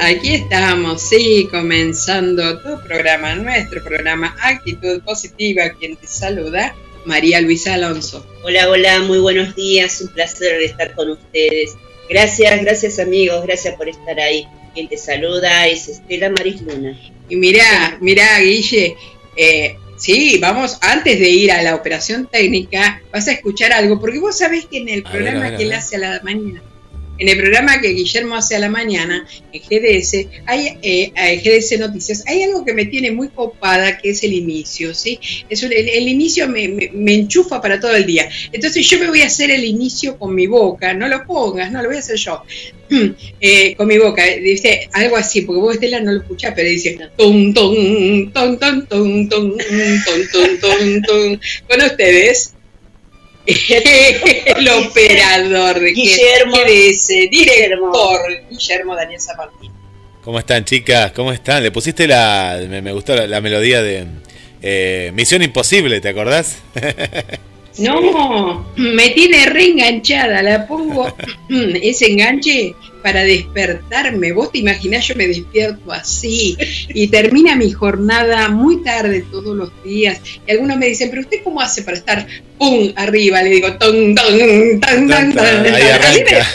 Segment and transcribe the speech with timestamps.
[0.00, 6.74] Aquí estamos, sí, comenzando tu programa, nuestro programa Actitud Positiva, quien te saluda,
[7.04, 8.26] María Luisa Alonso.
[8.42, 11.76] Hola, hola, muy buenos días, un placer estar con ustedes.
[12.08, 14.46] Gracias, gracias amigos, gracias por estar ahí.
[14.74, 16.98] Quien te saluda es Estela Maris Luna.
[17.28, 18.96] Y mirá, mirá, Guille,
[19.36, 24.18] eh, sí, vamos, antes de ir a la operación técnica, vas a escuchar algo, porque
[24.18, 26.62] vos sabés que en el A programa ver, que él hace a la mañana,
[27.18, 32.24] en el programa que Guillermo hace a la mañana, en GDS, hay, eh, GDS Noticias,
[32.26, 35.18] hay algo que me tiene muy copada, que es el inicio, ¿sí?
[35.48, 38.28] El, inicio me, me- me enchufa para todo el día.
[38.52, 41.80] Entonces yo me voy a hacer el inicio con mi boca, no lo pongas, no,
[41.82, 42.42] lo voy a hacer yo.
[43.40, 46.96] Eh, con mi boca, dice algo así, porque vos Estela no lo escuchás, pero dice
[47.16, 49.58] tum tum tum tum tum tum tum
[50.32, 51.38] tum tum tum
[51.68, 52.54] con ustedes
[54.56, 56.56] el operador de Guillermo.
[56.56, 59.70] GDS, director Guillermo Daniel San Martín.
[60.22, 61.12] ¿Cómo están, chicas?
[61.12, 61.62] ¿Cómo están?
[61.62, 62.58] Le pusiste la.
[62.68, 64.06] Me, me gustó la, la melodía de.
[64.62, 66.56] eh, Misión Imposible, ¿te acordás?
[67.78, 71.14] No, me tiene reenganchada, la pongo
[71.48, 74.32] ese enganche para despertarme.
[74.32, 76.56] Vos te imaginás, yo me despierto así
[76.88, 80.20] y termina mi jornada muy tarde todos los días.
[80.46, 82.26] Y algunos me dicen, pero usted cómo hace para estar
[82.58, 83.42] pum arriba?
[83.42, 85.66] Le digo, ton, ton, ton, ton, ton.
[85.66, 86.48] Ahí Así me arranca.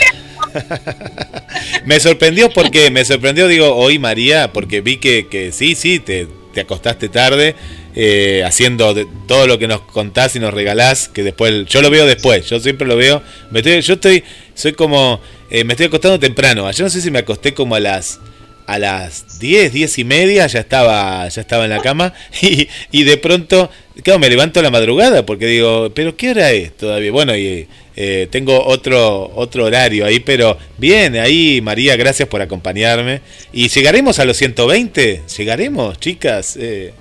[1.86, 6.28] me sorprendió porque, me sorprendió, digo, hoy María, porque vi que, que sí, sí, te,
[6.54, 7.56] te acostaste tarde,
[7.96, 8.94] eh, haciendo
[9.28, 12.60] todo lo que nos contás y nos regalás, que después, yo lo veo después, yo
[12.60, 14.24] siempre lo veo, me estoy- yo estoy,
[14.54, 15.20] soy como,
[15.50, 18.20] eh, me estoy acostando temprano, ayer no sé si me acosté como a las
[18.68, 22.14] a las 10, 10 y media ya estaba, ya estaba en la cama
[22.44, 23.68] y, y de pronto,
[24.04, 27.12] claro, me levanto a la madrugada porque digo, pero ¿qué hora es todavía?
[27.12, 33.22] Bueno, y eh, tengo otro, otro horario ahí, pero bien, ahí María, gracias por acompañarme.
[33.52, 35.24] ¿Y llegaremos a los 120?
[35.36, 36.56] ¿Llegaremos, chicas?
[36.60, 36.94] Eh,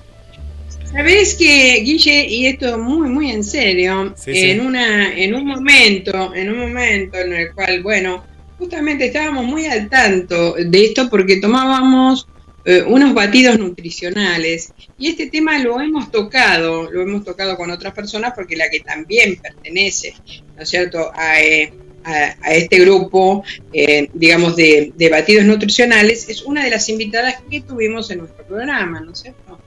[0.92, 4.50] Sabés que, Guille, y esto muy, muy en serio, Sí, sí.
[4.50, 8.24] en una, en un momento, en un momento en el cual, bueno,
[8.58, 12.26] justamente estábamos muy al tanto de esto porque tomábamos
[12.64, 17.92] eh, unos batidos nutricionales y este tema lo hemos tocado, lo hemos tocado con otras
[17.94, 20.14] personas porque la que también pertenece,
[20.56, 21.72] ¿no es cierto?, a, eh,
[22.04, 27.36] a, a este grupo, eh, digamos, de, de batidos nutricionales, es una de las invitadas
[27.50, 29.60] que tuvimos en nuestro programa, ¿no es cierto?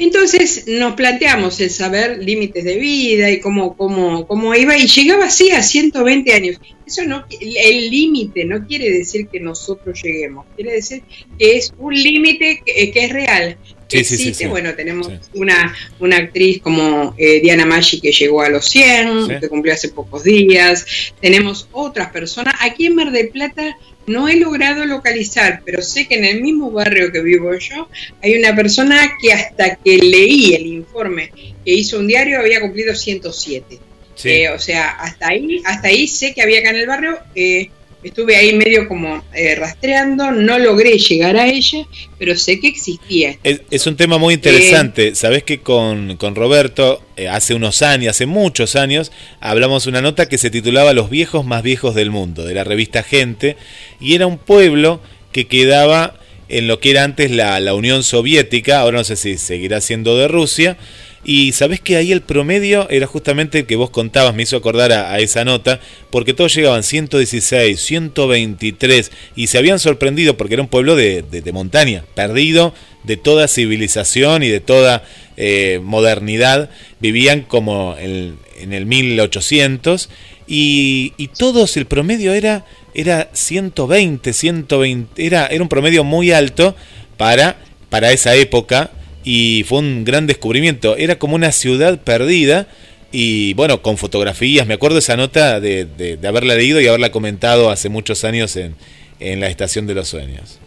[0.00, 5.26] Entonces nos planteamos el saber límites de vida y cómo, cómo, cómo iba, y llegaba
[5.26, 6.56] así a 120 años.
[6.86, 11.02] Eso no, el límite no quiere decir que nosotros lleguemos, quiere decir
[11.38, 13.58] que es un límite que, que es real.
[13.88, 14.44] Sí, sí, existe.
[14.44, 14.50] sí.
[14.50, 19.32] Bueno, tenemos una, una actriz como eh, Diana Maggi que llegó a los 100, Sí.
[19.38, 20.86] que cumplió hace pocos días.
[21.20, 22.54] Tenemos otras personas.
[22.60, 23.76] Aquí en Mar del Plata
[24.10, 27.88] no he logrado localizar, pero sé que en el mismo barrio que vivo yo
[28.22, 31.30] hay una persona que hasta que leí el informe
[31.64, 33.78] que hizo un diario había cumplido 107.
[34.14, 34.28] Sí.
[34.28, 37.18] Eh, o sea, hasta ahí, hasta ahí sé que había acá en el barrio.
[37.34, 37.70] eh,
[38.02, 41.86] estuve ahí medio como eh, rastreando, no logré llegar a ella,
[42.18, 43.38] pero sé que existía.
[43.42, 45.14] Es, es un tema muy interesante.
[45.14, 50.28] Sabés que con, con Roberto, eh, hace unos años, hace muchos años, hablamos una nota
[50.28, 53.56] que se titulaba Los viejos más viejos del mundo, de la revista Gente,
[54.00, 55.00] y era un pueblo
[55.32, 56.16] que quedaba
[56.48, 60.16] en lo que era antes la, la Unión Soviética, ahora no sé si seguirá siendo
[60.18, 60.76] de Rusia,
[61.22, 64.92] y sabés que ahí el promedio era justamente el que vos contabas, me hizo acordar
[64.92, 65.80] a, esa nota,
[66.10, 71.52] porque todos llegaban 116, 123, y se habían sorprendido porque era un pueblo de, de-
[71.52, 72.72] montaña, perdido
[73.04, 75.04] de toda civilización y de toda
[75.36, 76.70] eh, modernidad,
[77.00, 80.08] vivían como en, en el 1800,
[80.46, 82.64] y, y todos, el promedio era,
[82.94, 86.74] era 120, 120, era, era un promedio muy alto
[87.16, 87.56] para,
[87.90, 88.90] para esa época,
[89.24, 90.96] y fue un gran descubrimiento.
[90.96, 92.66] Era como una ciudad perdida
[93.12, 94.66] y bueno, con fotografías.
[94.66, 98.74] Me acuerdo esa nota de, de- haberla leído y haberla comentado hace muchos años en,
[99.18, 100.58] en la Estación de los Sueños.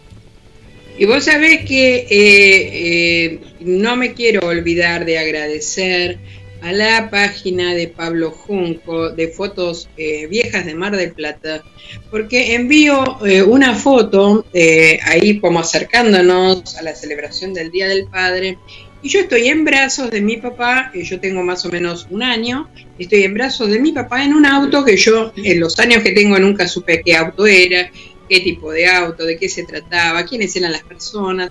[0.98, 6.18] Y vos sabés que eh, eh, no me quiero olvidar de agradecer
[6.64, 11.62] a la página de Pablo Junco de fotos eh, viejas de Mar del Plata,
[12.10, 18.06] porque envío eh, una foto eh, ahí como acercándonos a la celebración del Día del
[18.06, 18.56] Padre.
[19.02, 22.70] Y yo estoy en brazos de mi papá, yo tengo más o menos un año,
[22.98, 26.12] estoy en brazos de mi papá en un auto que yo en los años que
[26.12, 27.90] tengo nunca supe qué auto era,
[28.26, 31.50] qué tipo de auto, de qué se trataba, quiénes eran las personas,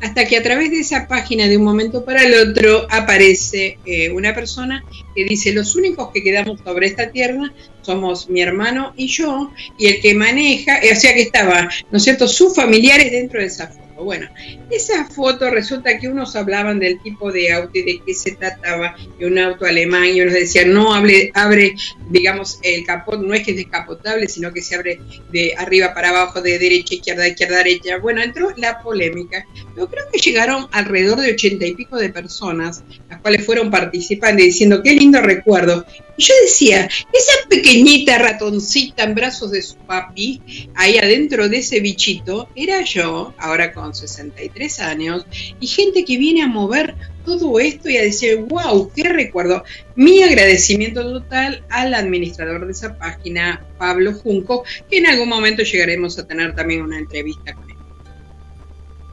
[0.00, 4.10] hasta que a través de esa página de un momento para el otro aparece eh,
[4.10, 4.84] una persona
[5.14, 7.52] que dice los únicos que quedamos sobre esta tierra
[7.82, 11.96] somos mi hermano y yo, y el que maneja, eh, o sea que estaba, ¿no
[11.96, 13.87] es cierto?, sus familiares dentro de esa foto.
[14.04, 14.28] Bueno,
[14.70, 18.96] esa foto resulta que unos hablaban del tipo de auto y de qué se trataba,
[19.18, 21.74] de un auto alemán, y unos decían, no hable, abre,
[22.08, 25.00] digamos, el capot, no es que es descapotable, sino que se abre
[25.30, 27.98] de arriba para abajo, de derecha, izquierda, izquierda, derecha.
[27.98, 29.44] Bueno, entró la polémica.
[29.76, 34.46] Yo creo que llegaron alrededor de ochenta y pico de personas, las cuales fueron participantes,
[34.46, 35.84] diciendo, qué lindo recuerdo.
[36.18, 40.42] Y yo decía, esa pequeñita ratoncita en brazos de su papi,
[40.74, 45.24] ahí adentro de ese bichito, era yo, ahora con 63 años,
[45.60, 49.62] y gente que viene a mover todo esto y a decir, wow, qué recuerdo.
[49.94, 56.18] Mi agradecimiento total al administrador de esa página, Pablo Junco, que en algún momento llegaremos
[56.18, 57.76] a tener también una entrevista con él.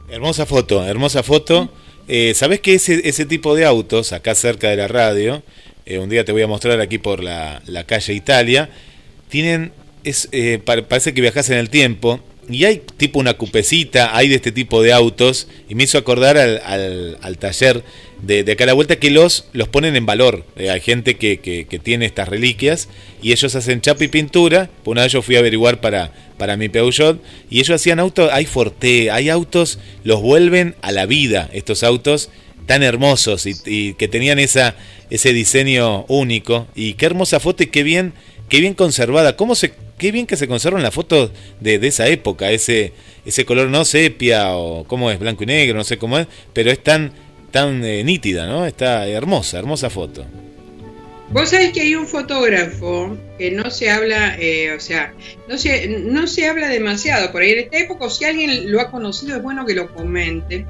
[0.08, 1.70] Hermosa foto, hermosa foto.
[2.08, 5.44] Eh, ¿Sabés que ese, ese tipo de autos, acá cerca de la radio,
[5.86, 8.68] eh, un día te voy a mostrar aquí por la, la calle Italia,
[9.28, 9.72] tienen,
[10.04, 14.28] es, eh, pa- parece que viajas en el tiempo, y hay tipo una cupecita, hay
[14.28, 17.82] de este tipo de autos, y me hizo acordar al, al- al taller
[18.22, 20.44] de, de acá a la vuelta que los, los ponen en valor.
[20.56, 22.88] Eh, hay gente que, que- tiene estas reliquias,
[23.20, 24.70] y ellos hacen chapa y pintura.
[24.84, 28.46] Una vez yo fui a averiguar para, para mi Peugeot, y ellos hacían autos, hay
[28.46, 32.30] Forte, hay autos, los vuelven a la vida, estos autos
[32.66, 34.74] tan hermosos y, y que tenían esa,
[35.10, 36.66] ese diseño único.
[36.74, 38.12] Y qué hermosa foto y qué bien,
[38.48, 39.36] qué bien conservada.
[39.36, 42.92] ¿Cómo se, qué bien que se conservan las fotos de, de esa época, ese,
[43.24, 46.70] ese color no sepia o cómo es, blanco y negro, no sé cómo es, pero
[46.70, 47.12] es tan,
[47.50, 48.66] tan eh, nítida, ¿no?
[48.66, 50.24] Está hermosa, hermosa foto.
[51.30, 55.12] Vos sabés que hay un fotógrafo que no se habla, eh, o sea,
[55.48, 58.92] no se, no se habla demasiado por ahí en esta época, si alguien lo ha
[58.92, 60.66] conocido es bueno que lo comente.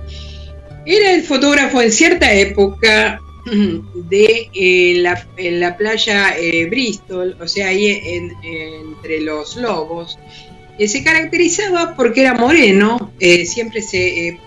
[0.87, 7.47] Era el fotógrafo en cierta época de eh, la, en la playa eh, Bristol, o
[7.49, 10.19] sea, ahí en- entre los lobos.
[10.79, 14.41] Eh, se caracterizaba porque era moreno, eh, siempre se eh,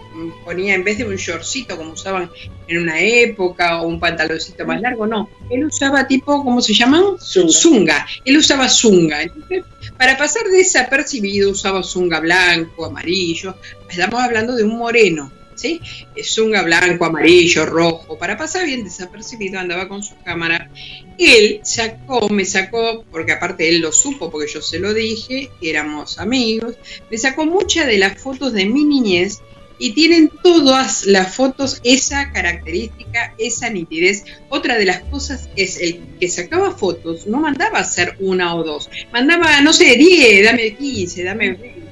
[0.45, 2.29] ponía en vez de un shortcito como usaban
[2.67, 7.03] en una época o un pantaloncito más largo, no, él usaba tipo, ¿cómo se llaman?
[7.19, 7.51] Zunga.
[7.51, 9.23] Zunga, él usaba zunga.
[9.23, 9.63] Entonces,
[9.97, 13.55] para pasar desapercibido usaba zunga blanco, amarillo,
[13.89, 15.81] estamos hablando de un moreno, ¿sí?
[16.23, 20.69] Zunga blanco, amarillo, rojo, para pasar bien desapercibido andaba con su cámara.
[21.17, 26.17] Él sacó, me sacó, porque aparte él lo supo, porque yo se lo dije, éramos
[26.19, 26.75] amigos,
[27.11, 29.41] me sacó muchas de las fotos de mi niñez
[29.79, 34.25] y tienen todas las fotos esa característica, esa nitidez.
[34.49, 38.89] Otra de las cosas es el que sacaba fotos, no mandaba hacer una o dos,
[39.11, 41.88] mandaba, no sé, 10, dame 15, dame 20.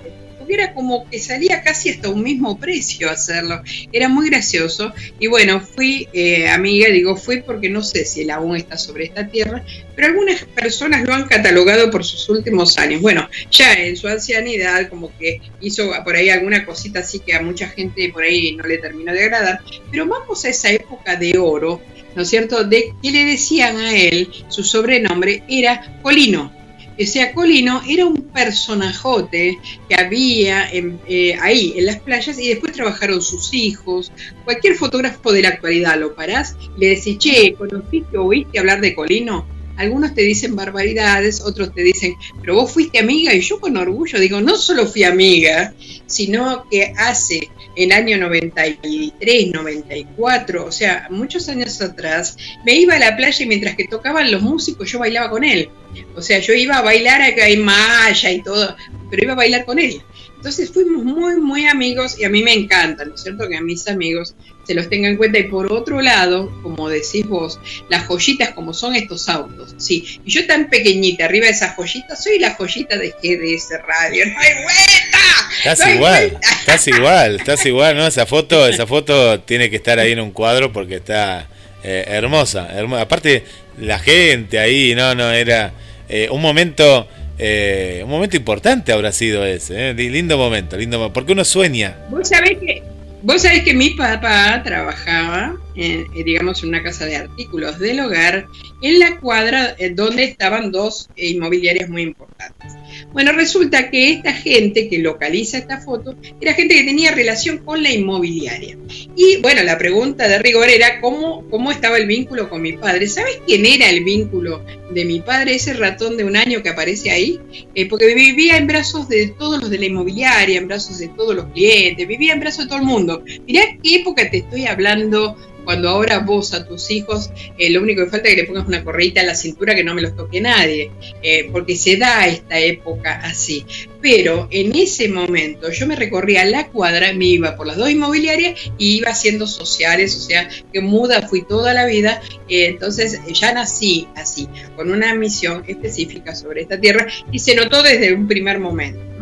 [0.54, 3.62] Era como que salía casi hasta un mismo precio hacerlo.
[3.92, 4.94] Era muy gracioso.
[5.20, 9.06] Y bueno, fui eh, amiga, digo fui porque no sé si él aún está sobre
[9.06, 9.64] esta tierra,
[9.96, 13.02] pero algunas personas lo han catalogado por sus últimos años.
[13.02, 17.42] Bueno, ya en su ancianidad, como que hizo por ahí alguna cosita así que a
[17.42, 19.62] mucha gente por ahí no le terminó de agradar.
[19.92, 21.82] Pero vamos a esa época de oro,
[22.16, 22.64] ¿no es cierto?
[22.64, 26.57] De que le decían a él, su sobrenombre era Colino.
[27.06, 33.22] Sea, Colino era un personajote que había eh, ahí en las playas y después trabajaron
[33.22, 34.12] sus hijos.
[34.46, 38.96] Cualquier fotógrafo de la actualidad lo parás le decís, che, ¿conociste o oíste hablar de
[38.96, 39.57] Colino?
[39.78, 44.20] Algunos te dicen barbaridades, otros te dicen, pero vos fuiste amiga y yo con orgullo
[44.20, 45.74] digo, no solo fui amiga,
[46.06, 53.00] sino que hace el año 93, 94, o sea, muchos años atrás, me iba a
[53.00, 55.70] la playa y mientras que tocaban los músicos yo bailaba con él.
[56.16, 58.76] O sea, yo iba a bailar acá en Maya y todo,
[59.10, 60.02] pero iba a bailar con él.
[60.38, 63.50] Entonces fuimos muy, muy amigos y a mí me encanta, ¿no es cierto?
[63.50, 65.40] Que a mis amigos se los tengan en cuenta.
[65.40, 70.20] Y por otro lado, como decís vos, las joyitas como son estos autos, sí.
[70.24, 74.26] Y yo tan pequeñita, arriba de esas joyitas, soy la joyita de GDS Radio.
[74.28, 75.18] ¡No hay vuelta!
[75.58, 78.06] Estás igual, estás igual, estás igual, ¿no?
[78.06, 81.48] Esa foto, esa foto tiene que estar ahí en un cuadro porque está
[81.84, 83.02] eh, hermosa, hermosa.
[83.02, 83.44] Aparte,
[83.80, 85.74] la gente ahí, no, no, era
[86.08, 87.08] eh, un momento...
[87.40, 91.98] Eh, un momento importante habrá sido ese, lindo momento, lindo porque uno sueña.
[92.10, 92.84] Vos sabés que
[93.28, 98.48] Vos sabés que mi papá trabajaba, eh, digamos, en una casa de artículos del hogar,
[98.82, 102.74] en la cuadra eh, donde estaban dos inmobiliarias muy importantes.
[103.14, 107.84] Bueno, resulta que esta gente que localiza esta foto era gente que tenía relación con
[107.84, 108.78] la inmobiliaria.
[109.16, 113.08] Y bueno, la pregunta de rigor era cómo, cómo estaba el vínculo con mi padre.
[113.08, 117.12] ¿Sabes quién era el vínculo de mi padre, ese ratón de un año que aparece
[117.12, 117.40] ahí?
[117.76, 121.36] Eh, porque vivía en brazos de todos los de la inmobiliaria, en brazos de todos
[121.36, 123.24] los clientes, vivía en brazos de todo el mundo.
[123.46, 125.38] Mirá qué época te estoy hablando
[125.68, 128.70] cuando ahora vos a tus hijos, eh, lo único que falta es que le pongas
[128.70, 132.26] una correita a la cintura que no me los toque nadie, eh, porque se da
[132.26, 133.66] esta época así.
[134.02, 138.72] Pero en ese momento yo me recorría la cuadra, me iba por las dos inmobiliarias
[138.78, 143.52] y iba haciendo sociales, o sea, que muda fui toda la vida, eh, entonces ya
[143.52, 144.48] nací así,
[144.78, 149.17] con una misión específica sobre esta tierra y se notó desde un primer momento.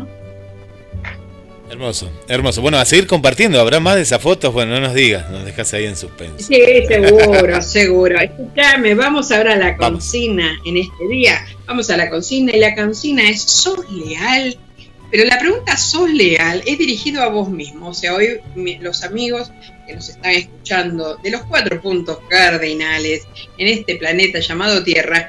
[1.68, 2.62] Hermoso, hermoso.
[2.62, 3.60] Bueno, a seguir compartiendo.
[3.60, 4.52] ¿Habrá más de esas fotos?
[4.52, 6.46] Bueno, no nos digas, nos dejas ahí en suspenso.
[6.46, 8.20] Sí, seguro, seguro.
[8.20, 11.44] Escuchame, vamos ahora a la consigna en este día.
[11.66, 14.56] Vamos a la consigna y la consigna es ¿sos leal?
[15.10, 16.62] Pero la pregunta ¿sos leal?
[16.66, 17.88] es dirigido a vos mismo.
[17.88, 18.40] O sea, hoy
[18.80, 19.50] los amigos
[19.86, 23.26] que nos están escuchando de los cuatro puntos cardinales
[23.58, 25.28] en este planeta llamado Tierra,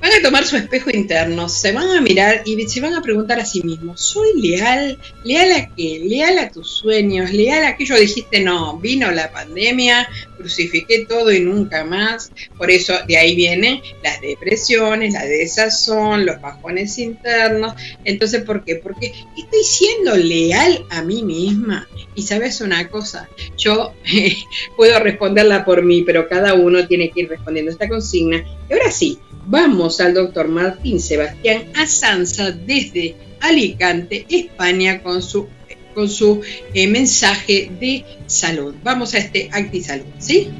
[0.00, 3.40] Van a tomar su espejo interno, se van a mirar y se van a preguntar
[3.40, 4.98] a sí mismos, ¿soy leal?
[5.24, 6.00] ¿Leal a qué?
[6.04, 7.32] ¿Leal a tus sueños?
[7.32, 7.96] ¿Leal a aquello?
[7.96, 12.30] Dijiste, no, vino la pandemia, crucifiqué todo y nunca más.
[12.56, 17.74] Por eso de ahí vienen las depresiones, la desazón, los bajones internos.
[18.04, 18.76] Entonces, ¿por qué?
[18.76, 21.88] Porque estoy siendo leal a mí misma.
[22.14, 23.94] Y sabes una cosa, yo
[24.76, 28.44] puedo responderla por mí, pero cada uno tiene que ir respondiendo esta consigna.
[28.68, 35.48] Y ahora sí, vamos al doctor Martín Sebastián Asanza desde Alicante, España, con su,
[35.94, 36.42] con su
[36.74, 38.74] eh, mensaje de salud.
[38.82, 40.50] Vamos a este Actisalud, ¿sí?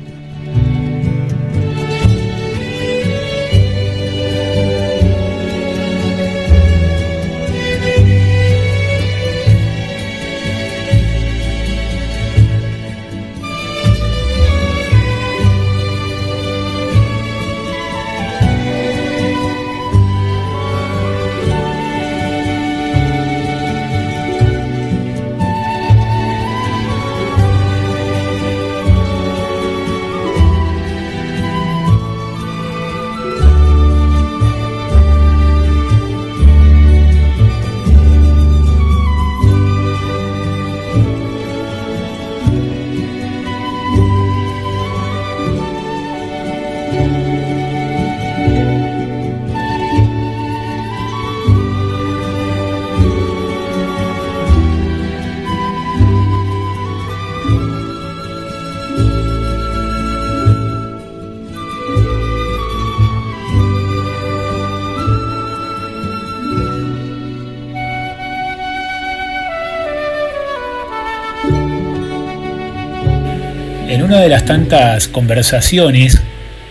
[74.03, 76.21] Una de las tantas conversaciones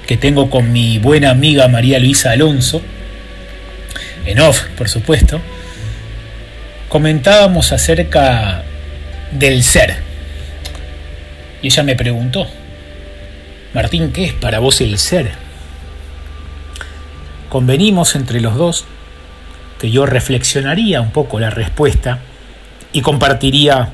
[0.06, 2.82] que tengo con mi buena amiga María Luisa Alonso,
[4.26, 5.42] en off, por supuesto,
[6.90, 8.64] comentábamos acerca
[9.32, 9.96] del ser.
[11.62, 12.48] Y ella me preguntó,
[13.74, 15.32] Martín, ¿qué es para vos el ser?
[17.50, 18.86] Convenimos entre los dos
[19.80, 22.20] que yo reflexionaría un poco la respuesta
[22.94, 23.90] y compartiría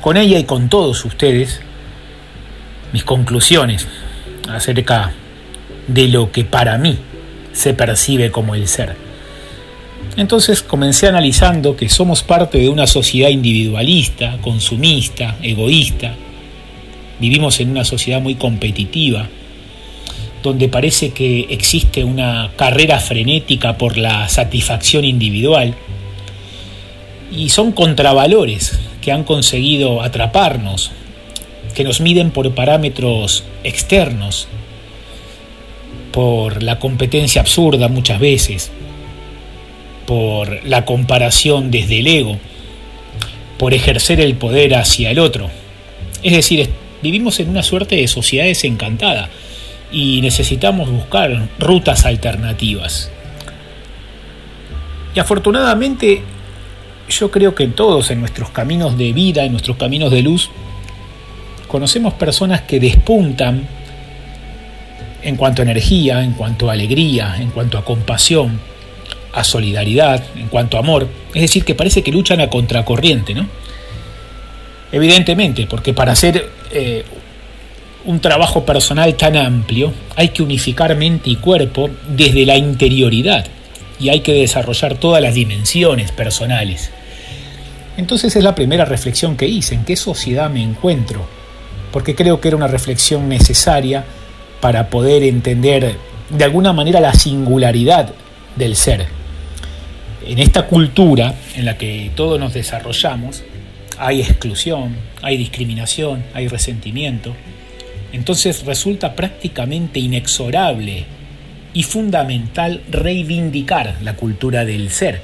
[0.00, 1.60] con ella y con todos ustedes
[2.92, 3.86] mis conclusiones
[4.48, 5.12] acerca
[5.86, 6.98] de lo que para mí
[7.52, 8.96] se percibe como el ser.
[10.16, 16.14] Entonces comencé analizando que somos parte de una sociedad individualista, consumista, egoísta.
[17.20, 19.28] Vivimos en una sociedad muy competitiva,
[20.42, 25.74] donde parece que existe una carrera frenética por la satisfacción individual.
[27.30, 30.92] Y son contravalores que han conseguido atraparnos,
[31.76, 34.48] que nos miden por parámetros externos,
[36.10, 38.70] por la competencia absurda muchas veces,
[40.06, 42.38] por la comparación desde el ego,
[43.58, 45.50] por ejercer el poder hacia el otro.
[46.22, 46.70] Es decir,
[47.02, 49.28] vivimos en una suerte de sociedad desencantada
[49.92, 53.10] y necesitamos buscar rutas alternativas.
[55.14, 56.22] Y afortunadamente
[57.10, 60.48] yo creo que todos en nuestros caminos de vida, en nuestros caminos de luz,
[61.68, 63.66] conocemos personas que despuntan
[65.22, 68.60] en cuanto a energía, en cuanto a alegría, en cuanto a compasión,
[69.32, 71.08] a solidaridad, en cuanto a amor.
[71.34, 73.46] Es decir, que parece que luchan a contracorriente, ¿no?
[74.92, 77.04] Evidentemente, porque para hacer eh,
[78.04, 83.46] un trabajo personal tan amplio hay que unificar mente y cuerpo desde la interioridad
[83.98, 86.90] y hay que desarrollar todas las dimensiones personales.
[87.96, 91.26] Entonces es la primera reflexión que hice, en qué sociedad me encuentro,
[91.96, 94.04] porque creo que era una reflexión necesaria
[94.60, 95.96] para poder entender
[96.28, 98.12] de alguna manera la singularidad
[98.54, 99.06] del ser.
[100.26, 103.44] En esta cultura en la que todos nos desarrollamos,
[103.96, 107.34] hay exclusión, hay discriminación, hay resentimiento.
[108.12, 111.06] Entonces resulta prácticamente inexorable
[111.72, 115.22] y fundamental reivindicar la cultura del ser.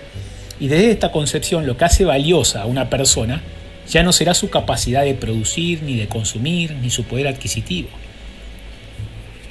[0.58, 3.42] Y desde esta concepción lo que hace valiosa a una persona
[3.88, 7.88] ya no será su capacidad de producir, ni de consumir, ni su poder adquisitivo.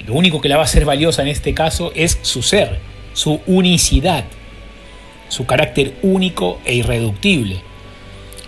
[0.06, 2.78] Lo único que la va a hacer valiosa en este caso es su ser,
[3.12, 4.24] su unicidad,
[5.28, 7.60] su carácter único e irreductible.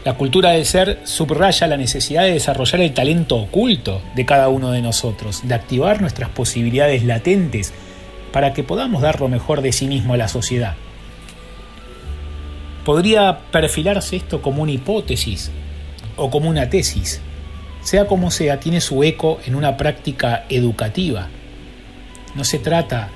[0.05, 4.71] La cultura del ser subraya la necesidad de desarrollar el talento oculto de cada uno
[4.71, 7.73] de nosotros, de activar nuestras posibilidades latentes
[8.33, 10.75] para que podamos dar lo mejor de sí mismo a la sociedad.
[12.85, 15.51] Podría perfilarse esto como una hipótesis
[16.17, 17.21] o como una tesis.
[17.83, 21.29] Sea como sea, tiene su eco en una práctica educativa.
[22.35, 23.11] No se trata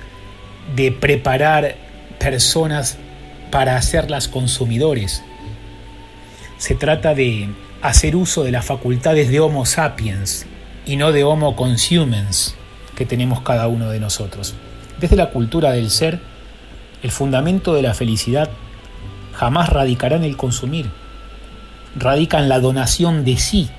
[0.75, 1.75] de preparar
[2.19, 2.97] personas
[3.51, 5.23] para hacerlas consumidores.
[6.57, 7.49] Se trata de
[7.81, 10.45] hacer uso de las facultades de Homo sapiens
[10.85, 12.55] y no de Homo consumens
[12.95, 14.55] que tenemos cada uno de nosotros.
[14.99, 16.19] Desde la cultura del ser,
[17.01, 18.49] el fundamento de la felicidad
[19.33, 20.89] jamás radicará en el consumir,
[21.95, 23.69] radica en la donación de sí.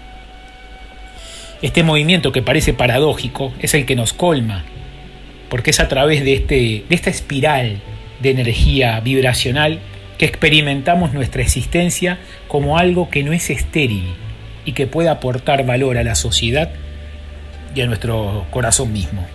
[1.63, 4.65] Este movimiento que parece paradójico es el que nos colma,
[5.49, 7.81] porque es a través de, este, de esta espiral
[8.21, 9.81] de energía vibracional
[10.19, 12.19] que experimentamos nuestra existencia
[12.49, 14.05] como algo que no es estéril
[14.65, 16.71] y que puede aportar valor a la sociedad
[17.75, 19.27] y a nuestro corazón mismo.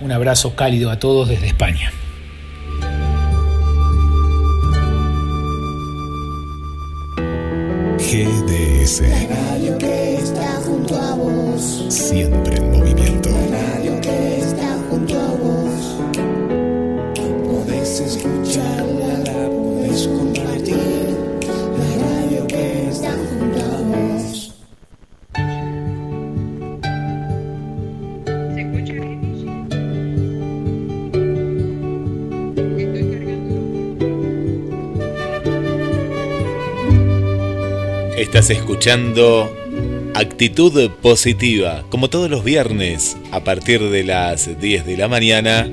[0.00, 1.92] Un abrazo cálido a todos desde España.
[8.08, 9.02] GDS.
[9.02, 11.84] La radio que está junto a vos.
[11.90, 12.57] Siempre
[38.28, 39.50] Estás escuchando
[40.14, 45.66] Actitud Positiva, como todos los viernes, a partir de las 10 de la mañana,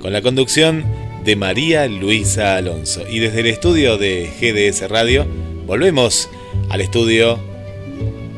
[0.00, 0.84] con la conducción
[1.24, 3.02] de María Luisa Alonso.
[3.10, 5.26] Y desde el estudio de GDS Radio,
[5.66, 6.30] volvemos
[6.68, 7.40] al estudio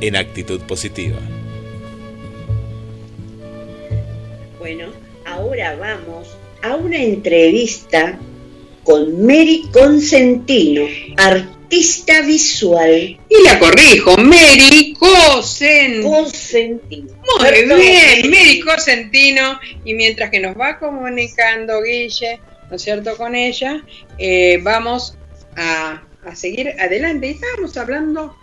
[0.00, 1.18] en Actitud Positiva.
[4.58, 4.86] Bueno,
[5.26, 6.26] ahora vamos
[6.62, 8.18] a una entrevista
[8.82, 10.86] con Mary Consentino,
[11.18, 11.57] artista
[12.26, 16.10] visual Y la corrijo, Mary Cosentino.
[16.10, 17.12] Consentino.
[17.38, 19.60] Muy Perdón, bien, Mary Cosentino.
[19.84, 23.82] Y mientras que nos va comunicando Guille, ¿no es cierto?, con ella,
[24.18, 25.16] eh, vamos
[25.56, 27.30] a, a seguir adelante.
[27.30, 28.34] Estábamos hablando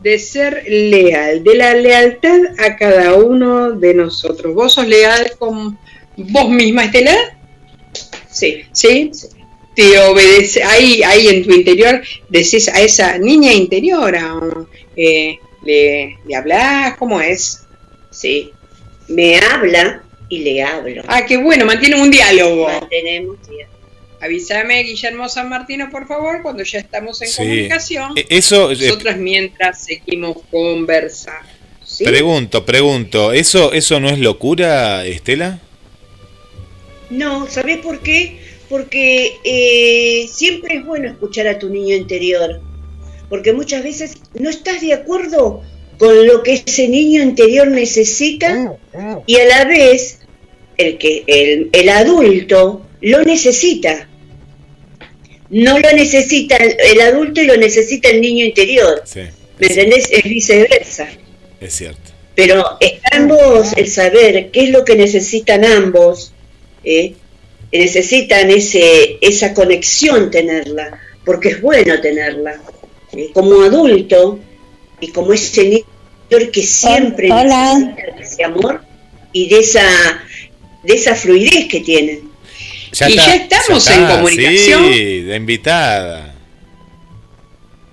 [0.00, 4.54] de ser leal, de la lealtad a cada uno de nosotros.
[4.54, 5.78] ¿Vos sos leal con
[6.16, 7.16] vos misma, Estela?
[8.30, 8.64] Sí.
[8.72, 9.10] ¿Sí?
[9.78, 14.40] Te obedece, ahí, ahí en tu interior decís a esa niña interior, a-
[14.96, 17.64] eh, le, le hablás, ¿cómo es?
[18.10, 18.50] Sí.
[19.06, 21.02] Me habla y le hablo.
[21.06, 22.66] Ah, qué bueno, mantiene un diálogo.
[22.68, 23.68] Mantenemos día.
[24.20, 27.36] Avísame, Guillermo San Martino, por favor, cuando ya estamos en Sí.
[27.36, 28.18] comunicación.
[28.18, 31.48] E- Eso, eh, Nosotras mientras seguimos conversando.
[31.84, 32.02] ¿sí?
[32.02, 35.60] pregunto, pregunto, ¿eso, ¿eso no es locura, Estela?
[37.10, 38.40] No, ¿sabés por qué?
[38.68, 42.60] Porque eh, siempre es bueno escuchar a tu niño interior.
[43.28, 45.62] Porque muchas veces no estás de acuerdo
[45.98, 48.76] con lo que ese niño interior necesita
[49.26, 50.20] y a la vez
[50.76, 54.08] el, que, el, el adulto lo necesita.
[55.50, 59.02] No lo necesita el, el adulto y lo necesita el niño interior.
[59.04, 59.20] Sí,
[59.58, 60.08] ¿Me entendés?
[60.10, 61.08] Es viceversa.
[61.60, 62.12] es cierto.
[62.34, 66.32] Pero está en vos el saber qué es lo que necesitan ambos,
[66.84, 67.14] ¿eh?
[67.72, 72.60] Necesitan ese, esa conexión tenerla, porque es bueno tenerla.
[73.12, 73.30] ¿eh?
[73.32, 74.38] Como adulto
[75.00, 75.84] y como ese niño
[76.52, 77.78] que siempre Hola.
[77.78, 78.82] necesita de ese amor
[79.32, 79.86] y de esa,
[80.82, 82.28] de esa fluidez que tienen.
[83.06, 84.92] Y ya estamos en comunicación.
[84.92, 86.34] Sí, de invitada.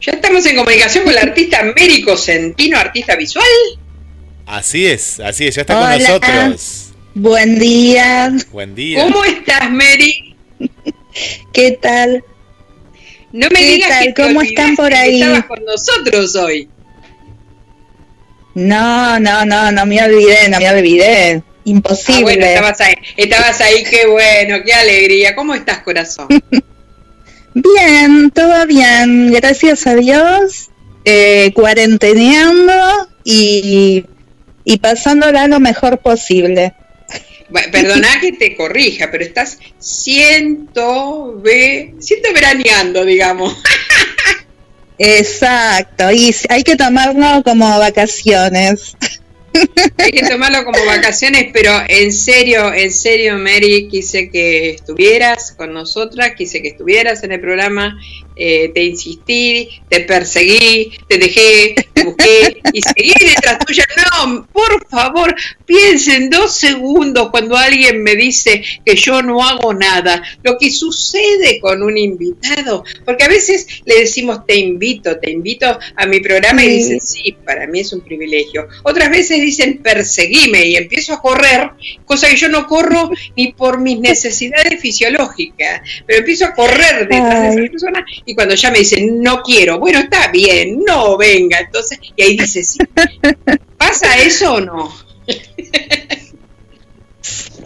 [0.01, 3.45] Ya estamos en comunicación con la artista Américo Centino, artista visual.
[4.45, 5.93] Así es, así es, ya está Hola.
[5.93, 6.84] con nosotros.
[7.15, 9.01] Buen día, Buen día.
[9.03, 10.35] ¿Cómo estás, Mary?
[11.53, 12.23] ¿qué tal?
[13.31, 14.03] No me ¿Qué digas tal?
[14.07, 15.21] que te ¿Cómo están por ahí?
[15.21, 16.69] estabas con nosotros hoy.
[18.53, 21.43] No, no, no, no me olvidé, no me olvidé.
[21.63, 22.19] Imposible.
[22.19, 22.95] Ah, bueno, estabas ahí.
[23.17, 25.35] Estabas ahí, qué bueno, qué alegría.
[25.35, 26.27] ¿Cómo estás, corazón?
[27.53, 30.69] Bien, todo bien, gracias a Dios.
[31.05, 32.73] Eh, cuarenteneando
[33.23, 34.05] y,
[34.65, 36.73] y pasándola lo mejor posible.
[37.49, 43.55] Bueno, Perdoná que te corrija, pero estás ciento, ve, ciento veraneando, digamos.
[44.97, 48.95] Exacto, y hay que tomarlo como vacaciones.
[49.97, 55.73] Hay que tomarlo como vacaciones, pero en serio, en serio, Mary, quise que estuvieras con
[55.73, 57.97] nosotras, quise que estuvieras en el programa,
[58.35, 63.85] eh, te insistí, te perseguí, te dejé, te busqué y seguí detrás tuya.
[63.97, 70.21] No, por favor, piensen dos segundos cuando alguien me dice que yo no hago nada.
[70.43, 75.79] Lo que sucede con un invitado, porque a veces le decimos te invito, te invito
[75.95, 78.67] a mi programa y dicen sí, para mí es un privilegio.
[78.83, 81.71] Otras veces dicen perseguime y empiezo a correr,
[82.05, 87.55] cosa que yo no corro ni por mis necesidades fisiológicas, pero empiezo a correr detrás
[87.55, 91.59] de esa persona y cuando ya me dicen no quiero, bueno, está bien, no venga,
[91.59, 92.79] entonces, y ahí dice sí.
[93.77, 94.95] ¿Pasa eso o no?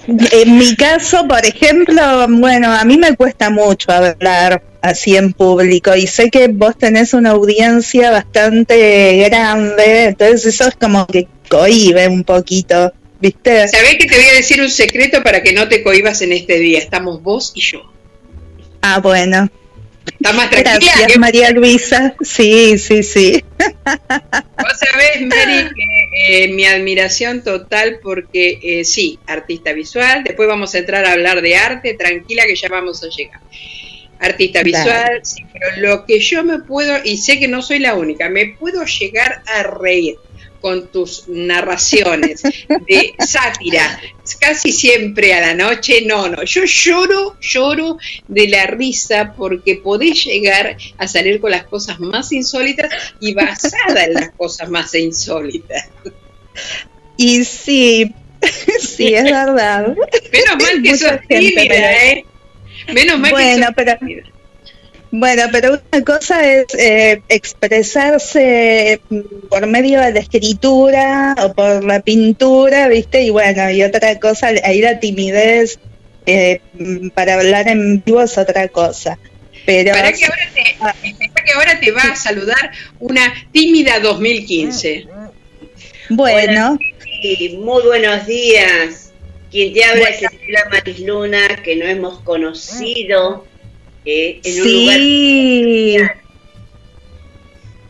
[0.07, 5.95] En mi caso, por ejemplo, bueno, a mí me cuesta mucho hablar así en público
[5.95, 12.07] y sé que vos tenés una audiencia bastante grande, entonces eso es como que cohibe
[12.07, 13.67] un poquito, ¿viste?
[13.67, 16.57] ¿Sabés que te voy a decir un secreto para que no te cohibas en este
[16.57, 16.79] día?
[16.79, 17.81] Estamos vos y yo.
[18.81, 19.49] Ah, bueno,
[20.05, 23.43] Está más tranquila gracias que María Luisa, sí, sí, sí.
[23.57, 30.75] Vos sabés, Mary, que eh, mi admiración total porque eh, sí, artista visual, después vamos
[30.75, 33.39] a entrar a hablar de arte, tranquila que ya vamos a llegar.
[34.19, 37.95] Artista visual, sí, pero lo que yo me puedo, y sé que no soy la
[37.95, 40.17] única, me puedo llegar a reír
[40.61, 43.99] con tus narraciones de sátira,
[44.39, 50.25] casi siempre a la noche, no, no, yo lloro, lloro de la risa porque podés
[50.25, 55.87] llegar a salir con las cosas más insólitas y basada en las cosas más insólitas.
[57.17, 58.13] Y sí,
[58.79, 59.87] sí, es verdad.
[60.31, 62.25] Menos mal que Mucha sos tímida, ¿eh?
[62.93, 64.23] Menos mal Bueno, que sos pero- tímida.
[65.11, 69.01] Bueno, pero una cosa es eh, expresarse
[69.49, 73.23] por medio de la escritura o por la pintura, ¿viste?
[73.23, 75.79] Y bueno, y otra cosa, ahí la timidez
[76.25, 76.61] eh,
[77.15, 79.17] para hablar en vivo es otra cosa.
[79.65, 80.93] Pero Para que ahora te, para
[81.45, 85.07] que ahora te va a saludar una tímida 2015.
[86.09, 86.77] bueno,
[87.21, 89.11] Y muy buenos días.
[89.51, 90.15] Quien te habla Bueno.
[90.15, 93.45] es Estela Marisluna, que no hemos conocido
[94.11, 95.97] eh, en un lugar sí.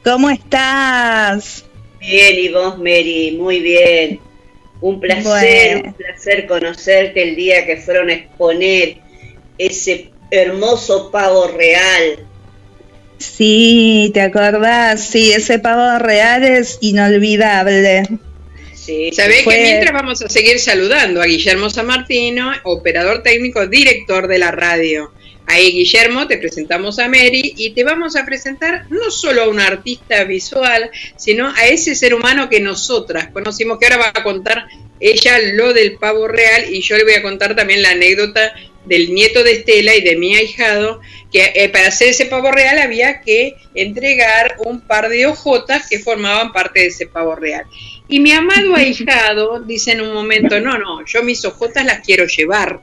[0.03, 1.65] ¿Cómo estás?
[1.99, 2.35] bien.
[2.39, 4.19] Y vos, Mary, muy bien.
[4.81, 5.23] Un placer,
[5.75, 5.89] Bueno.
[5.89, 8.97] un placer conocerte el día que fueron a exponer
[9.57, 12.25] ese hermoso pavo real.
[13.17, 15.03] Sí, ¿te acordás?
[15.05, 18.03] Sí, ese pavo real es inolvidable.
[18.73, 23.67] Sí, Sabés Fue- que mientras vamos a seguir saludando a Guillermo San Martino, operador técnico,
[23.67, 25.11] director de la radio.
[25.51, 29.65] Ahí, Guillermo, te presentamos a Mary y te vamos a presentar no solo a una
[29.65, 34.67] artista visual, sino a ese ser humano que nosotras conocimos, que ahora va a contar
[34.99, 38.53] ella lo del pavo real y yo le voy a contar también la anécdota
[38.85, 42.77] del nieto de Estela y de mi ahijado, que eh, para hacer ese pavo real
[42.77, 47.65] había que entregar un par de hojotas que formaban parte de ese pavo real.
[48.09, 52.25] Y mi amado ahijado dice en un momento, no, no, yo mis hojotas las quiero
[52.25, 52.81] llevar.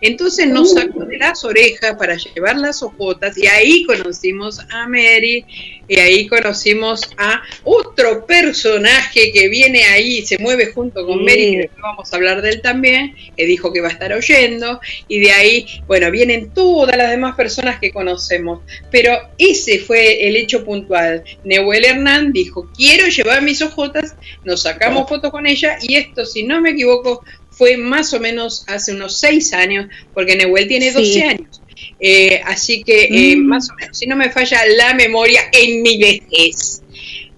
[0.00, 5.44] Entonces nos sacó de las orejas para llevar las hojotas y ahí conocimos a Mary
[5.88, 11.24] y ahí conocimos a otro personaje que viene ahí y se mueve junto con.
[11.24, 14.80] Mary, que vamos a hablar de él también, que dijo que va a estar oyendo
[15.08, 18.60] y de ahí, bueno, vienen todas las demás personas que conocemos.
[18.90, 21.24] Pero ese fue el hecho puntual.
[21.42, 26.42] Neuel Hernán dijo, quiero llevar mis hojotas, nos sacamos fotos con ella y esto, si
[26.42, 30.98] no me equivoco, fue más o menos hace unos seis años, porque Neuel tiene Sí.
[30.98, 31.60] 12 años.
[32.00, 33.46] Eh, así que eh, Mm.
[33.46, 36.82] más o menos, si no me falla la memoria en mi vejez.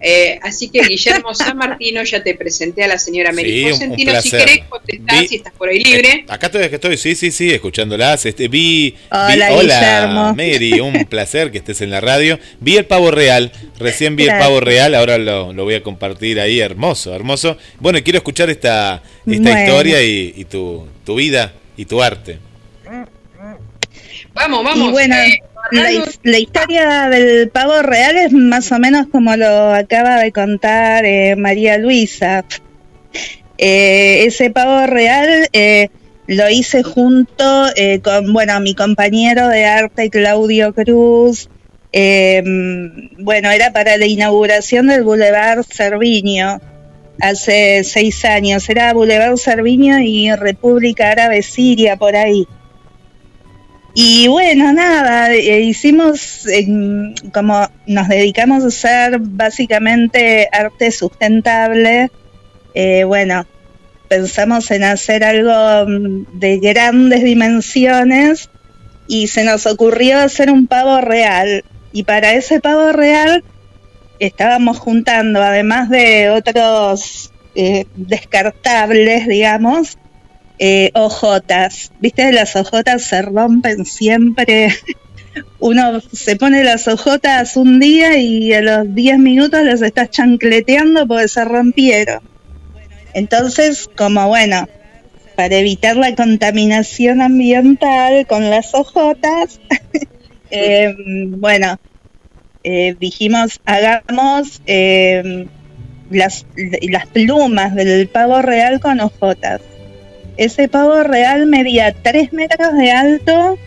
[0.00, 3.66] Eh, así que Guillermo San Martino, ya te presenté a la señora Mary Sí, un-
[3.66, 4.22] un Cosentino.
[4.22, 6.08] Si querés contestar, Vi- si estás por ahí libre.
[6.08, 8.24] Eh, acá estoy, acá estoy, sí, sí, sí, escuchándolas.
[8.24, 10.34] Este, vi, Hola, vi- hola, Guillermo.
[10.34, 12.38] Mary, un placer que estés en la radio.
[12.61, 16.38] Vi el pavo real, recién vi el pavo real, ahora lo, lo voy a compartir
[16.38, 17.58] ahí, hermoso, hermoso.
[17.80, 19.61] Bueno, quiero escuchar esta, esta Bueno.
[19.61, 22.38] historia y, y tu, tu vida y tu arte.
[24.38, 24.88] Vamos, vamos.
[24.88, 25.40] y bueno, eh,
[26.22, 31.35] la, historia del pavo real es más o menos como lo acaba de contar eh,
[31.37, 32.44] María Luisa.
[33.59, 35.88] Eh, ese pavo real eh,
[36.29, 41.48] lo hice junto eh, con, bueno, mi compañero de arte Claudio Cruz.
[41.92, 42.42] Eh,
[43.18, 46.61] bueno, era para la inauguración del Boulevard Cerviño
[47.20, 48.68] hace seis años.
[48.68, 52.46] Era Boulevard Cerviño y República Árabe Siria por ahí.
[54.00, 56.46] Y bueno, nada, eh, hicimos
[57.32, 62.08] como nos dedicamos a hacer básicamente arte sustentable.
[62.74, 63.44] eh, bueno,
[64.06, 68.50] pensamos en hacer algo mm, de grandes dimensiones
[69.08, 71.64] y se nos ocurrió hacer un pavo real.
[71.92, 73.42] Y para ese pavo real
[74.20, 79.98] estábamos juntando, además de otros eh, descartables, digamos,
[80.58, 81.92] eh, ojotas.
[82.00, 82.32] ¿Viste?
[82.32, 84.74] Las ojotas se rompen siempre.
[85.60, 91.06] Uno se pone las ojotas un día y a los 10 minutos las estás chancleteando
[91.06, 92.20] porque se rompieron.
[93.14, 94.68] Entonces, como bueno,
[95.36, 99.60] para evitar la contaminación ambiental con las ojotas,
[100.50, 100.94] eh,
[101.28, 101.78] bueno,
[102.64, 105.46] eh, dijimos, hagamos eh,
[106.10, 106.44] las,
[106.82, 109.60] las plumas del pavo real con ojotas.
[110.38, 113.59] Ese pavo real medía 3 metros de alto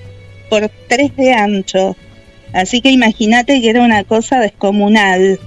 [0.50, 1.98] por 3 de ancho.
[2.54, 5.38] Así que imagínate que era una cosa descomunal.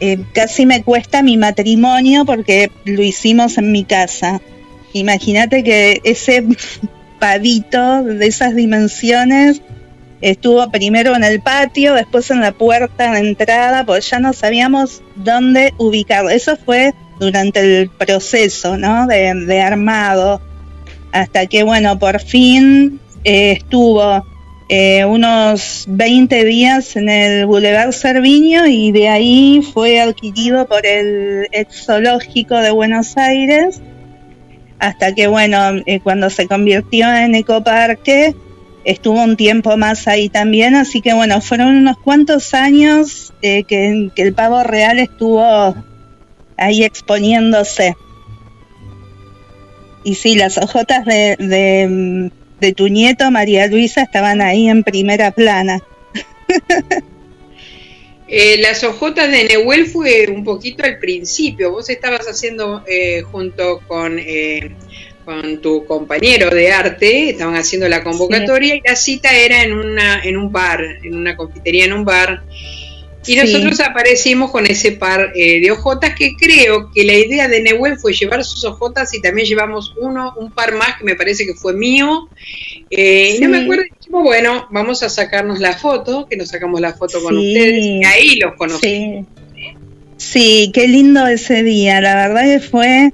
[0.00, 4.42] Eh, casi me cuesta mi matrimonio porque lo hicimos en mi casa.
[4.92, 6.44] Imagínate que ese
[7.18, 9.62] pavito de esas dimensiones
[10.20, 15.02] estuvo primero en el patio, después en la puerta de entrada, pues ya no sabíamos
[15.16, 16.28] dónde ubicarlo.
[16.28, 19.06] Eso fue durante el proceso, ¿no?
[19.06, 20.40] De, armado,
[21.12, 24.24] hasta que, bueno, por fin eh, estuvo
[24.68, 31.48] eh, unos 20 días en el Boulevard Cerviño y de ahí fue adquirido por el
[31.52, 33.80] ex zoológico de Buenos Aires,
[34.78, 38.34] hasta que, bueno, eh, cuando se convirtió en ecoparque,
[38.84, 44.34] estuvo un tiempo más ahí también, así que bueno, fueron unos cuantos años que el
[44.34, 45.74] pavo real estuvo
[46.56, 47.96] ahí exponiéndose.
[50.04, 55.30] Y sí, las hojotas de, de, de tu nieto, María Luisa, estaban ahí en primera
[55.30, 55.82] plana.
[58.26, 61.70] Eh, las hojotas de Nehuel fue un poquito al principio.
[61.70, 64.74] Vos estabas haciendo eh, junto con, eh,
[65.24, 70.22] con tu compañero de arte, estaban haciendo la convocatoria y la cita era en, una,
[70.22, 72.42] en un bar, en una confitería, en un bar.
[73.26, 73.36] Y Sí.
[73.38, 77.98] nosotros aparecimos con ese par eh, de hojotas que creo que la idea de Nehuel
[77.98, 81.54] fue llevar sus hojotas y también llevamos uno, un par más que me parece que
[81.54, 82.28] fue mío.
[82.90, 86.80] Eh, y No me acuerdo, dijimos, bueno, vamos a sacarnos la foto, que nos sacamos
[86.80, 88.80] la foto con ustedes y ahí los conocí.
[88.86, 89.26] Sí.
[90.16, 92.00] Sí, qué lindo ese día.
[92.00, 93.12] La verdad que fue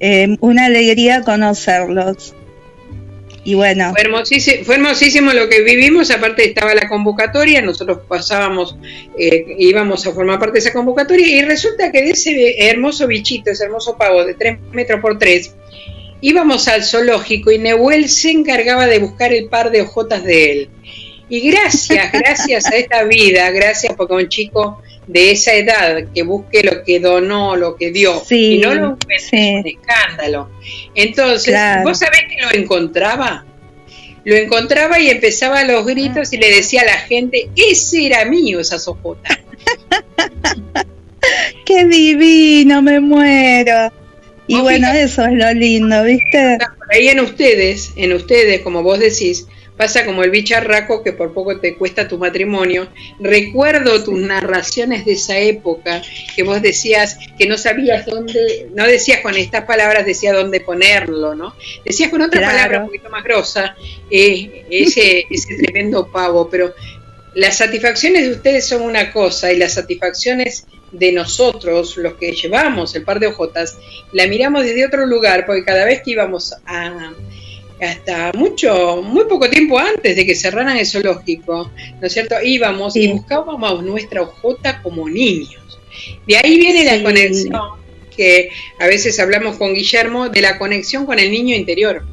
[0.00, 2.34] eh, una alegría conocerlos.
[3.42, 3.92] Y bueno.
[4.64, 8.76] Fue hermosísimo, lo que vivimos, aparte estaba la convocatoria, nosotros pasábamos,
[9.18, 13.50] eh, íbamos a formar parte de esa convocatoria y resulta que de ese hermoso bichito,
[13.50, 15.54] ese hermoso pavo de 3 metros por 3,
[16.20, 20.70] íbamos al zoológico y Nehuel se encargaba de buscar el par de ojotas de él.
[21.30, 26.62] Y gracias, gracias a esta vida, gracias porque un chico de esa edad que busque
[26.62, 30.50] lo que donó, lo que dio, y no lo encuentre, es un escándalo.
[30.94, 33.44] Entonces, ¿vos sabés que lo encontraba?
[34.24, 38.60] Lo encontraba y empezaba los gritos y le decía a la gente, ese era mío,
[38.60, 39.40] esa sojota.
[41.64, 43.92] ¡Qué divino, me muero!
[44.46, 46.58] Y bueno, eso es lo lindo, ¿viste?
[46.90, 49.46] ahí en ustedes, en ustedes, como vos decís,
[49.80, 52.88] pasa como el bicharraco que por poco te cuesta tu matrimonio.
[53.18, 56.02] Recuerdo tus narraciones de esa época,
[56.36, 61.34] que vos decías que no sabías dónde, no decías con estas palabras, decías dónde ponerlo,
[61.34, 61.56] ¿no?
[61.82, 63.74] Decías con otra palabra un poquito más grosa,
[64.10, 66.74] eh, ese, ese tremendo pavo, pero
[67.32, 72.94] las satisfacciones de ustedes son una cosa y las satisfacciones de nosotros, los que llevamos
[72.96, 73.78] el par de ojotas,
[74.12, 77.14] la miramos desde otro lugar, porque cada vez que íbamos a,
[77.80, 82.36] hasta mucho, muy poco tiempo antes de que cerraran el zoológico, ¿no es cierto?
[82.42, 85.78] Íbamos y buscábamos nuestra ojota como niños.
[86.26, 87.80] De ahí viene la conexión
[88.14, 92.04] que a veces hablamos con Guillermo de la conexión con el niño interior.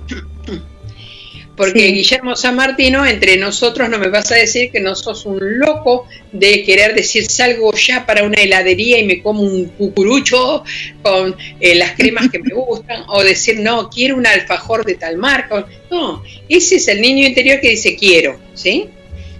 [1.57, 5.39] Porque Guillermo San Martino, entre nosotros, no me vas a decir que no sos un
[5.57, 10.63] loco de querer decir salgo ya para una heladería y me como un cucurucho
[11.01, 15.17] con eh, las cremas que me gustan, o decir no, quiero un alfajor de tal
[15.17, 15.65] marca.
[15.89, 18.89] No, ese es el niño interior que dice quiero, ¿sí?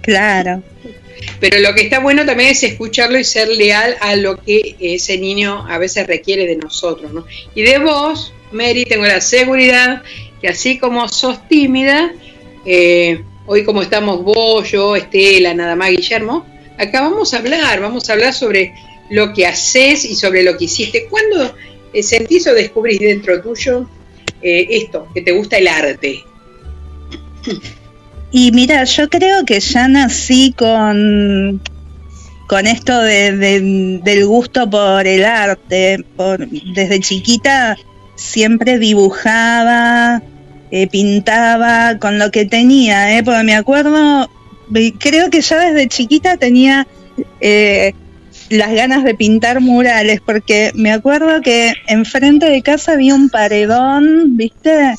[0.02, 0.62] Claro.
[1.38, 5.18] Pero lo que está bueno también es escucharlo y ser leal a lo que ese
[5.18, 7.26] niño a veces requiere de nosotros, ¿no?
[7.54, 10.02] Y de vos, Mary, tengo la seguridad
[10.40, 12.12] que así como sos tímida,
[12.64, 16.46] eh, hoy como estamos vos, yo, Estela, nada más Guillermo,
[16.78, 18.74] acá vamos a hablar, vamos a hablar sobre
[19.10, 21.06] lo que haces y sobre lo que hiciste.
[21.08, 21.54] ¿Cuándo
[21.92, 23.88] eh, sentís o descubrís dentro tuyo
[24.42, 26.24] eh, esto, que te gusta el arte?
[28.30, 31.62] Y mira, yo creo que ya nací con,
[32.46, 36.04] con esto del gusto por el arte.
[36.74, 37.74] Desde chiquita
[38.18, 40.20] siempre dibujaba,
[40.70, 43.22] eh, pintaba con lo que tenía, ¿eh?
[43.22, 44.28] porque me acuerdo,
[44.98, 46.86] creo que ya desde chiquita tenía
[47.40, 47.94] eh,
[48.50, 54.36] las ganas de pintar murales, porque me acuerdo que enfrente de casa había un paredón,
[54.36, 54.94] ¿viste?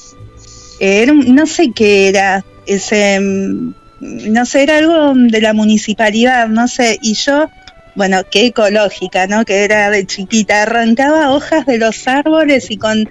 [0.80, 6.70] Era, no sé qué era, ese, mm, no sé, era algo de la municipalidad, no
[6.70, 7.50] sé, y yo
[7.96, 9.46] bueno, qué ecológica, ¿no?
[9.46, 13.10] Que era de chiquita, arrancaba hojas de los árboles y con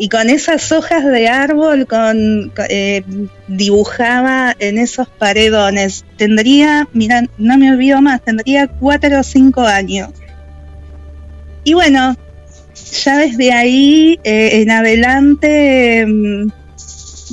[0.00, 3.02] y con esas hojas de árbol con, eh,
[3.48, 6.06] dibujaba en esos paredones.
[6.16, 10.08] Tendría, mira, no me olvido más, tendría cuatro o cinco años.
[11.64, 12.16] Y bueno,
[13.04, 16.50] ya desde ahí eh, en adelante, mm,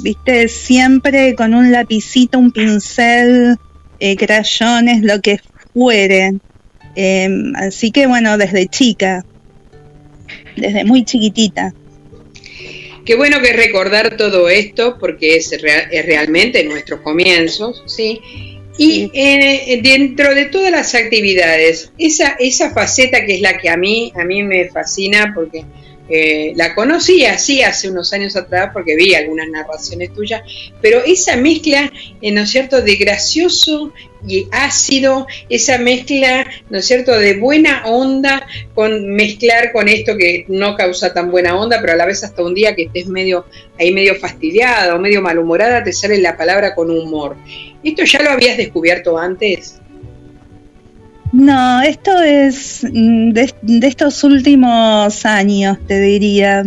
[0.04, 3.58] viste, siempre con un lapicito, un pincel,
[4.02, 5.40] eh, crayones, lo que
[5.74, 6.34] fuere.
[7.00, 9.24] Em, así que bueno, desde chica,
[10.56, 11.72] desde muy chiquitita.
[13.06, 18.20] Qué bueno que recordar todo esto porque es, es realmente nuestros comienzos, ¿sí?
[18.80, 23.78] Y eh, dentro de todas las actividades, esa, esa faceta que es la que a
[23.78, 25.66] mí, a mí me fascina porque
[26.10, 30.42] eh, la conocí así hace unos años atrás porque vi algunas narraciones tuyas,
[30.82, 31.92] pero esa mezcla,
[32.22, 33.94] eh, ¿no es cierto?, de gracioso
[34.28, 40.46] y ácido, esa mezcla, ¿no es cierto?, de buena onda con mezclar con esto que
[40.48, 43.46] no causa tan buena onda, pero a la vez hasta un día que estés medio
[43.80, 47.36] ahí medio fastidiada o medio malhumorada, te sale la palabra con humor.
[47.84, 49.80] ¿Esto ya lo habías descubierto antes?
[51.34, 56.64] No, esto es mm, de, estos últimos años, te diría.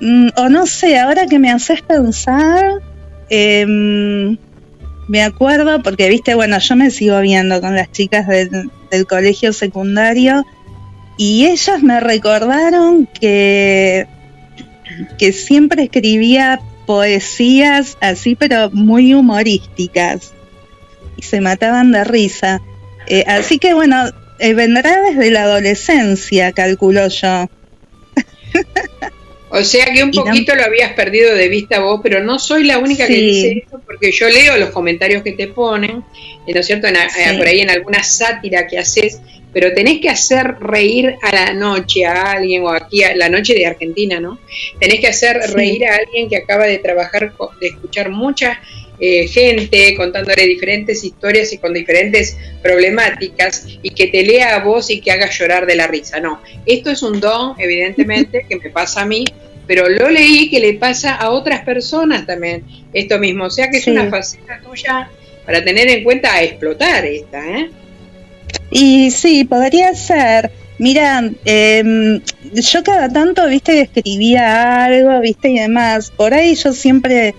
[0.00, 2.80] Mm, o no sé, ahora que me haces pensar,
[3.28, 4.36] em,
[5.08, 9.52] me acuerdo, porque viste, bueno, yo me sigo viendo con las chicas del, del colegio
[9.52, 10.44] secundario
[11.16, 14.06] y ellas me recordaron que,
[15.18, 20.32] que siempre escribía poesías así, pero muy humorísticas.
[21.16, 22.60] Y se mataban de risa.
[23.06, 27.48] Eh, así que bueno, eh, vendrá desde la adolescencia, calculo yo.
[29.50, 32.78] O sea que un poquito lo habías perdido de vista vos, pero no soy la
[32.78, 36.04] única que dice esto, porque yo leo los comentarios que te ponen,
[36.46, 36.88] ¿no es cierto?
[37.36, 39.20] Por ahí en alguna sátira que haces,
[39.52, 43.54] pero tenés que hacer reír a la noche a alguien, o aquí a la noche
[43.54, 44.40] de Argentina, ¿no?
[44.80, 48.60] Tenés que hacer reír a alguien que acaba de trabajar, de escuchar mucha
[49.00, 54.90] eh, gente contándole diferentes historias y con diferentes problemáticas y que te lea a vos
[54.90, 56.20] y que haga llorar de la risa.
[56.20, 59.24] No, esto es un don, evidentemente, que me pasa a mí,
[59.66, 63.44] pero lo leí que le pasa a otras personas también, esto mismo.
[63.44, 65.10] O sea que es una faceta tuya
[65.44, 67.70] para tener en cuenta a explotar esta, ¿eh?
[68.70, 70.50] Y sí, podría ser.
[70.78, 72.20] Mira, em,
[72.52, 76.10] yo cada tanto, viste, escribía algo, viste, y demás.
[76.10, 77.34] Por ahí yo siempre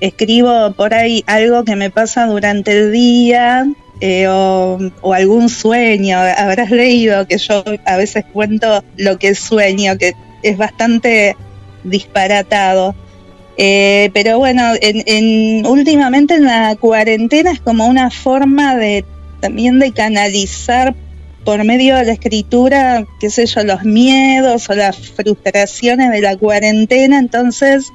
[0.00, 3.66] escribo por ahí algo que me pasa durante el día
[4.00, 4.78] eh, o,
[5.12, 6.18] algún sueño.
[6.18, 11.36] Habrás leído que yo a veces cuento lo que sueño, que es bastante
[11.84, 12.94] disparatado.
[13.56, 19.04] Eh, pero bueno, en, últimamente en la cuarentena es como una forma de
[19.40, 20.94] también de canalizar
[21.44, 26.36] por medio de la escritura, qué sé yo, los miedos o las frustraciones de la
[26.36, 27.90] cuarentena, entonces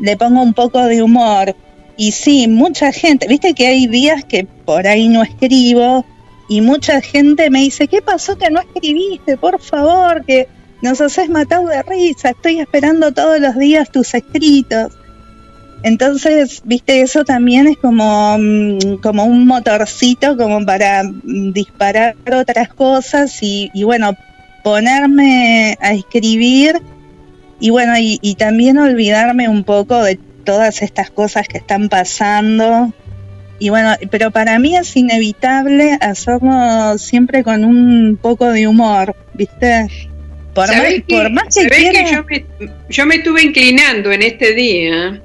[0.00, 1.54] le pongo un poco de humor.
[1.96, 6.04] Y sí, mucha gente, viste que hay días que por ahí no escribo
[6.48, 9.36] y mucha gente me dice, ¿qué pasó que no escribiste?
[9.36, 10.48] Por favor, que
[10.82, 14.92] nos haces matar de risa, estoy esperando todos los días tus escritos.
[15.82, 22.68] Entonces, viste, eso también es como, mm, como un motorcito como para mm, disparar otras
[22.70, 24.16] cosas y, bueno,
[24.62, 26.80] ponerme a escribir
[27.60, 32.92] y bueno, y, y, también olvidarme un poco de todas estas cosas que están pasando.
[33.58, 39.86] Y bueno, pero para mí es inevitable hacerlo siempre con un poco de humor, ¿viste?
[40.54, 42.46] Por más, que, por más que, yo, me,
[42.88, 45.22] yo me estuve inclinando en este día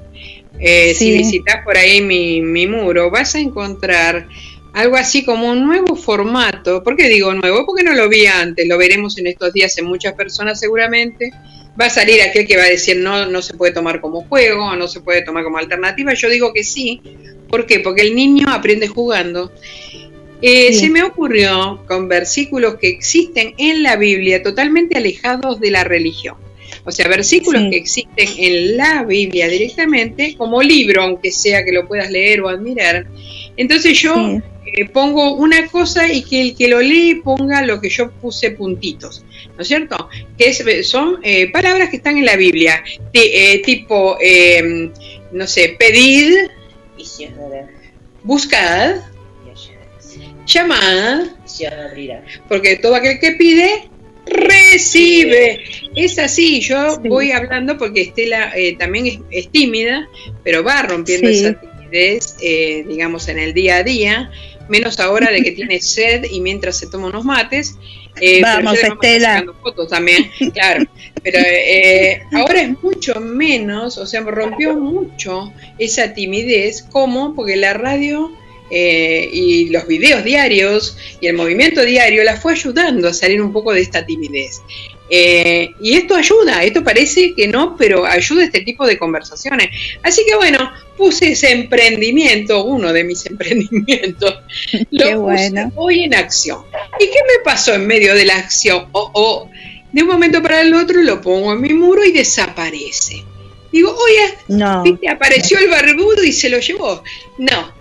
[0.58, 4.28] eh, si visitas por ahí mi, mi, muro, vas a encontrar
[4.72, 6.82] algo así como un nuevo formato.
[6.82, 7.64] ¿Por qué digo nuevo?
[7.66, 11.30] Porque no lo vi antes, lo veremos en estos días en muchas personas seguramente.
[11.80, 14.74] Va a salir aquel que va a decir no, no se puede tomar como juego,
[14.76, 16.14] no se puede tomar como alternativa.
[16.14, 17.00] Yo digo que sí.
[17.48, 17.80] ¿Por qué?
[17.80, 19.52] Porque el niño aprende jugando.
[20.42, 25.84] Eh, Se me ocurrió con versículos que existen en la Biblia totalmente alejados de la
[25.84, 26.36] religión.
[26.84, 31.86] O sea, versículos que existen en la Biblia directamente, como libro, aunque sea que lo
[31.88, 33.06] puedas leer o admirar.
[33.56, 34.14] Entonces yo
[34.66, 38.50] eh, pongo una cosa y que el que lo lee ponga lo que yo puse
[38.50, 39.24] puntitos,
[39.56, 40.08] ¿no es cierto?
[40.36, 40.52] Que
[40.82, 44.92] son eh, palabras que están en la Biblia, eh, tipo, em,
[45.32, 46.48] no sé, pedid,
[48.22, 48.96] buscad,
[50.46, 51.26] llamad,
[52.48, 53.88] porque todo aquel que pide
[54.26, 55.60] recibe.
[55.94, 60.08] Es así, yo voy hablando porque Estela eh, también es, tímida,
[60.42, 64.30] pero va rompiendo esa timidez, eh, digamos, en el día a día,
[64.68, 67.76] menos ahora de que tiene sed y mientras se toma unos mates.
[68.20, 69.44] Eh, vamos, Estela.
[69.62, 70.86] fotos también, claro.
[71.22, 76.82] Pero eh, ahora es mucho menos, o sea, rompió mucho esa timidez.
[76.90, 77.34] ¿Cómo?
[77.34, 78.32] Porque la radio
[78.70, 83.52] eh, y los videos diarios y el movimiento diario la fue ayudando a salir un
[83.52, 84.62] poco de esta timidez.
[85.08, 89.70] Eh, y esto ayuda, esto parece que no, pero ayuda este tipo de conversaciones.
[90.02, 94.34] Así que bueno, puse ese emprendimiento, uno de mis emprendimientos,
[94.90, 96.62] lo puse hoy en acción.
[96.98, 98.88] ¿Y qué me pasó en medio de la acción?
[98.92, 99.50] Oh, oh,
[99.92, 103.24] de un momento para el otro lo pongo en mi muro y desaparece.
[103.72, 104.84] Digo, oye, no.
[105.10, 107.02] apareció el barbudo y se lo llevó.
[107.38, 107.75] No,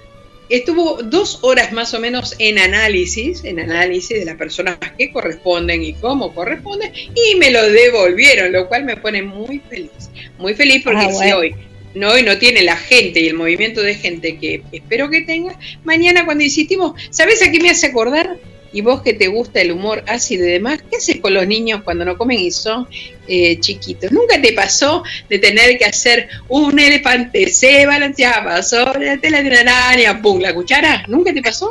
[0.49, 5.83] estuvo dos horas más o menos en análisis, en análisis de las personas que corresponden
[5.83, 10.83] y cómo corresponden, y me lo devolvieron, lo cual me pone muy feliz, muy feliz
[10.83, 11.55] porque ah, si hoy
[11.95, 15.57] no, hoy no tiene la gente y el movimiento de gente que espero que tenga,
[15.83, 18.37] mañana cuando insistimos, ¿sabes a qué me hace acordar?
[18.75, 21.81] Y vos que te gusta el humor ácido y demás, ¿qué haces con los niños
[21.85, 22.89] cuando no comen y son
[23.25, 24.11] eh, chiquitos?
[24.11, 29.47] ¿Nunca te pasó de tener que hacer un elefante se balanceaba sobre la tela de
[29.47, 31.05] una araña, pum, la cuchara?
[31.07, 31.69] ¿Nunca te pasó?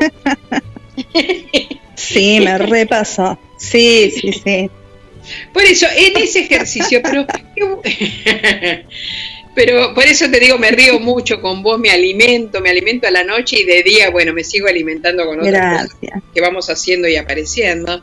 [1.94, 3.38] sí, me repasó.
[3.58, 4.70] Sí, sí, sí.
[5.52, 7.26] Por eso, en ese ejercicio, pero
[9.54, 13.10] Pero por eso te digo, me río mucho con vos, me alimento, me alimento a
[13.10, 17.08] la noche y de día, bueno, me sigo alimentando con otras cosas que vamos haciendo
[17.08, 18.02] y apareciendo.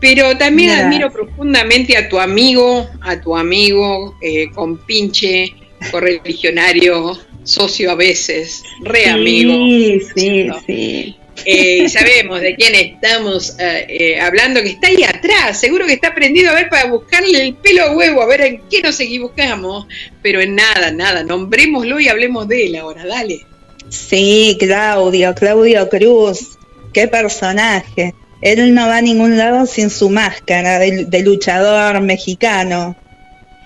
[0.00, 5.54] Pero también admiro profundamente a tu amigo, a tu amigo eh, con pinche,
[5.90, 9.52] correligionario, socio a veces, re amigo.
[9.52, 11.16] Sí, sí, sí.
[11.44, 16.14] Eh, sabemos de quién estamos eh, eh, hablando, que está ahí atrás, seguro que está
[16.14, 19.86] prendido a ver para buscarle el pelo a huevo, a ver en qué nos equivocamos,
[20.22, 23.40] pero en nada, nada, nombrémoslo y hablemos de él ahora, dale.
[23.88, 26.50] Sí, Claudio, Claudio Cruz,
[26.92, 28.14] qué personaje.
[28.42, 32.94] él no va a ningún lado sin su máscara de, de luchador mexicano.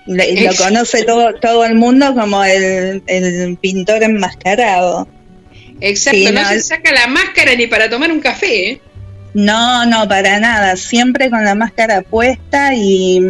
[0.06, 5.08] Le- lo conoce todo, todo el mundo como el, el pintor enmascarado.
[5.80, 8.80] Exacto, Sí, no, no, se saca la máscara ni para tomar un café, ¿eh?
[9.34, 10.76] No, no, para nada.
[10.76, 13.20] Siempre con la máscara puesta y,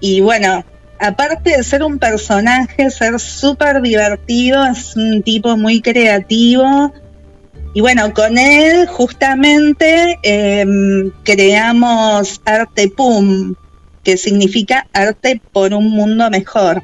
[0.00, 0.64] y bueno,
[0.98, 6.92] aparte de ser un personaje, ser súper divertido, es un tipo muy creativo.
[7.72, 13.54] Y bueno, con él justamente em, creamos Arte Pum,
[14.04, 16.82] que significa arte por un mundo mejor.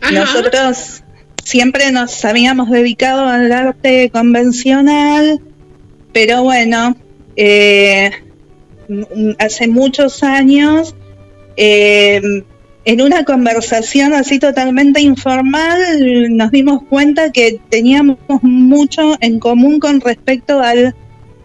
[0.00, 0.12] Ajá.
[0.12, 1.02] Nosotros
[1.44, 5.40] siempre nos habíamos dedicado al arte convencional,
[6.12, 6.96] pero bueno,
[7.36, 8.10] eh,
[9.38, 10.94] hace muchos años,
[11.56, 12.20] eh,
[12.84, 15.78] en una conversación así totalmente informal,
[16.36, 20.94] nos dimos cuenta que teníamos mucho en común con respecto al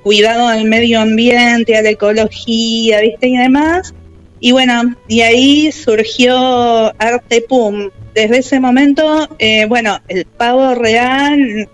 [0.02, 3.28] cuidado del medio ambiente, a la ecología, ¿viste?
[3.28, 3.94] Y demás.
[4.40, 7.90] Y bueno, de ahí surgió Arte Pum.
[8.16, 11.68] Desde ese momento, eh, bueno, el pavo real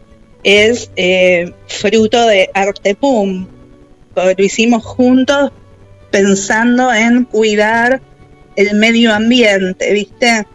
[0.44, 3.46] es eh, fruto de Arte Pum.
[4.16, 5.52] Lo hicimos juntos
[6.10, 8.02] pensando en cuidar
[8.56, 10.48] el medio ambiente, ¿viste?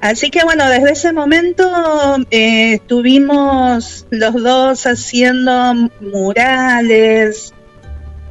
[0.00, 7.52] Así que bueno, desde ese momento eh, estuvimos los dos haciendo murales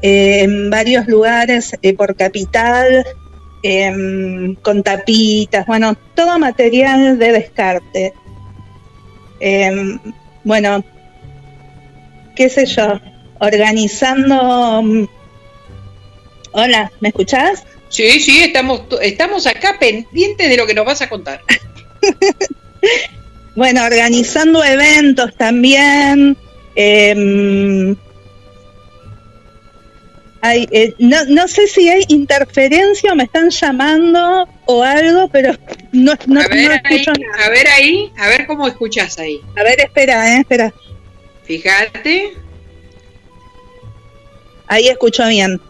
[0.02, 3.06] en varios lugares por capital,
[3.68, 8.14] em, con tapitas, bueno, todo material de descarte.
[9.40, 10.00] Em,
[10.44, 10.84] bueno,
[12.36, 13.00] qué sé yo,
[13.40, 14.82] organizando...
[14.84, 15.06] mm,
[16.52, 17.64] Hola, ¿me escuchás?
[17.90, 21.42] Sí, sí, estamos, estamos acá pendientes de lo que nos vas a contar.
[23.56, 26.36] Bueno, organizando eventos también.
[26.76, 27.96] em,
[30.48, 35.54] hay, eh, no, no sé si hay interferencia o me están llamando o algo, pero
[35.92, 37.46] no, no, a, no ahí, escucho nada.
[37.46, 39.40] a ver ahí, a ver cómo escuchas ahí.
[39.58, 40.74] A ver, espera, eh, espera.
[41.44, 42.34] Fíjate,
[44.68, 45.62] Ahí escucho bien.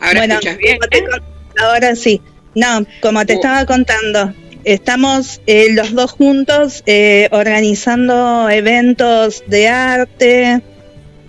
[0.00, 0.78] ahora bueno, escuchas bien.
[0.90, 1.22] te con-
[1.62, 2.20] ahora sí.
[2.54, 3.36] No, como te Oh.
[3.36, 4.32] estaba contando,
[4.64, 10.62] estamos eh, los dos juntos eh, organizando eventos de arte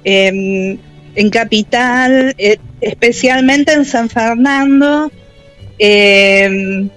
[0.03, 0.77] em,
[1.17, 5.11] en Capital, eh, especialmente en San Fernando.
[5.79, 6.89] Em,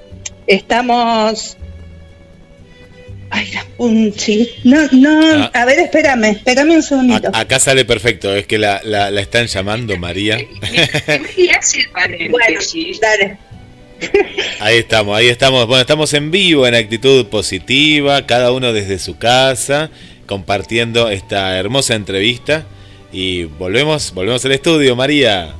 [0.46, 1.56] estamos...
[3.32, 4.48] Ay, la punchi.
[4.64, 5.50] No, no, Ah.
[5.54, 7.30] a ver, espérame, espérame un segundito.
[7.32, 10.36] A- acá sale perfecto, es que la, la, la están llamando María.
[11.92, 13.00] Paréntesis.
[13.00, 13.38] Dale.
[14.60, 15.66] Ahí estamos, ahí estamos.
[15.66, 19.90] Bueno, estamos en vivo en actitud positiva, cada uno desde su casa,
[20.26, 22.64] compartiendo esta hermosa entrevista.
[23.12, 25.59] Y volvemos, volvemos al estudio, María.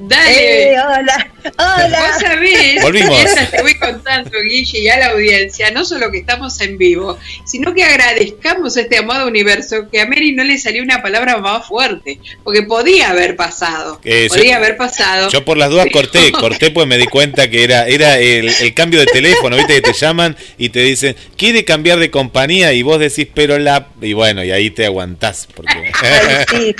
[0.00, 0.72] Dale.
[0.72, 1.88] Eh, hola, hola.
[2.12, 3.20] Vos sabés, Volvimos.
[3.50, 7.74] te voy contando, Guille, y a la audiencia, no solo que estamos en vivo, sino
[7.74, 11.66] que agradezcamos a este amado universo que a Mary no le salió una palabra más
[11.66, 15.30] fuerte, porque podía haber pasado, Eh, yo- podía haber pasado.
[15.30, 18.74] Yo por las dudas corté, corté pues me di cuenta que era, era el, el
[18.74, 22.82] cambio de teléfono, viste que te llaman y te dicen, quiere cambiar de compañía y
[22.82, 23.88] vos decís, pero la...
[24.00, 25.48] Y bueno, y ahí te aguantás.
[25.52, 25.90] Porque...
[26.02, 26.76] Ay, sí.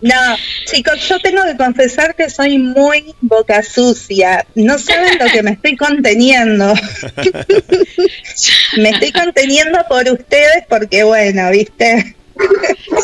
[0.00, 0.14] No,
[0.66, 4.46] chicos, yo tengo que confesar que soy muy boca sucia.
[4.54, 6.72] No saben lo que me estoy conteniendo.
[8.76, 12.14] me estoy conteniendo por ustedes porque, bueno, ¿viste?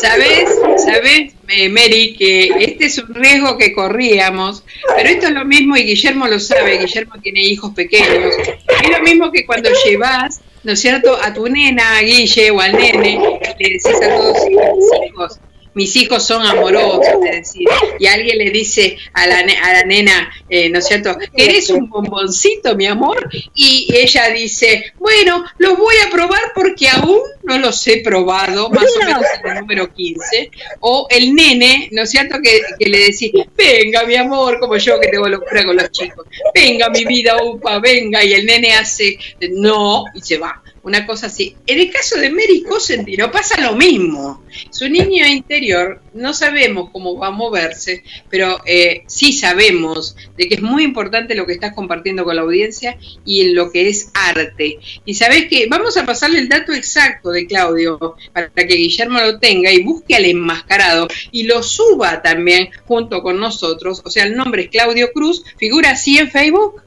[0.01, 1.33] ¿Sabes, sabes,
[1.69, 4.63] Mary, que este es un riesgo que corríamos,
[4.95, 8.33] pero esto es lo mismo y Guillermo lo sabe, Guillermo tiene hijos pequeños,
[8.81, 12.61] es lo mismo que cuando llevas, ¿no es cierto?, a tu nena, a Guille o
[12.61, 13.19] al nene,
[13.59, 15.39] le decís a todos mis hijos,
[15.75, 17.67] mis hijos son amorosos, es decir,
[17.99, 21.89] y alguien le dice a la, a la nena, eh, ¿no es cierto?, ¿eres un
[21.89, 23.29] bomboncito, mi amor?
[23.53, 28.85] Y ella dice, bueno, los voy a probar porque aún no los he probado, más
[28.95, 30.51] o menos en el número 15.
[30.79, 34.99] O el nene, ¿no es cierto?, que, que le decís, venga, mi amor, como yo
[34.99, 39.17] que tengo locura con los chicos, venga, mi vida, upa, venga, y el nene hace,
[39.51, 40.61] no, y se va.
[40.85, 41.55] Una cosa así.
[41.65, 44.43] En el caso de Mary Cosentino pasa lo mismo.
[44.69, 50.53] Su niño interior no sabemos cómo va a moverse, pero eh, sí sabemos de que
[50.53, 54.11] es muy importante lo que estás compartiendo con la audiencia y en lo que es
[54.13, 54.77] arte.
[55.05, 59.39] Y sabes que vamos a pasarle el dato exacto de Claudio para que Guillermo lo
[59.39, 64.03] tenga y busque al enmascarado y lo suba también junto con nosotros.
[64.05, 66.83] O sea, el nombre es Claudio Cruz, figura así en Facebook.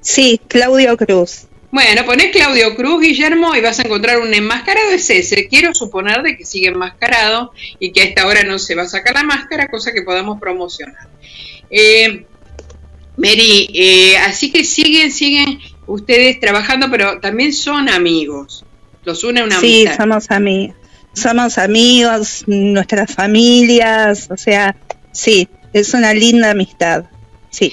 [0.00, 1.48] Sí, Claudio Cruz.
[1.72, 5.48] Bueno, ponés Claudio Cruz, Guillermo, y vas a encontrar un enmascarado, es ese.
[5.48, 7.50] Quiero suponer de que sigue enmascarado
[7.80, 10.38] y que a esta hora no se va a sacar la máscara, cosa que podamos
[10.38, 11.08] promocionar.
[11.70, 12.26] Eh,
[13.16, 18.66] Mary, eh, así que siguen, siguen ustedes trabajando, pero también son amigos.
[19.04, 19.96] Los une una Sí, amistad.
[20.04, 20.76] somos amigos.
[21.14, 24.76] Somos amigos, nuestras familias, o sea,
[25.12, 27.04] sí, es una linda amistad.
[27.50, 27.72] Sí.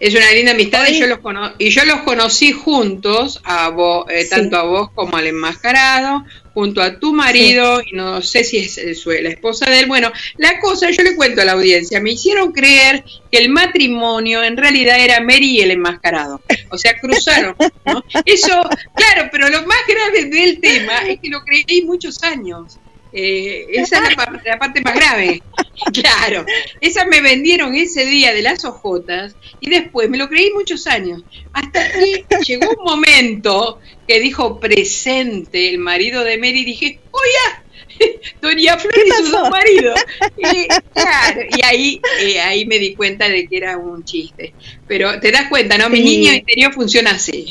[0.00, 4.06] Es una linda amistad y yo los cono- y yo los conocí juntos, a vos,
[4.10, 4.30] eh, Sí.
[4.30, 9.00] tanto a vos como al enmascarado, junto a tu marido, y no sé si es
[9.00, 9.86] su- la esposa de él.
[9.86, 14.42] Bueno, la cosa, yo le cuento a la audiencia, me hicieron creer que el matrimonio
[14.44, 16.40] en realidad era Mary y el enmascarado.
[16.70, 17.56] O sea, cruzaron.
[17.86, 18.04] ¿no?
[18.24, 18.62] Eso,
[18.94, 22.78] claro, pero lo más grave del tema es que lo creí muchos años.
[23.14, 25.42] Eh, esa es la, la parte más grave.
[25.92, 26.46] Claro,
[26.80, 31.22] esa me vendieron ese día de las ojotas y después me lo creí muchos años.
[31.52, 38.20] Hasta que llegó un momento que dijo presente el marido de Mary y dije, ¡oye!
[38.40, 39.30] Doña Flor y pasó?
[39.30, 40.00] dos maridos.
[40.38, 44.54] Y, claro, y ahí, eh, ahí me di cuenta de que era un chiste.
[44.86, 45.90] Pero te das cuenta, ¿no?
[45.90, 46.04] Mi Sí.
[46.04, 47.46] niño interior funciona así.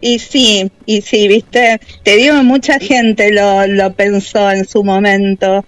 [0.00, 5.66] Y sí, y sí, viste, te digo, mucha gente lo, lo pensó en su momento,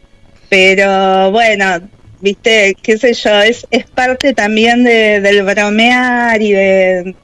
[0.48, 1.80] pero bueno,
[2.20, 7.14] viste, qué sé yo, es, es parte también de, del bromear y de,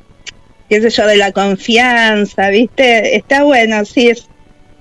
[0.69, 4.29] qué sé yo, de la confianza, viste, está bueno, sí, es,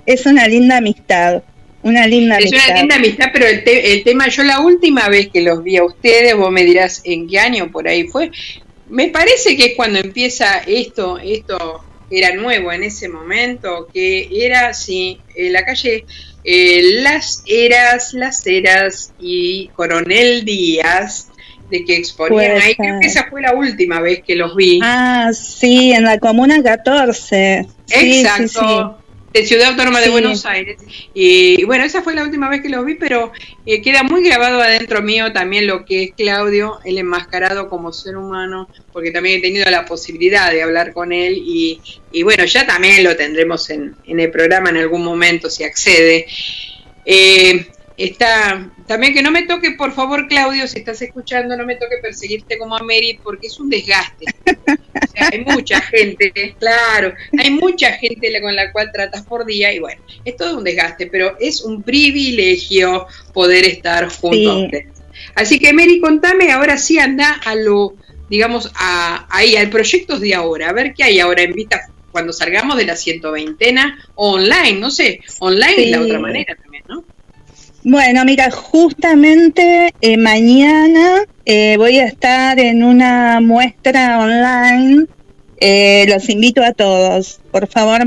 [0.06, 1.44] es una linda amistad,
[1.82, 2.70] una linda Es amistad.
[2.72, 5.78] una linda amistad, pero el, te- el tema, yo la última vez que los vi
[5.78, 8.32] a ustedes, vos me dirás en qué año por ahí fue,
[8.90, 14.74] me parece que es cuando empieza esto, esto era nuevo en ese momento, que era,
[14.74, 16.06] sí, en la calle
[16.44, 21.28] eh, Las Eras, Las Eras y Coronel Díaz,
[21.70, 24.80] de que exponían ahí, creo que esa fue la última vez que los vi.
[24.82, 27.68] Ah, sí, en la Comuna 14.
[27.86, 28.48] Sí, Exacto.
[28.48, 29.07] sí, sí.
[29.38, 30.12] De Ciudad Autónoma de Sí.
[30.12, 30.78] Buenos Aires.
[31.14, 33.32] Y bueno, esa fue la última vez que los vi, pero
[33.66, 38.18] eh, queda muy grabado adentro mío también lo que es Claudio, el enmascarado como ser
[38.18, 41.80] humano, porque también he tenido la posibilidad de hablar con él y,
[42.12, 46.26] y bueno, ya también lo tendremos en, en el programa en algún momento si accede.
[47.06, 51.76] Eh, está también que no me toque, por favor, Claudio, si estás escuchando, no me
[51.76, 54.26] toque perseguirte como a Mary, porque es un desgaste.
[54.46, 59.74] O sea, hay mucha gente, claro, hay mucha gente con la cual tratas por día
[59.74, 64.46] y bueno, es todo un desgaste, pero es un privilegio poder estar junto Sí.
[64.46, 64.88] a ustedes.
[65.36, 67.96] Así que Mary, contame, ahora sí anda a lo,
[68.30, 71.82] digamos, a, ahí, al proyecto de ahora, a ver qué hay ahora en vista
[72.12, 73.76] cuando salgamos de la 120
[74.16, 76.58] o online, no sé, online es la otra manera.
[77.90, 85.06] Bueno, mira, justamente eh, mañana eh, voy a estar en una muestra online.
[85.62, 87.40] Eh, los invito a todos.
[87.50, 88.02] Por favor,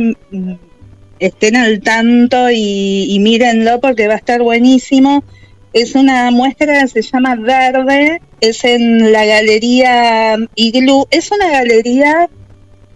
[1.18, 5.24] estén al tanto y, y mírenlo porque va a estar buenísimo.
[5.72, 11.06] Es una muestra que se llama Verde, es en la galería Iglú.
[11.10, 12.28] Es una galería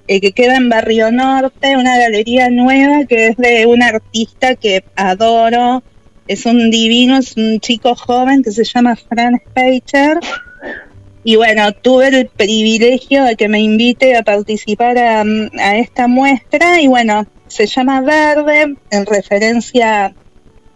[0.07, 4.85] eh, que queda en Barrio Norte, una galería nueva que es de un artista que
[4.97, 5.83] adoro
[6.27, 10.19] es un divino, es un chico joven que se llama Fran Speicher.
[11.23, 15.25] Y bueno, tuve el privilegio de que me invite a participar a,
[15.77, 20.15] esta muestra y bueno, se llama Verde en referencia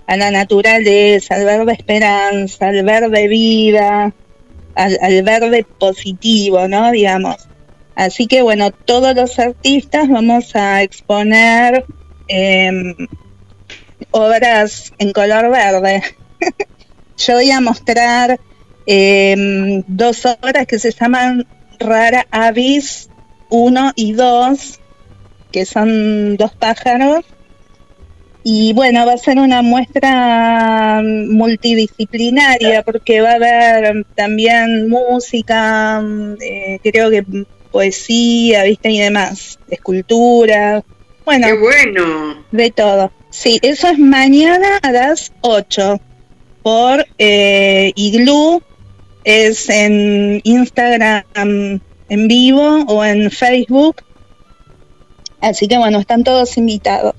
[0.07, 4.15] a la naturaleza, al verde esperanza, al verde vida,
[4.75, 6.91] al, al verde positivo, ¿no?
[6.93, 7.49] Digamos.
[7.99, 11.85] Así que bueno, todos los artistas vamos a exponer
[12.29, 12.95] em,
[14.11, 16.03] obras en color verde.
[17.19, 18.39] Yo voy a mostrar
[18.87, 21.47] em, dos obras que se llaman
[21.79, 23.09] Rara Avis
[23.51, 24.81] 1 y 2,
[25.51, 27.25] que son dos pájaros.
[28.45, 36.03] Y bueno, va a ser una muestra multidisciplinaria porque va a haber también música,
[36.41, 37.25] eh, creo que
[37.71, 40.83] poesía, viste, y demás, escultura.
[41.25, 42.45] Bueno, Qué bueno.
[42.51, 43.13] de todo.
[43.41, 46.01] Sí, eso es mañana a las 8
[46.63, 48.63] por eh, Igloo.
[49.23, 54.03] Es en Instagram en vivo o en Facebook.
[55.41, 57.15] Así que bueno, están todos invitados.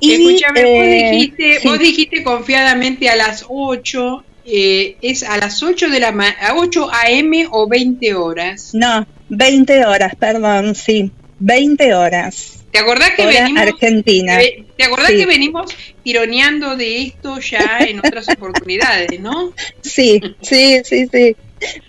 [0.00, 1.68] Escúchame, vos, eh, dijiste, sí.
[1.68, 6.54] vos dijiste confiadamente a las 8, eh, ¿es a las 8 de la ma- a
[6.56, 7.48] 8 a.m.
[7.50, 8.70] o 20 horas?
[8.72, 12.64] No, 20 horas, perdón, sí, 20 horas.
[12.76, 14.38] ¿Te acordás que venimos Argentina.
[14.76, 15.16] ¿Te acordás Sí.
[15.16, 15.74] que venimos
[16.04, 19.52] tironeando de esto ya en otras oportunidades, no?
[19.80, 21.36] Sí, sí, sí, sí.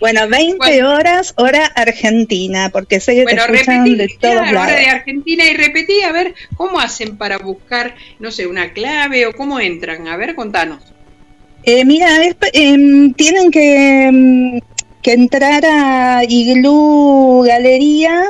[0.00, 4.48] Bueno, 20 horas, hora argentina, porque sé que Bueno, te escuchan repetí, de todos claro,
[4.48, 4.80] hora lados.
[4.80, 9.34] de Argentina y repetí, a ver, ¿cómo hacen para buscar, no sé, una clave o
[9.34, 10.08] cómo entran?
[10.08, 10.82] A ver, contanos.
[11.64, 14.60] Eh, mira, es- em, tienen que, em,
[15.02, 18.22] que entrar a Iglú Galería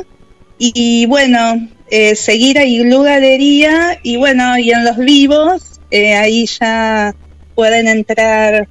[0.59, 6.47] y, bueno, eh, seguir a Iglú Galería y bueno, y en los vivos eh, ahí
[6.47, 7.15] ya
[7.55, 8.69] pueden entrar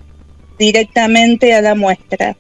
[0.58, 2.36] directamente a la muestra.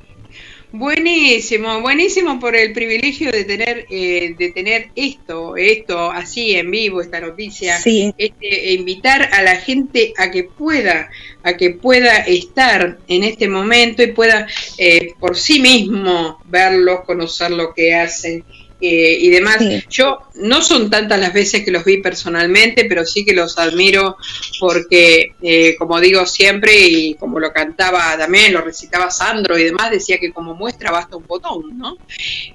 [0.72, 7.02] Buenísimo, buenísimo por el privilegio de tener eh, de tener esto, esto así en vivo,
[7.02, 8.14] esta noticia, Sí.
[8.18, 11.10] este, e invitar a la gente a que pueda,
[11.42, 14.46] a que pueda estar en este momento y pueda
[14.78, 18.44] eh, por sí mismo verlos, conocer lo que hacen
[18.80, 19.58] eh, y demás.
[19.60, 19.84] Sí.
[19.90, 24.18] Yo no son tantas las veces que los vi personalmente, pero sí que los admiro
[24.60, 29.92] porque, eh, como digo siempre y como lo cantaba también, lo recitaba Sandro y demás,
[29.92, 31.98] decía que como muestra basta un botón, ¿no?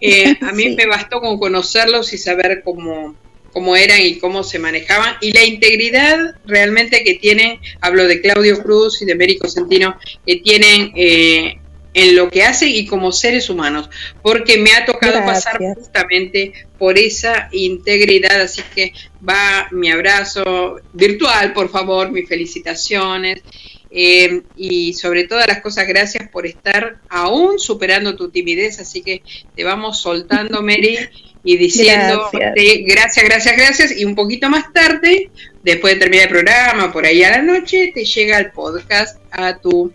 [0.01, 0.77] Eh, a mí Sí.
[0.77, 3.16] me bastó con conocerlos y saber cómo
[3.53, 8.62] cómo eran y cómo se manejaban y la integridad realmente que tienen, hablo de Claudio
[8.62, 9.97] Cruz y de Mérico Centino,
[10.27, 11.59] que tienen eh,
[11.95, 13.90] en lo que hacen y como seres humanos,
[14.22, 18.93] porque me ha tocado pasar justamente por esa integridad, así que
[19.26, 23.43] va mi abrazo virtual, por favor, mis felicitaciones.
[23.95, 29.22] eh, y sobre todas las cosas, gracias por estar aún superando tu timidez, así que
[29.55, 30.99] te vamos soltando, Mary,
[31.45, 32.84] y diciendo Gracias.
[32.86, 35.30] gracias, gracias, gracias, y un poquito más tarde,
[35.62, 39.59] después de terminar el programa, por ahí a la noche, te llega el podcast a
[39.59, 39.93] tu...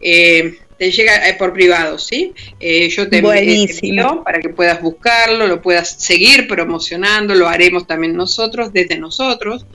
[0.00, 2.32] eh, te llega eh, por privado, ¿sí?
[2.60, 8.14] Eh, yo te envío para que puedas buscarlo, lo puedas seguir promocionando, lo haremos también
[8.14, 9.66] nosotros, desde nosotros.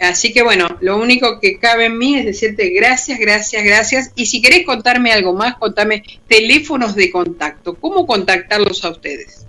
[0.00, 4.12] Así que bueno, lo único que cabe en mí es decirte gracias, gracias, gracias.
[4.14, 7.74] Y si querés contarme algo más, contame teléfonos de contacto.
[7.74, 9.46] ¿Cómo contactarlos a ustedes?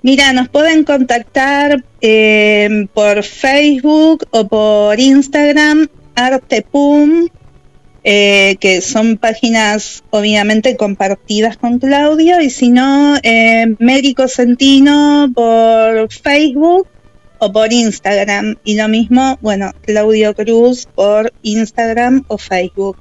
[0.00, 7.28] Mira, nos pueden contactar eh, por Facebook o por Instagram, Artepum,
[8.04, 16.10] eh, que son páginas obviamente compartidas con Claudio, y si no, eh, Mérico Centino por
[16.12, 16.88] Facebook
[17.38, 18.56] o por Instagram.
[18.64, 22.96] Y lo mismo, bueno, Claudio Cruz por Instagram o Facebook.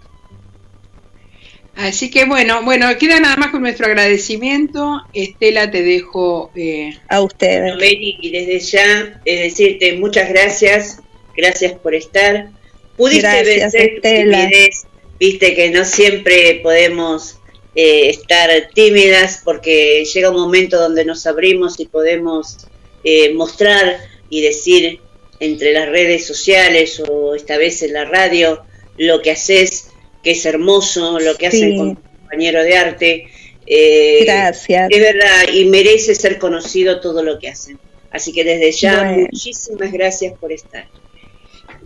[1.76, 5.02] Así que bueno, bueno, queda nada más con nuestro agradecimiento.
[5.14, 6.52] Estela, te dejo.
[6.56, 7.62] eh, A ustedes.
[7.62, 11.00] Bueno, Mary, y desde ya es decirte muchas gracias,
[11.36, 12.50] gracias por estar.
[12.98, 14.38] Pudiste Gracias, vencer tu Estela.
[14.50, 14.86] timidez,
[15.22, 17.38] viste que no siempre podemos
[17.76, 22.58] eh, estar tímidas porque llega un momento donde nos abrimos y podemos
[23.04, 24.00] eh, mostrar
[24.32, 25.00] y decir
[25.40, 28.64] entre las redes sociales o esta vez en la radio
[28.98, 29.90] lo que haces,
[30.24, 31.78] que es hermoso, lo que hacen Sí.
[31.78, 33.28] con tu compañero de arte.
[33.68, 34.88] Eh, Gracias.
[34.90, 37.78] es verdad, y merece ser conocido todo lo que hacen.
[38.10, 39.28] Así que desde ya, Bueno.
[39.32, 40.88] muchísimas gracias por estar.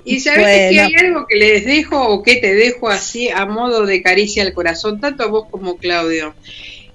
[0.06, 0.84] Y sabes que Bueno.
[0.84, 4.54] hay algo que les dejo o que te dejo así a modo de caricia al
[4.54, 6.36] corazón, tanto a vos como Claudio.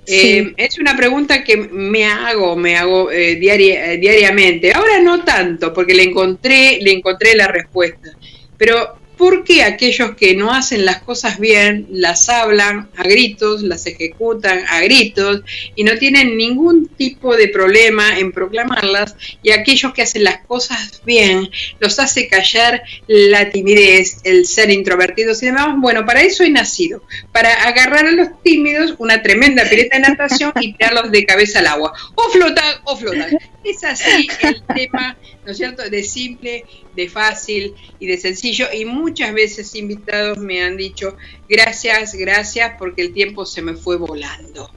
[0.07, 4.73] Eh, es una pregunta que me hago, me hago eh, diaria- eh, diariamente.
[4.73, 8.11] Ahora no tanto, porque le encontré, le encontré la respuesta.
[8.57, 13.87] Pero ¿por qué aquellos que no hacen las cosas bien las hablan a gritos, las
[13.87, 15.43] ejecutan a gritos
[15.77, 19.15] y no tienen ningún tipo de problema en proclamarlas?
[19.43, 21.51] Y aquellos que hacen las cosas bien
[21.81, 25.69] los hace callar la timidez, el ser introvertidos y demás.
[25.77, 30.55] Bueno, para eso he nacido, para agarrar a los tímidos una tremenda pileta de natación
[30.63, 31.93] y tirarlos de cabeza al agua.
[32.15, 33.29] O flotar, o flotar.
[33.63, 36.65] Es así el tema, ¿no es cierto?, de simple,
[36.95, 38.67] de fácil y de sencillo.
[38.73, 41.17] Y muchas veces invitados me han dicho,
[41.49, 44.71] gracias, gracias, porque el tiempo se me fue volando.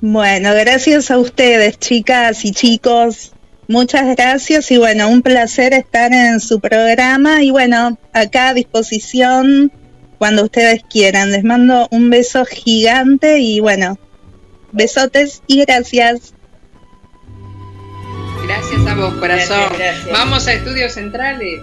[0.00, 3.32] Bueno, gracias a ustedes, chicas y chicos.
[3.68, 9.70] Muchas gracias y bueno, un placer estar en su programa y bueno, acá a disposición
[10.18, 11.30] cuando ustedes quieran.
[11.30, 13.98] Les mando un beso gigante y bueno,
[14.72, 16.34] besotes y gracias.
[18.50, 19.58] Gracias a vos, corazón.
[19.60, 20.12] Gracias, gracias.
[20.12, 21.62] Vamos a estudios centrales.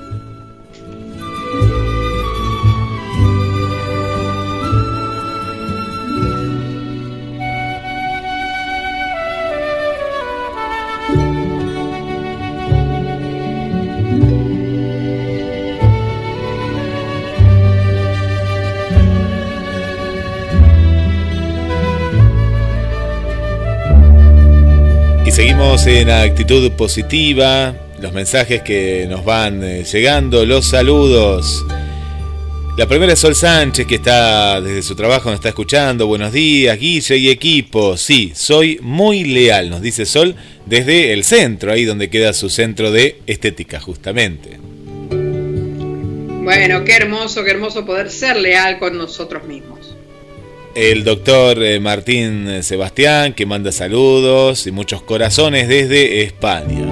[25.37, 31.63] Seguimos en actitud positiva, los mensajes que nos van eh, llegando, los saludos.
[32.75, 36.07] La primera es Sol Sánchez, que está desde su trabajo, nos está escuchando.
[36.07, 37.97] Buenos días, Guille y equipo.
[37.97, 40.35] Sí, soy muy leal, nos dice Sol,
[40.65, 44.57] desde el centro, ahí donde queda su centro de estética, justamente.
[46.41, 49.76] Bueno, qué hermoso, qué hermoso poder ser leal con nosotros mismos.
[50.77, 56.85] El doctor eh, Martín Sebastián, que manda saludos y muchos corazones desde España.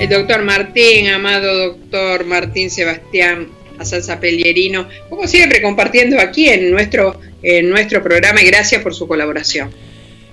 [0.00, 3.46] El doctor Martín, amado doctor Martín Sebastián,
[3.78, 8.96] a Salsa Pelierino, como siempre compartiendo aquí en nuestro, en nuestro programa y gracias por
[8.96, 9.70] su colaboración.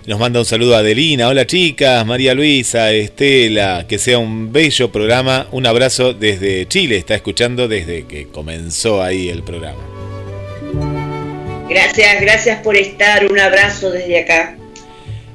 [0.08, 4.92] Nos manda un saludo a Adelina, hola chicas, María Luisa, Estela, que sea un bello
[4.92, 9.95] programa, un abrazo desde Chile, está escuchando desde que comenzó ahí el programa.
[11.70, 14.58] Gracias, gracias por estar, un abrazo desde acá.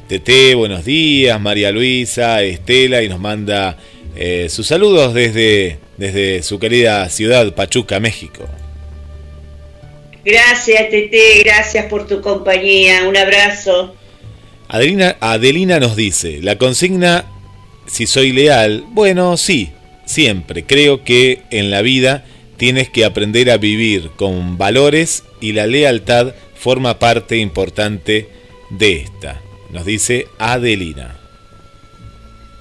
[0.08, 3.76] Tete, buenos días, María Luisa, Estela, y nos manda
[4.16, 8.48] eh, sus saludos desde desde su querida ciudad, Pachuca, México.
[10.24, 13.06] Gracias, Tete, gracias por tu compañía.
[13.06, 13.94] Un abrazo.
[14.66, 17.26] Adelina, Adelina nos dice, la consigna,
[17.86, 19.70] si soy leal, bueno, sí,
[20.06, 20.64] siempre.
[20.64, 22.24] Creo que en la vida
[22.60, 28.28] tienes que aprender a vivir con valores y la lealtad forma parte importante
[28.68, 29.40] de esta.
[29.70, 31.16] Nos dice Adelina.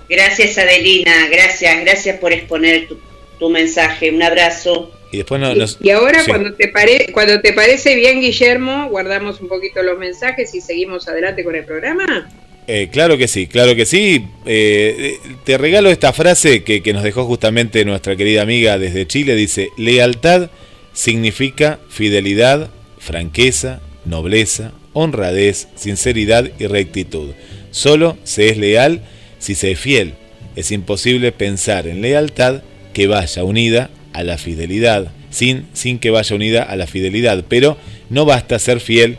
[0.10, 2.98] Gracias Adelina, gracias, gracias por exponer tu
[3.40, 4.12] tu mensaje.
[4.12, 4.92] Un abrazo.
[5.12, 9.48] Y después nos, y, ahora cuando te pare, cuando te parece bien Guillermo, guardamos un
[9.48, 12.30] poquito los mensajes y seguimos adelante con el programa.
[12.72, 14.28] Eh, claro que sí, claro que sí.
[14.46, 19.36] Eh, te regalo esta frase que, que nos dejó justamente nuestra querida amiga desde Chile.
[19.36, 20.52] Dice, lealtad
[20.94, 27.32] significa fidelidad, franqueza, nobleza, honradez, sinceridad y rectitud.
[27.72, 29.02] Solo se es leal
[29.40, 30.14] si se es fiel.
[30.56, 32.62] Es imposible pensar en lealtad
[32.94, 37.80] que vaya unida a la fidelidad, sin, sin que vaya unida a la fidelidad, pero
[38.12, 39.18] no basta ser fiel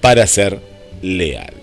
[0.00, 0.60] para ser
[1.02, 1.57] leal.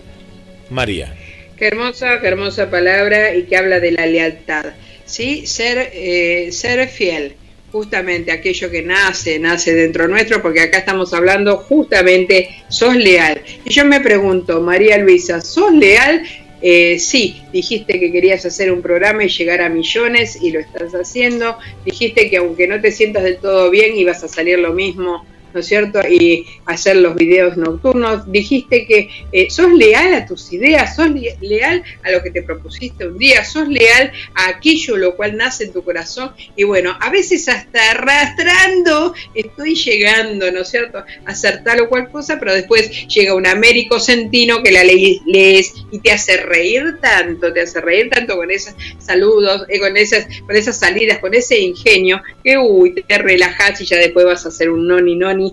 [0.69, 1.13] María.
[1.57, 4.73] Qué hermosa, qué hermosa palabra y que habla de la lealtad.
[5.05, 5.45] ¿sí?
[5.45, 7.33] Ser, eh, ser fiel,
[7.71, 13.41] justamente aquello que nace, nace dentro nuestro, porque acá estamos hablando justamente, sos leal.
[13.63, 16.23] Y yo me pregunto, María Luisa, ¿sos leal
[16.67, 20.93] eh, sí, dijiste que querías hacer un programa y llegar a millones y lo estás
[20.93, 21.59] haciendo.
[21.85, 25.25] Dijiste que aunque no te sientas del todo bien ibas a salir lo mismo
[25.55, 26.01] ¿no es cierto?
[26.07, 28.29] Y hacer los videos nocturnos.
[28.29, 33.07] Dijiste que eh, sos leal a tus ideas, sos leal a lo que te propusiste
[33.07, 36.31] un día, sos leal a aquello lo cual nace en tu corazón.
[36.57, 41.89] Y bueno, a veces hasta arrastrando estoy llegando, ¿no es cierto?, a hacer tal o
[41.89, 46.97] cual cosa, pero después llega un Américo Centino que la lees y te hace reír
[47.01, 51.33] tanto, te hace reír tanto con esos saludos, eh, con, esas, con esas salidas, con
[51.33, 55.44] ese ingenio, que uy, te relajas y ya después vas a hacer un noni noni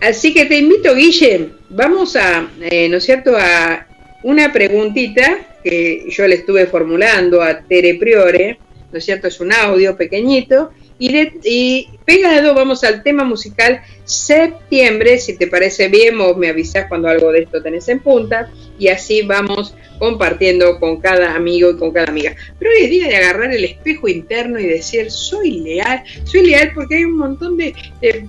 [0.00, 3.86] Así que te invito, Guille, vamos a, eh, ¿no es cierto?, a
[4.22, 8.58] una preguntita que yo le estuve formulando a Tere Priore,
[8.92, 15.36] ¿no es cierto?, es un audio pequeñito, y, pegado vamos al tema musical septiembre, si
[15.36, 19.22] te parece bien, vos me avisás cuando algo de esto tenés en punta, y así
[19.22, 22.34] vamos compartiendo con cada amigo y con cada amiga.
[22.58, 26.72] Pero hoy es día de agarrar el espejo interno y decir, soy leal, soy leal
[26.74, 27.74] porque hay un montón de,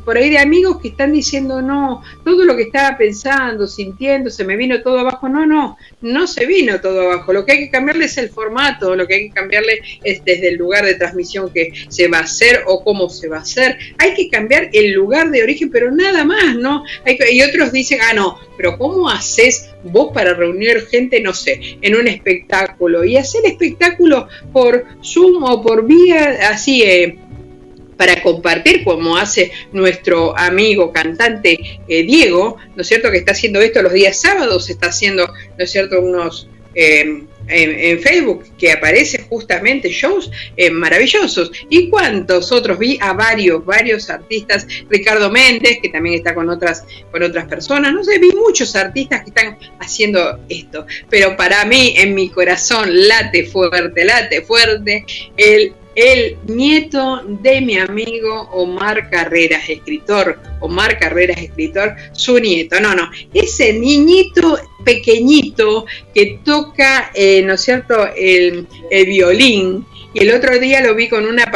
[0.05, 4.45] por ahí de amigos que están diciendo, no, todo lo que estaba pensando, sintiendo, se
[4.45, 5.29] me vino todo abajo.
[5.29, 7.33] No, no, no se vino todo abajo.
[7.33, 10.49] Lo que hay que cambiarle es el formato, lo que hay que cambiarle es desde
[10.49, 13.77] el lugar de transmisión que se va a hacer o cómo se va a hacer.
[13.97, 16.83] Hay que cambiar el lugar de origen, pero nada más, ¿no?
[17.05, 21.77] Hay, y otros dicen, ah, no, pero ¿cómo haces vos para reunir gente, no sé,
[21.81, 23.03] en un espectáculo?
[23.03, 27.19] Y hacer espectáculo por Zoom o por vía así, eh,
[27.97, 33.11] para compartir, como hace nuestro amigo cantante eh, Diego, ¿no es cierto?
[33.11, 36.47] Que está haciendo esto los días sábados, está haciendo, ¿no es cierto?, unos...
[36.75, 41.51] Eh, en, Facebook que aparece justamente shows eh, maravillosos.
[41.69, 42.77] ¿Y cuántos otros?
[42.77, 47.93] Vi a varios, varios artistas, Ricardo Méndez, que también está con otras, con otras personas,
[47.93, 50.85] no sé, vi muchos artistas que están haciendo esto.
[51.09, 55.05] Pero para mí, en mi corazón, late fuerte, late fuerte,
[55.37, 62.79] el, el nieto de mi amigo Omar Carreras, escritor Omar Carreras, escritor, su nieto.
[62.79, 70.23] No, no, ese niñito pequeñito que toca, eh, ¿no es cierto?, el, el violín y
[70.23, 71.51] el otro día lo vi con una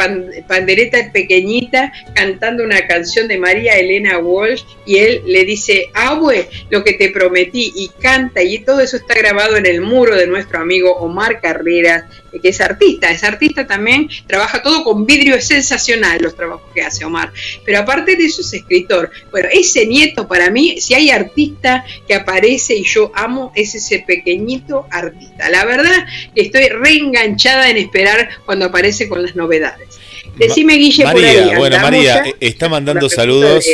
[0.46, 6.84] pandereta pequeñita cantando una canción de María Elena Walsh y él le dice, abue, lo
[6.84, 10.60] que te prometí y canta y todo eso está grabado en el muro de nuestro
[10.60, 12.04] amigo Omar Carreras,
[12.40, 16.82] que es artista, es artista también, trabaja todo con vidrio, es sensacional los trabajos que
[16.82, 17.32] hace Omar,
[17.64, 19.10] pero aparte de eso es escritor.
[19.30, 24.04] Bueno, ese nieto para mí, si hay artista que aparece y yo amo, es ese
[24.06, 25.48] pequeñito artista.
[25.48, 29.98] La verdad estoy reenganchada en esperar cuando aparece con las novedades.
[30.36, 31.56] Decime, Guille, María, por ahí.
[31.56, 33.64] Bueno, María, eh, está mandando saludos.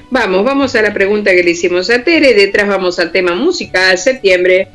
[0.09, 3.99] Vamos, vamos a la pregunta que le hicimos a Tere, detrás vamos al tema musical,
[3.99, 4.69] septiembre,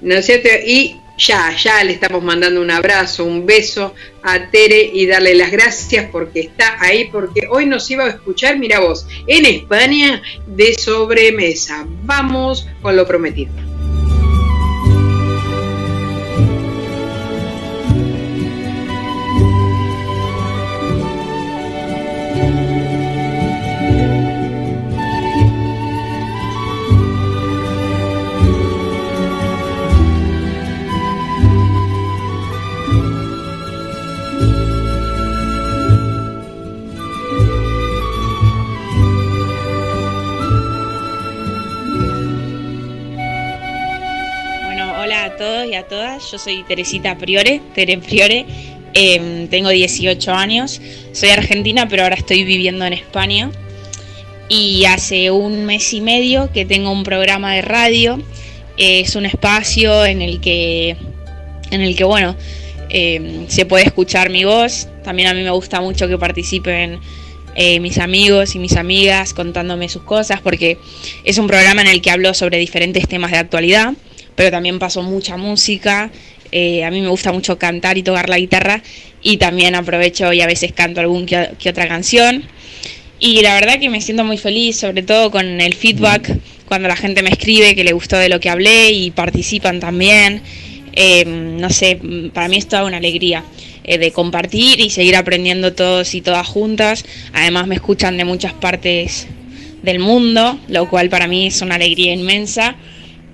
[0.00, 0.48] ¿no es cierto?
[0.66, 5.52] Y ya, ya le estamos mandando un abrazo, un beso a Tere y darle las
[5.52, 10.74] gracias porque está ahí, porque hoy nos iba a escuchar, mira vos, en España de
[10.74, 11.86] sobremesa.
[12.04, 13.71] Vamos con lo prometido.
[45.42, 46.30] Todos y a todas.
[46.30, 48.46] Yo soy Teresita Priore, Tere Priore.
[48.94, 50.80] Em, tengo 18 años.
[51.10, 53.50] Soy argentina, pero ahora estoy viviendo en España.
[54.48, 58.22] Y hace un mes y medio que tengo un programa de radio.
[58.76, 60.96] es un espacio en el que,
[61.72, 62.36] en el que bueno,
[62.88, 64.86] em, se puede escuchar mi voz.
[65.02, 67.00] También a mí me gusta mucho que participen
[67.56, 70.78] eh, mis amigos y mis amigas contándome sus cosas, porque
[71.24, 73.94] es un programa en el que hablo sobre diferentes temas de actualidad
[74.34, 76.10] pero también paso mucha música.
[76.50, 78.82] Eh, a mí me gusta mucho cantar y tocar la guitarra
[79.22, 82.44] y también aprovecho y a veces canto algún que, otra canción.
[83.18, 86.96] Y la verdad que me siento muy feliz, sobre todo con el feedback, cuando la
[86.96, 90.42] gente me escribe que le gustó de lo que hablé y participan también.
[90.94, 91.98] Eh, no sé,
[92.34, 93.44] para mí es toda una alegría
[93.84, 97.04] eh, de compartir y seguir aprendiendo todos y todas juntas.
[97.32, 99.28] Además me escuchan de muchas partes
[99.82, 102.76] del mundo, lo cual para mí es una alegría inmensa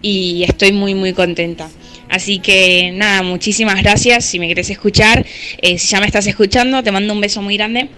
[0.03, 1.69] y estoy muy muy contenta.
[2.09, 4.25] Así que nada, muchísimas gracias.
[4.25, 5.27] Si me quieres escuchar,
[5.61, 7.91] eh, si ya me estás escuchando, te mando un beso muy grande.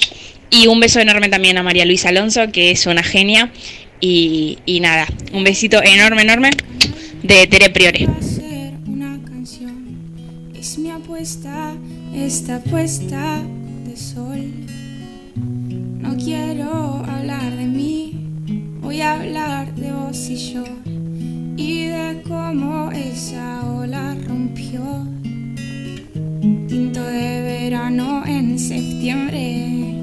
[0.51, 3.53] Y un beso enorme también a María Luisa Alonso, que es una genia.
[4.01, 6.51] Y, nada, un besito enorme, enorme
[7.23, 8.09] de Tere Priore.
[10.59, 11.75] Es mi apuesta,
[12.15, 13.43] esta apuesta
[13.87, 14.51] de sol.
[15.37, 18.15] No quiero hablar de mí,
[18.81, 20.65] voy a hablar de vos y yo
[21.61, 24.81] y de cómo esa ola rompió.
[26.69, 29.95] Tinto de verano en septiembre,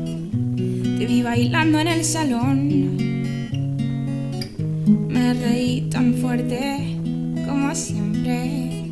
[0.99, 2.97] te vi bailando en el salón.
[5.09, 6.99] Me reí tan fuerte
[7.47, 8.91] como siempre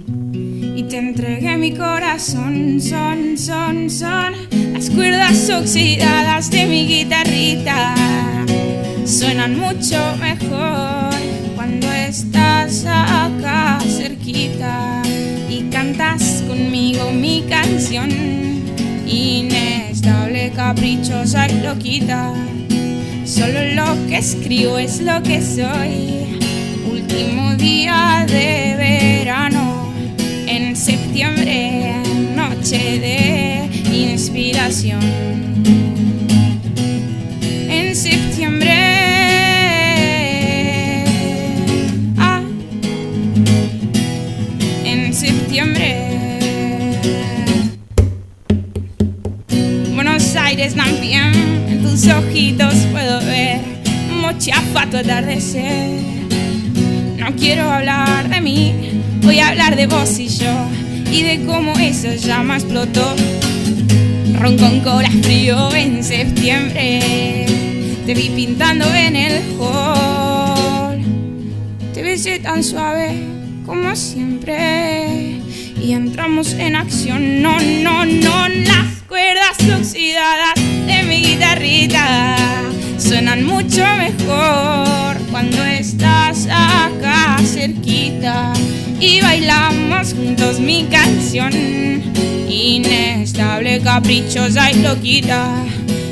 [0.76, 2.82] y te entregué mi corazón.
[2.82, 4.34] Son, son, son
[4.74, 7.96] las cuerdas oxidadas de mi guitarrita.
[9.06, 11.15] Suenan mucho mejor
[11.66, 15.02] cuando estás acá cerquita
[15.50, 18.08] y cantas conmigo mi canción
[19.08, 22.34] inestable, caprichosa y loquita.
[23.26, 26.38] Solo lo que escribo es lo que soy.
[26.88, 29.92] Último día de verano
[30.46, 31.96] en septiembre,
[32.36, 35.85] noche de inspiración.
[49.94, 51.34] Buenos Aires también,
[51.70, 53.62] en tus ojitos puedo ver
[54.20, 56.02] mochafa atardecer.
[57.18, 58.74] No quiero hablar de mí,
[59.22, 60.52] voy a hablar de vos y yo
[61.10, 63.16] y de cómo esa llama explotó.
[64.38, 67.46] ron con cola frío en septiembre.
[68.06, 71.02] Te vi pintando en el hall.
[71.94, 73.24] Te besé tan suave
[73.66, 75.45] como siempre.
[75.82, 77.42] Y entramos en acción.
[77.42, 78.48] No, no, no.
[78.48, 82.38] Las cuerdas oxidadas de mi guitarrita
[82.98, 88.54] suenan mucho mejor cuando estás acá cerquita
[89.00, 91.52] y bailamos juntos mi canción
[92.50, 95.64] inestable, caprichosa y loquita.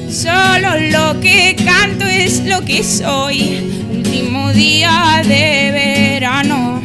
[0.10, 3.60] Solo lo que canto es lo que soy.
[3.92, 6.82] Último día de verano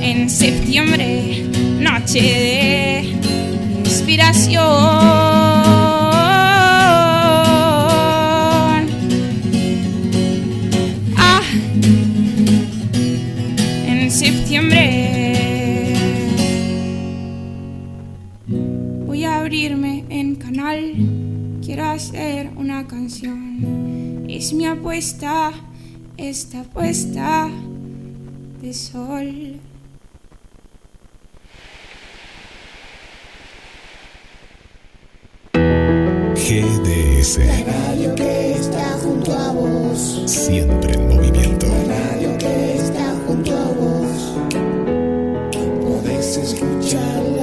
[0.00, 1.47] en septiembre,
[1.98, 3.00] noche de
[3.80, 4.60] inspiración.
[11.16, 11.42] Ah,
[13.86, 15.94] en septiembre
[19.06, 20.94] voy a abrirme en canal.
[21.64, 24.24] Quiero hacer una canción.
[24.28, 25.52] Es mi apuesta,
[26.16, 27.48] esta apuesta
[28.62, 29.67] de sol.
[36.48, 37.40] GDS.
[37.66, 40.22] Radio que está junto a vos.
[40.24, 41.66] Siempre en movimiento.
[41.86, 44.32] Radio que está junto a vos.
[45.84, 47.37] Podés escucharla,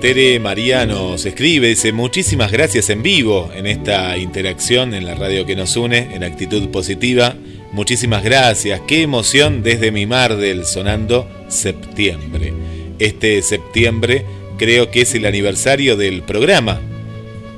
[0.00, 5.44] Tere María nos escribe, dice muchísimas gracias en vivo en esta interacción en la radio
[5.44, 7.34] que nos une, en actitud positiva.
[7.72, 12.52] Muchísimas gracias, qué emoción desde mi mar del sonando septiembre.
[13.00, 14.24] Este septiembre
[14.56, 16.80] creo que es el aniversario del programa.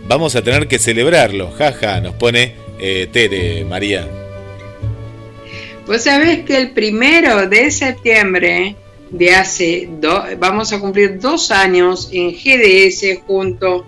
[0.09, 4.09] Vamos a tener que celebrarlo, jaja, nos pone eh, Tere María.
[5.87, 8.77] Vos sabés que el primero de septiembre
[9.11, 13.85] de hace dos, vamos a cumplir dos años en GDS junto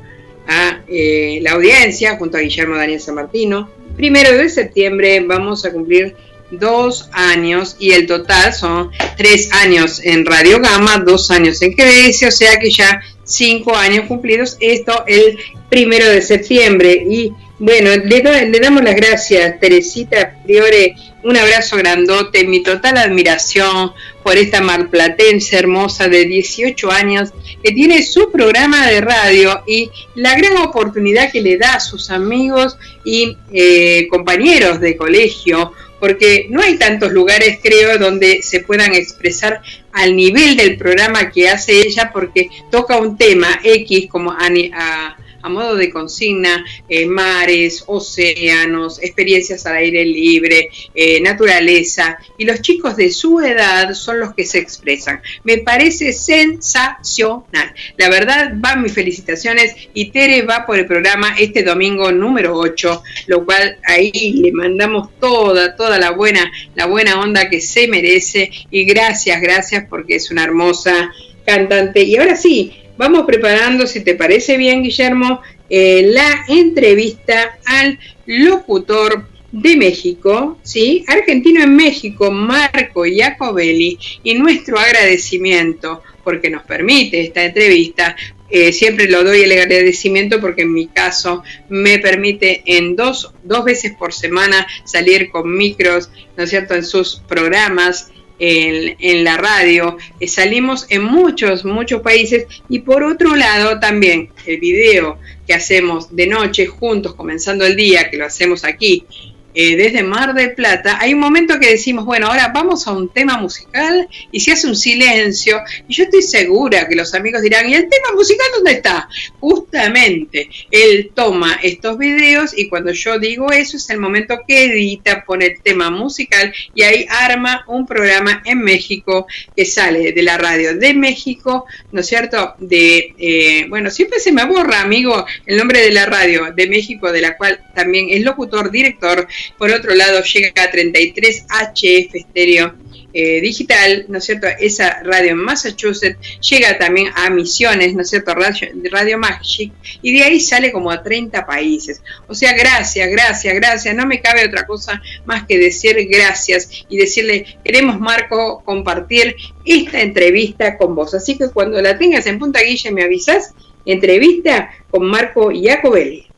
[0.46, 3.70] a eh, la audiencia, junto a Guillermo Daniel San Martino.
[3.96, 6.16] Primero de septiembre vamos a cumplir
[6.50, 12.24] dos años y el total son tres años en Radio Gama, dos años en GDS,
[12.28, 14.56] o sea que ya cinco años cumplidos.
[14.60, 21.36] Esto el primero de septiembre y bueno, le, le damos las gracias, Teresita Priore, un
[21.36, 23.92] abrazo grandote, mi total admiración
[24.22, 27.30] por esta marplatense hermosa de 18 años
[27.62, 32.10] que tiene su programa de radio y la gran oportunidad que le da a sus
[32.10, 38.94] amigos y eh, compañeros de colegio, porque no hay tantos lugares, creo, donde se puedan
[38.94, 39.62] expresar
[39.92, 45.16] al nivel del programa que hace ella, porque toca un tema X como a, a-
[45.42, 52.62] a modo de consigna, eh, mares, océanos, experiencias al aire libre, eh, naturaleza, y los
[52.62, 55.20] chicos de su edad son los que se expresan.
[55.44, 57.74] Me parece sensacional.
[57.96, 63.02] La verdad, van mis felicitaciones y Tere va por el programa este domingo número 8,
[63.26, 68.50] lo cual ahí le mandamos toda, toda la buena, la buena onda que se merece
[68.70, 71.12] y gracias, gracias porque es una hermosa
[71.44, 72.02] cantante.
[72.02, 79.26] Y ahora sí, vamos preparando, si te parece bien, Guillermo, eh, la entrevista al locutor
[79.52, 81.04] de México, ¿sí?
[81.06, 88.16] Argentino en México, Marco Iacobelli, y nuestro agradecimiento porque nos permite esta entrevista.
[88.48, 93.64] Eh, siempre lo doy el agradecimiento porque en mi caso me permite en dos, dos
[93.64, 99.96] veces por semana salir con micros, ¿no es cierto?, en sus programas en, la radio.
[100.20, 106.14] Eh, salimos en muchos, muchos países y por otro lado también el video que hacemos
[106.14, 109.06] de noche juntos, comenzando el día, que lo hacemos aquí
[109.54, 113.08] eh, desde Mar del Plata, hay un momento que decimos, bueno, ahora vamos a un
[113.08, 117.68] tema musical y se hace un silencio y yo estoy segura que los amigos dirán,
[117.68, 119.08] ¿y el tema musical dónde está?
[119.40, 125.24] Justamente, él toma estos videos y cuando yo digo eso es el momento que edita,
[125.24, 129.26] pone el tema musical y ahí arma un programa en México
[129.56, 132.54] que sale de la radio de México, ¿no es cierto?
[132.58, 137.12] De, eh, bueno, siempre se me borra, amigo, el nombre de la radio de México,
[137.12, 139.28] de la cual también es locutor, director
[139.58, 142.74] Por otro lado, llega a 33 HF estéreo
[143.14, 144.46] eh, digital, ¿no es cierto?
[144.58, 146.16] Esa radio en Massachusetts
[146.48, 148.34] llega también a Misiones, ¿no es cierto?
[148.34, 149.70] Radio, Magic,
[150.00, 152.02] y de ahí sale como a 30 países.
[152.26, 153.94] O sea, gracias, gracias, gracias.
[153.94, 159.36] No me cabe otra cosa más que decir gracias y decirle, queremos Marco compartir
[159.66, 161.12] esta entrevista con vos.
[161.12, 163.52] Así que cuando la tengas en Punta Guilla me avisas,
[163.84, 166.31] entrevista con Marco Iacobelli.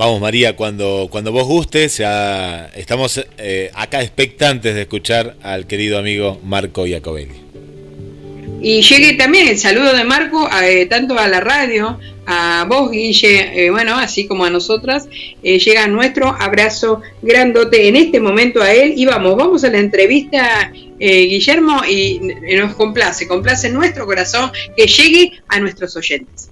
[0.00, 2.00] Vamos María, cuando, cuando vos gustes,
[2.74, 7.34] estamos eh, acá expectantes de escuchar al querido amigo Marco Iacobelli.
[8.62, 13.66] Y llegue también el saludo de Marco eh, tanto a la radio, a vos Guille,
[13.66, 15.06] eh, bueno, así como a nosotras,
[15.42, 20.72] llega nuestro abrazo grandote en este momento a él y vamos, vamos a la entrevista
[20.98, 22.20] Guillermo y
[22.56, 26.48] nos complace, complace nuestro corazón que llegue a nuestros oyentes.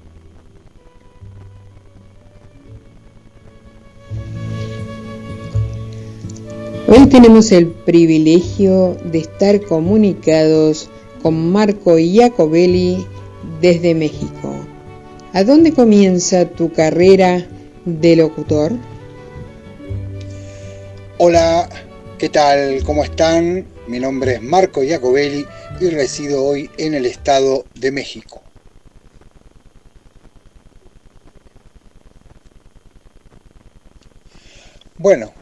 [6.90, 10.88] Hoy tenemos el privilegio de estar comunicados
[11.20, 13.06] con Marco Iacobelli
[13.60, 14.54] desde México.
[15.34, 17.46] ¿A dónde comienza tu carrera
[17.84, 18.72] de locutor?
[21.18, 21.68] Hola,
[22.16, 22.82] ¿qué tal?
[22.84, 23.66] ¿Cómo están?
[23.86, 25.44] Mi nombre es Marco Iacobelli
[25.82, 28.40] y resido hoy en el Estado de México.
[34.96, 35.34] Bueno,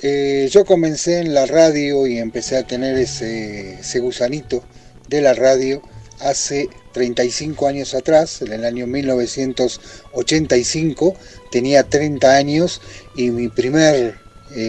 [0.00, 4.62] eh, yo comencé en la radio y empecé a tener ese, gusanito
[5.08, 5.82] de la radio
[6.20, 11.16] hace 35 años atrás, en el año 1985,
[11.50, 12.80] tenía 30 años
[13.16, 14.14] y mi, eh,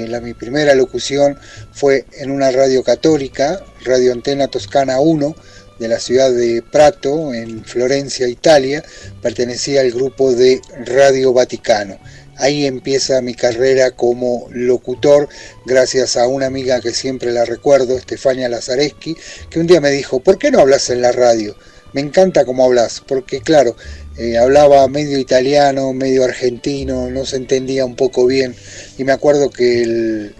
[0.07, 1.37] la, mi primera locución
[1.71, 5.35] fue en una radio católica, Radio Antena Toscana 1,
[5.79, 8.83] de la ciudad de Prato, en Florencia, Italia,
[9.21, 11.97] pertenecía al grupo de Radio Vaticano.
[12.39, 15.29] Ahí empieza mi carrera como locutor,
[15.65, 19.15] gracias a una amiga que siempre la recuerdo, Estefania Lazareski,
[19.49, 21.55] que un día me dijo, ¿por qué no hablas en la radio?
[21.93, 23.75] Me encanta cómo hablas, porque claro,
[24.17, 28.55] eh, hablaba medio italiano, medio argentino, no se entendía un poco bien.
[28.97, 30.35] Y me acuerdo que el,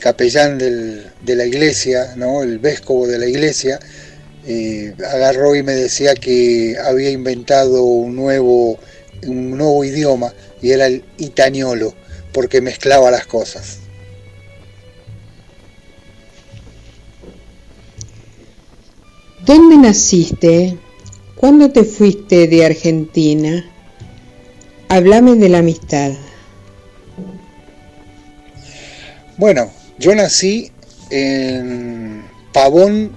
[0.00, 2.42] capellán de la iglesia, ¿no?
[2.42, 3.80] el vescovo de la iglesia,
[4.46, 8.78] eh, agarró y me decía que había inventado un nuevo,
[9.26, 10.32] un nuevo idioma
[10.62, 11.94] y era el itañolo,
[12.32, 13.78] porque mezclaba las cosas.
[19.44, 20.76] ¿Dónde naciste?
[21.34, 23.68] ¿Cuándo te fuiste de Argentina?
[24.88, 26.12] Háblame de la amistad.
[29.36, 30.70] Bueno, yo nací
[31.08, 33.12] en Pavón,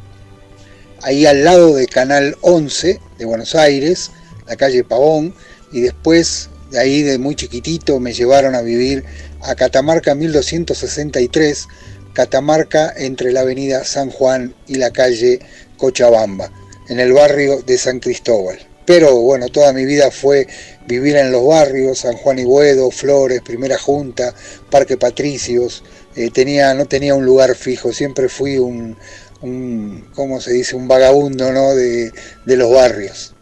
[1.02, 4.12] ahí al lado de Canal 11 de Buenos Aires,
[4.48, 5.36] la calle Pavón,
[5.74, 9.04] y después de ahí de muy chiquitito me llevaron a vivir
[9.41, 11.68] a Catamarca 1263,
[12.14, 15.40] Catamarca entre la avenida San Juan y la calle
[15.78, 16.52] Cochabamba,
[16.88, 18.60] en el barrio de San Cristóbal.
[18.86, 20.48] Pero bueno, toda mi vida fue
[20.88, 24.34] vivir en los barrios, San Juan y Buedo, Flores, Primera Junta,
[24.70, 25.84] Parque Patricios.
[26.16, 28.98] Eh, tenía, no tenía un lugar fijo, siempre fui un,
[29.41, 31.74] un ¿cómo se dice?, un vagabundo ¿no?
[31.76, 32.12] de,
[32.45, 33.33] de los barrios.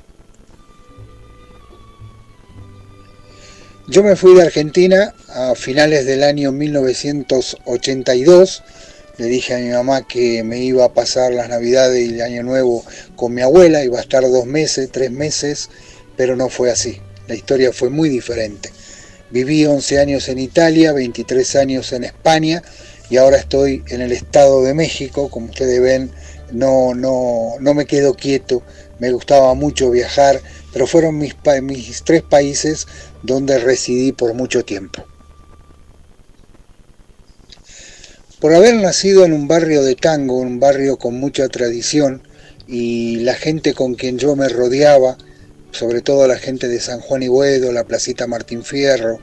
[3.92, 8.64] Yo me fui de Argentina a finales del año 1982.
[9.18, 12.42] Le dije a mi mamá que me iba a pasar las navidades y el año
[12.42, 12.86] nuevo
[13.18, 15.70] con mi abuela, iba a estar dos meses, tres meses,
[16.16, 17.02] pero no fue así.
[17.28, 18.72] La historia fue muy diferente.
[19.30, 22.64] Viví 11 años en Italia, 23 años en España
[23.10, 25.30] y ahora estoy en el Estado de México.
[25.30, 26.12] Como ustedes ven,
[26.54, 28.64] no, no, no me quedo quieto.
[29.00, 30.40] Me gustaba mucho viajar,
[30.72, 32.88] pero fueron mis, mis tres países
[33.24, 35.06] donde residí por mucho tiempo.
[38.40, 42.24] Por haber nacido en un barrio de tango, un barrio con mucha tradición,
[42.68, 45.18] y la gente con quien yo me rodeaba,
[45.72, 49.20] sobre todo la gente de San Juan y Buedo, la Placita Martín Fierro,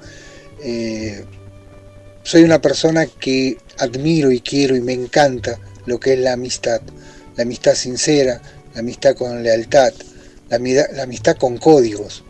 [0.62, 1.24] eh,
[2.22, 6.82] soy una persona que admiro y quiero y me encanta lo que es la amistad,
[7.36, 8.42] la amistad sincera,
[8.74, 9.94] la amistad con lealtad,
[10.50, 12.24] la amistad con códigos,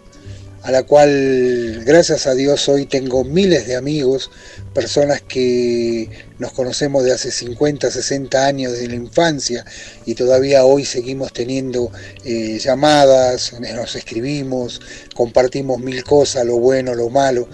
[0.69, 4.31] a la cual gracias a Dios hoy tengo miles de amigos,
[4.75, 9.65] personas que nos conocemos de hace 50, 60 años de la infancia
[10.05, 11.91] y todavía hoy seguimos teniendo
[12.23, 14.83] eh, llamadas, nos escribimos,
[15.15, 17.49] compartimos mil cosas, lo bueno, lo malo,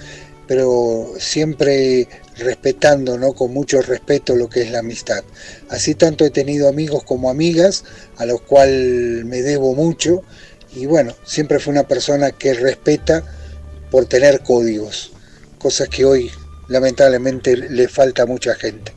[0.49, 3.33] pero siempre respetando, ¿no?
[3.33, 5.23] con mucho respeto lo que es la amistad.
[5.69, 7.85] Así tanto he tenido amigos como amigas,
[8.17, 10.25] a los cuales me debo mucho,
[10.75, 13.23] y bueno, siempre fue una persona que respeta
[13.91, 15.13] por tener códigos,
[15.59, 16.31] cosas que hoy
[16.69, 18.93] lamentablemente le falta a mucha gente.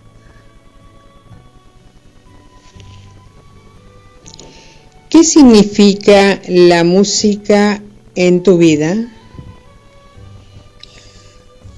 [5.10, 7.82] ¿Qué significa la música
[8.16, 8.95] en tu vida?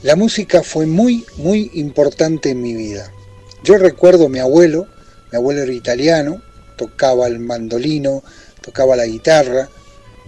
[0.01, 3.11] La música fue muy, muy importante en mi vida.
[3.63, 4.88] Yo recuerdo a mi abuelo,
[5.31, 6.41] mi abuelo era italiano,
[6.77, 8.23] tocaba el mandolino,
[8.61, 9.69] tocaba la guitarra,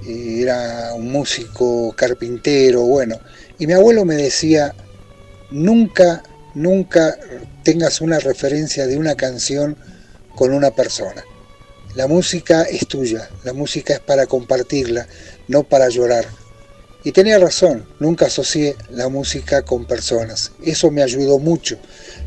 [0.06, 3.20] era un músico carpintero, bueno.
[3.60, 4.74] Y mi abuelo me decía,
[5.52, 6.24] nunca,
[6.56, 7.18] nunca
[7.64, 9.78] tengas una referencia de una canción
[10.36, 11.24] con una persona.
[11.96, 15.08] La música es tuya, la música es para compartirla,
[15.48, 16.26] no para llorar.
[17.04, 20.52] Y tenía razón, nunca asocié la música con personas.
[20.64, 21.78] Eso me ayudó mucho.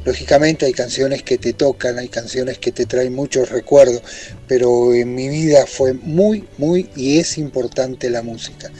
[0.04, 4.02] Lógicamente hay canciones que te tocan, hay canciones que te traen muchos recuerdos,
[4.46, 8.70] pero en mi vida fue muy, muy y es importante la música.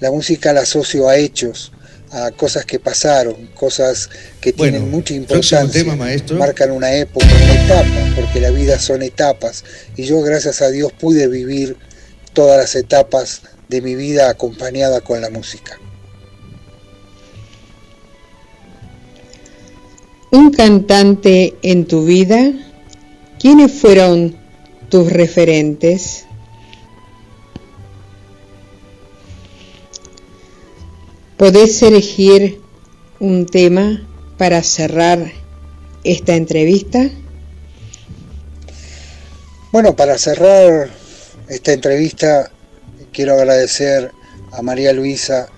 [0.00, 1.72] La música la asocio a hechos,
[2.10, 4.10] a cosas que pasaron, cosas
[4.40, 6.38] que tienen mucha importancia, tema, maestro.
[6.38, 9.64] marcan una época, una etapa, porque la vida son etapas.
[9.96, 11.76] Y yo gracias a Dios pude vivir
[12.32, 15.78] todas las etapas de mi vida acompañada con la música.
[20.34, 22.50] Un cantante en tu vida,
[23.38, 24.36] ¿quiénes fueron
[24.88, 26.26] tus referentes?
[31.36, 32.60] ¿Podés elegir
[33.20, 35.30] un tema para cerrar
[36.02, 37.08] esta entrevista?
[39.70, 40.90] Bueno, para cerrar
[41.48, 42.50] esta entrevista
[43.12, 44.10] quiero agradecer
[44.50, 45.48] a María Luisa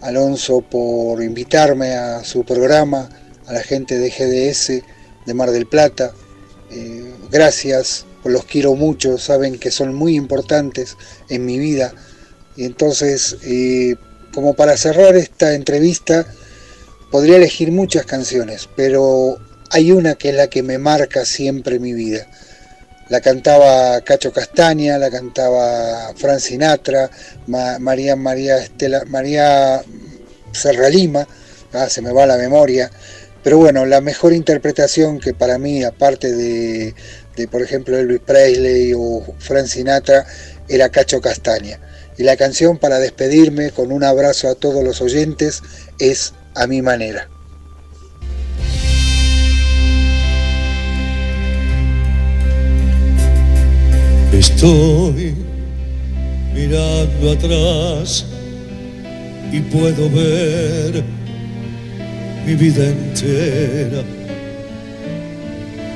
[0.00, 3.08] Alonso por invitarme a su programa,
[3.52, 4.82] la gente de GDS
[5.26, 6.12] de Mar del Plata.
[6.70, 10.96] Eh, gracias, los quiero mucho, saben que son muy importantes
[11.28, 11.94] en mi vida.
[12.56, 13.96] Y entonces, eh,
[14.34, 16.26] como para cerrar esta entrevista,
[17.10, 19.38] podría elegir muchas canciones, pero
[19.70, 22.26] hay una que es la que me marca siempre mi vida.
[23.08, 27.10] La cantaba Cacho Castaña, la cantaba Fran Sinatra,
[27.46, 29.82] Ma- María María Estela, María
[30.52, 31.26] Serralima,
[31.74, 32.90] ah, se me va la memoria.
[33.42, 36.94] Pero bueno, la mejor interpretación que para mí, aparte de,
[37.36, 40.24] de, por ejemplo Elvis Presley o Fran Sinatra,
[40.68, 41.80] era Cacho Castaña.
[42.16, 45.62] Y la canción para despedirme con un abrazo a todos los oyentes
[45.98, 47.28] es A mi manera.
[54.32, 55.34] Estoy
[56.54, 58.24] mirando atrás
[59.50, 61.21] y puedo ver
[62.44, 64.02] mi vida entera.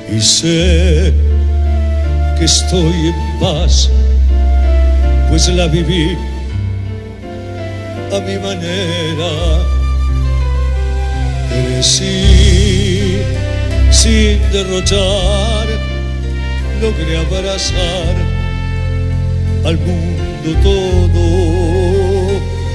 [0.09, 1.13] Y sé
[2.37, 3.89] que estoy en paz,
[5.29, 6.15] pues la viví
[8.13, 9.31] a mi manera.
[11.49, 13.17] Crecí
[13.91, 15.67] sin derrochar
[16.81, 18.15] logré abrazar
[19.65, 21.27] al mundo todo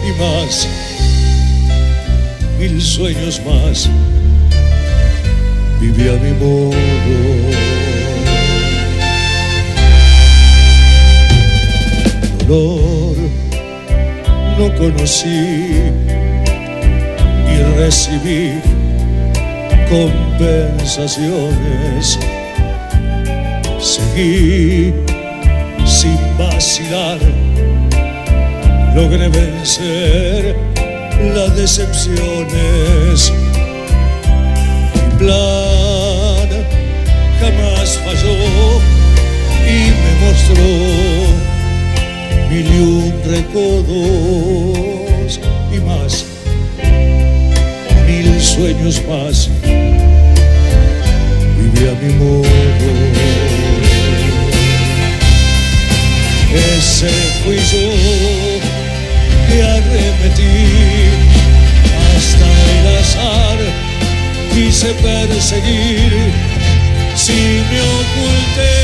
[0.06, 0.68] y más,
[2.62, 3.90] mil sueños más,
[5.80, 6.70] viví a mi modo.
[12.46, 13.16] Dolor
[14.58, 15.90] no conocí
[17.52, 18.42] y recibí
[19.90, 22.04] compensaciones
[23.80, 24.94] seguí
[25.84, 27.18] sin vacilar,
[28.94, 30.71] logré vencer
[31.30, 33.32] las decepciones.
[34.94, 36.48] Mi plan
[37.40, 38.36] jamás falló
[39.66, 40.66] y me mostró
[42.50, 44.20] mil y un recodos
[45.72, 46.12] y más,
[48.06, 49.48] mil sueños más.
[51.56, 52.92] Viví a mi modo.
[56.54, 57.10] Ese
[57.42, 57.86] fui yo
[59.48, 60.91] que arremetí
[63.00, 63.58] azar,
[64.54, 66.12] quise perseguir,
[67.14, 68.74] si me oculté,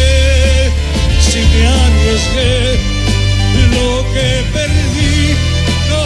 [1.29, 2.57] si me arriesgué,
[3.75, 5.19] lo que perdí
[5.91, 6.03] no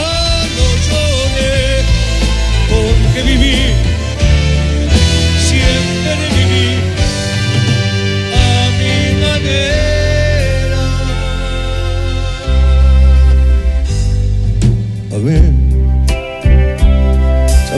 [0.57, 1.61] lo lloré,
[2.70, 3.52] porque viví,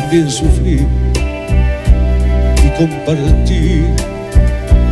[0.05, 0.87] también sufrí
[2.63, 3.85] y compartí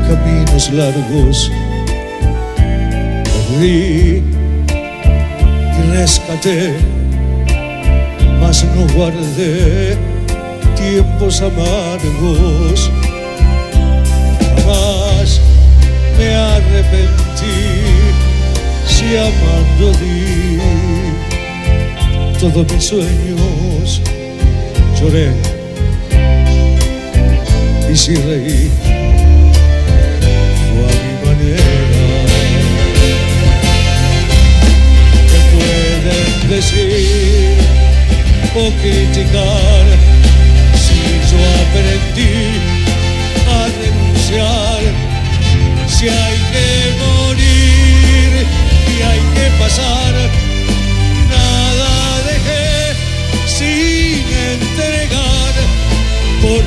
[0.08, 1.50] caminos largos.
[3.24, 4.22] Perdí
[5.78, 6.74] y rescaté,
[8.40, 9.96] mas no guardé
[10.76, 12.90] tiempos amargos.
[14.56, 15.40] Jamás
[16.18, 17.60] me arrepentí
[18.86, 20.58] si amando di
[22.40, 23.51] todos mis sueños.
[25.02, 25.32] Lloré
[27.92, 28.70] y si reí
[30.68, 31.70] fue a mi manera.
[35.28, 37.56] ¿Qué pueden decir
[38.54, 39.84] o criticar
[40.84, 40.98] si
[41.30, 42.36] yo aprendí
[43.48, 44.82] a renunciar?
[45.88, 46.68] Si hay que
[47.02, 48.30] morir
[48.86, 50.12] y hay que pasar,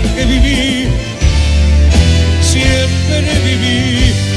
[0.06, 0.88] porque viví,
[2.41, 4.35] siempre viví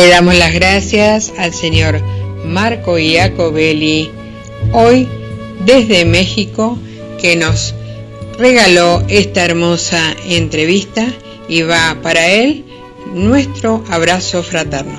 [0.00, 2.00] Le damos las gracias al señor
[2.46, 4.10] Marco Iacobelli,
[4.72, 5.06] hoy
[5.66, 6.78] desde México,
[7.20, 7.74] que nos
[8.38, 11.06] regaló esta hermosa entrevista
[11.48, 12.64] y va para él
[13.12, 14.98] nuestro abrazo fraterno.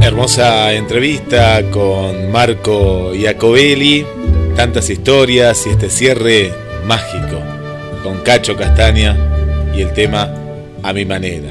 [0.00, 4.06] Hermosa entrevista con Marco Iacobelli,
[4.56, 6.54] tantas historias y este cierre
[6.86, 7.42] mágico
[8.02, 9.14] con Cacho Castaña
[9.76, 10.45] y el tema
[10.86, 11.50] A mi manera.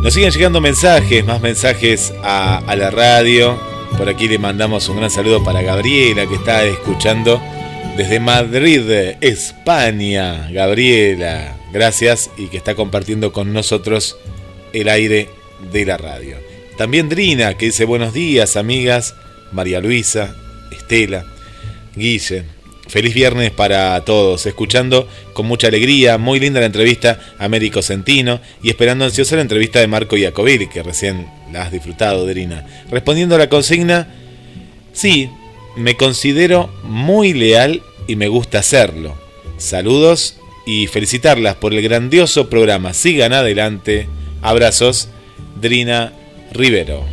[0.00, 3.58] Nos siguen llegando mensajes, más mensajes a, la radio.
[3.98, 7.42] Por aquí le mandamos un gran saludo para Gabriela que está escuchando
[7.96, 8.88] desde Madrid,
[9.20, 10.48] España.
[10.52, 14.16] Gabriela, gracias y que está compartiendo con nosotros
[14.72, 15.30] el aire
[15.72, 16.36] de la radio.
[16.78, 19.16] También Drina, que dice buenos días, amigas.
[19.50, 20.36] María Luisa,
[20.70, 21.24] Estela,
[21.96, 22.55] Guille.
[22.88, 28.40] Feliz viernes para todos, escuchando con mucha alegría, muy linda la entrevista a Américo Centino
[28.62, 32.64] y esperando ansiosa la entrevista de Marco Iacobelli, que recién la has disfrutado, Drina.
[32.90, 34.08] Respondiendo a la consigna,
[34.92, 35.28] sí,
[35.76, 39.16] me considero muy leal y me gusta hacerlo.
[39.58, 42.92] Saludos y felicitarlas por el grandioso programa.
[42.94, 44.08] Sigan adelante.
[44.42, 45.08] Abrazos,
[45.60, 46.12] Drina
[46.52, 47.04] Rivero.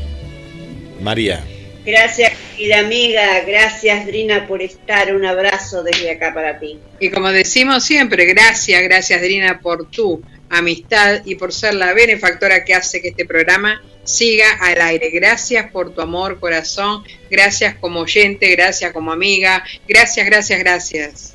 [1.02, 1.44] María.
[1.86, 3.42] Gracias, querida amiga.
[3.42, 5.14] Gracias, Drina, por estar.
[5.16, 6.80] Un abrazo desde acá para ti.
[7.00, 12.64] Y como decimos siempre, gracias, gracias Drina por tu amistad y por ser la benefactora
[12.64, 15.10] que hace que este programa siga al aire.
[15.10, 17.04] Gracias por tu amor, corazón.
[17.30, 19.64] Gracias como oyente, gracias como amiga.
[19.88, 21.34] Gracias, gracias, gracias.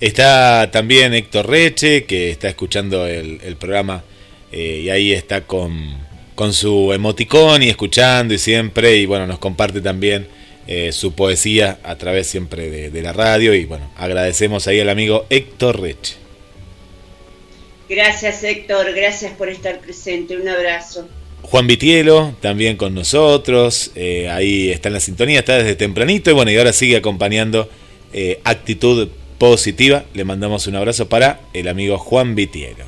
[0.00, 4.02] Está también Héctor Reche, que está escuchando el, el programa
[4.52, 5.98] eh, y ahí está con,
[6.34, 10.26] con su emoticón y escuchando y siempre, y bueno, nos comparte también
[10.66, 14.88] eh, su poesía a través siempre de, de la radio y bueno, agradecemos ahí al
[14.88, 16.20] amigo Héctor Reche.
[17.90, 18.92] Gracias, Héctor.
[18.94, 20.36] Gracias por estar presente.
[20.36, 21.08] Un abrazo.
[21.42, 26.34] Juan Vitielo también con nosotros, eh, ahí está en la sintonía, está desde tempranito y
[26.34, 27.68] bueno, y ahora sigue acompañando
[28.12, 29.08] eh, actitud
[29.38, 30.04] positiva.
[30.14, 32.84] Le mandamos un abrazo para el amigo Juan Vitielo.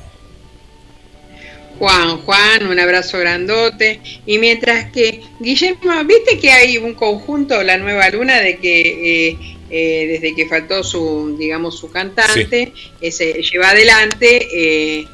[1.79, 3.99] Juan, Juan, un abrazo grandote.
[4.25, 9.37] Y mientras que, Guillermo, viste que hay un conjunto, la nueva luna, de que eh,
[9.75, 12.71] eh, desde que faltó su, digamos, su cantante,
[13.01, 15.07] eh, se lleva adelante eh,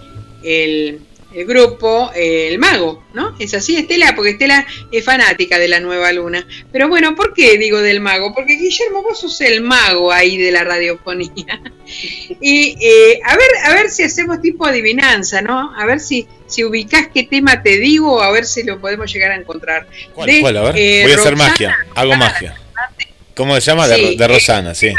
[0.44, 1.00] el,
[1.34, 3.36] el grupo eh, El Mago, ¿no?
[3.40, 6.46] Es así, Estela, porque Estela es fanática de la nueva luna.
[6.72, 8.34] Pero bueno, ¿por qué digo del mago?
[8.34, 11.62] Porque Guillermo, vos sos el mago ahí de la radiofonía.
[12.42, 15.76] Y eh, a ver, a ver si hacemos tipo adivinanza, ¿no?
[15.76, 19.32] A ver si, si ubicás qué tema te digo, a ver si lo podemos llegar
[19.32, 19.88] a encontrar.
[20.14, 20.30] ¿Cuál?
[20.30, 20.58] De, cuál?
[20.58, 22.56] A ver, eh, voy a hacer magia, hago magia.
[23.36, 23.88] ¿Cómo se llama?
[23.88, 24.94] De, Sí, de Rosana, sí.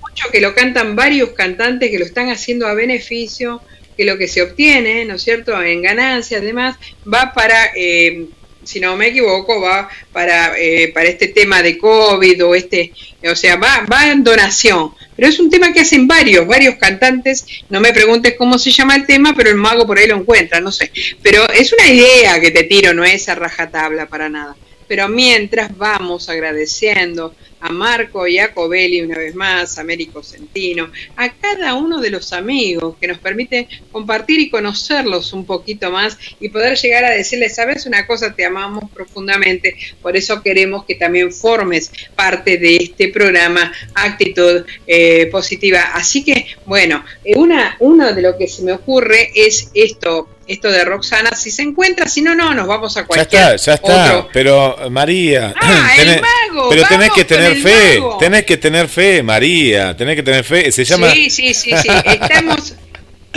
[0.00, 3.60] mucho que lo cantan varios cantantes que lo están haciendo a beneficio,
[4.00, 8.28] que lo que se obtiene, ¿no es cierto?, en ganancias, además, va para eh,
[8.64, 12.92] si no me equivoco, va para, eh, para este tema de COVID o este,
[13.30, 14.92] o sea, va, va en donación.
[15.14, 17.44] Pero es un tema que hacen varios, varios cantantes.
[17.68, 20.60] No me preguntes cómo se llama el tema, pero el mago por ahí lo encuentra,
[20.60, 20.90] no sé.
[21.22, 24.56] Pero es una idea que te tiro, no es a rajatabla para nada.
[24.88, 30.90] Pero mientras vamos agradeciendo a Marco y a Covelli una vez más, a Américo Centino,
[31.16, 36.18] a cada uno de los amigos que nos permiten compartir y conocerlos un poquito más
[36.40, 40.94] y poder llegar a decirles, sabes una cosa, te amamos profundamente, por eso queremos que
[40.94, 45.90] también formes parte de este programa Actitud eh, Positiva.
[45.94, 50.70] Así que, bueno, eh, una, uno de lo que se me ocurre es esto, esto
[50.70, 53.74] de Roxana, si se encuentra, si no, no, nos vamos a Ya cualquier está, ya
[53.74, 54.16] está.
[54.18, 54.28] otro.
[54.32, 58.18] Pero María, Ah, el mago, pero tenés que tener fe, mago.
[58.18, 60.72] tenés que tener fe, María, tenés que tener fe.
[60.72, 61.10] Se llama.
[61.12, 61.88] Sí, sí, sí, sí.
[62.04, 62.74] Estamos,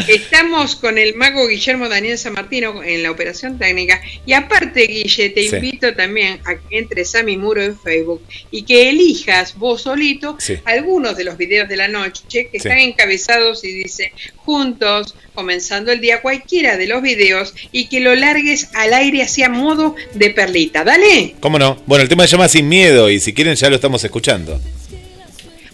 [0.08, 4.02] estamos con el mago Guillermo Daniel San Martino en la operación técnica.
[4.26, 5.56] Y aparte, Guille, te Sí.
[5.56, 8.22] invito también a que entres a mi muro en Facebook
[8.52, 10.58] y que elijas vos solito Sí.
[10.66, 16.02] algunos de los videos de la noche que están encabezados y dice juntos, comenzando el
[16.02, 20.84] día, cualquiera de los videos y que lo largues al aire hacia modo de perlita.
[20.84, 21.36] Dale.
[21.40, 21.82] ¿Cómo no?
[21.86, 24.60] Bueno, el tema se llama Sin Miedo y si quieren ya lo estamos escuchando.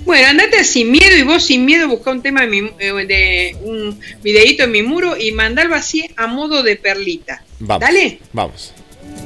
[0.10, 3.56] Bueno, andate sin miedo y vos sin miedo busca un tema de, mi- eh, de
[3.64, 7.44] un videíto en mi muro y mandalo así a modo de perlita.
[7.60, 7.80] Vamos.
[7.82, 8.74] Dale, Vamos.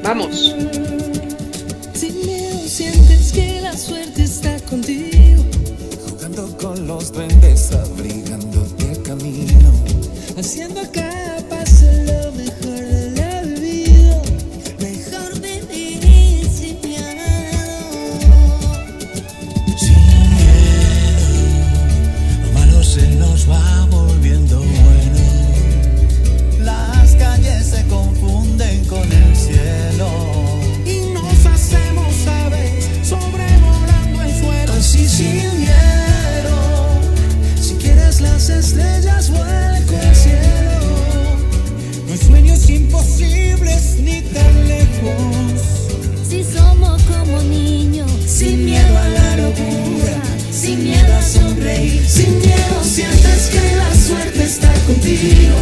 [0.04, 0.54] vamos.
[1.96, 5.46] Sin miedo sientes que la suerte está contigo.
[6.06, 9.72] Jugando con los duendes, abrigándote el camino.
[10.38, 11.13] Haciendo cada
[44.34, 45.62] tan lejos.
[46.28, 50.16] Si somos como niños, Sin miedo a la locura,
[50.52, 55.56] sin miedo a sonreír, sin miedo sientes que la suerte está contigo,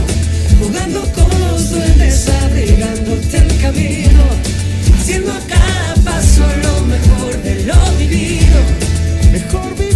[0.60, 4.24] jugando con los duendes, abrigándote el camino,
[4.98, 8.60] haciendo a cada paso lo mejor de lo vivido,
[9.32, 9.91] mejor vivir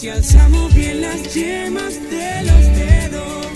[0.00, 3.46] Si alzamos bien las yemas de los dedos,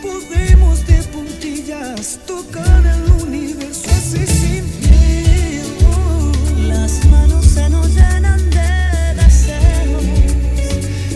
[0.00, 6.32] podemos de puntillas tocar el universo así sin miedo.
[6.68, 10.04] Las manos se nos llenan de deseos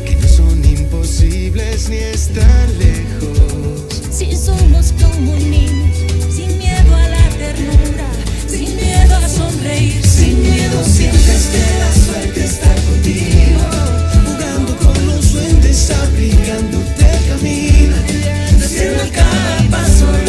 [0.04, 3.86] que no son imposibles ni están lejos.
[4.10, 5.96] Si somos como niños,
[6.34, 8.10] sin miedo a la ternura,
[8.48, 13.75] sin miedo a sonreír, Sin miedo sientes que la suerte está contigo,
[15.86, 17.96] duendes, abrigándote el camino,
[18.62, 20.25] haciendo a cada paso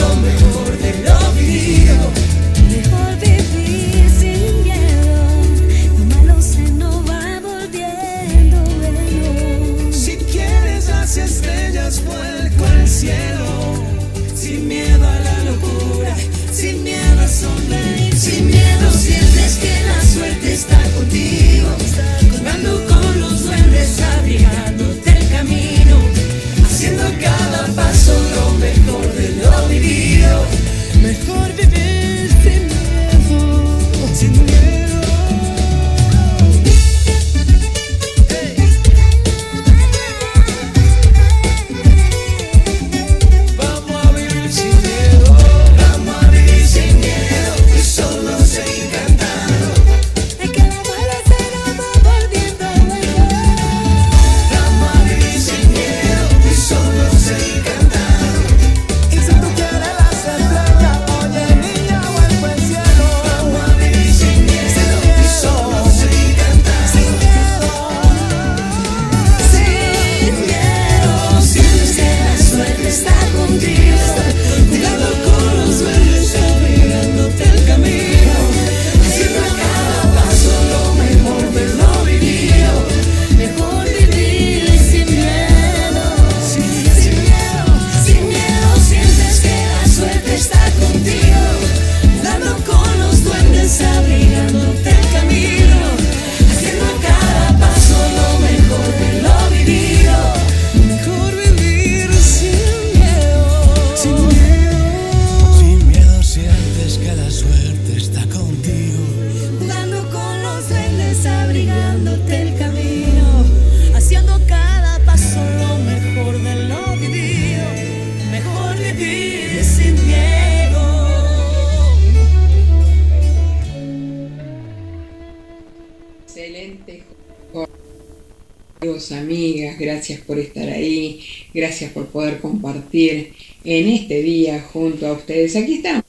[134.62, 135.56] junto a ustedes.
[135.56, 136.04] Aquí estamos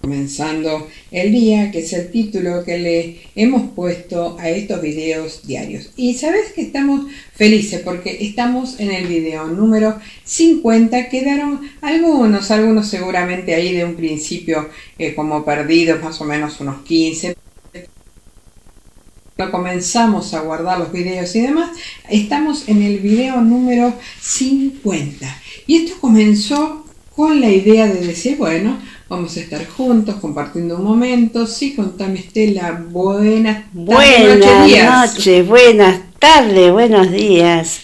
[0.00, 5.90] comenzando el día, que es el título que le hemos puesto a estos videos diarios.
[5.96, 11.08] Y sabes que estamos felices porque estamos en el video número 50.
[11.08, 14.68] Quedaron algunos, algunos seguramente ahí de un principio
[14.98, 17.34] eh, como perdidos, más o menos unos 15
[19.50, 21.70] comenzamos a guardar los videos y demás,
[22.08, 25.26] estamos en el video número 50.
[25.66, 26.84] Y esto comenzó
[27.14, 28.78] con la idea de decir, bueno,
[29.08, 31.46] vamos a estar juntos compartiendo un momento.
[31.46, 37.80] Sí, contame Estela, buenas Buenas noches, buenas tardes, buenos días.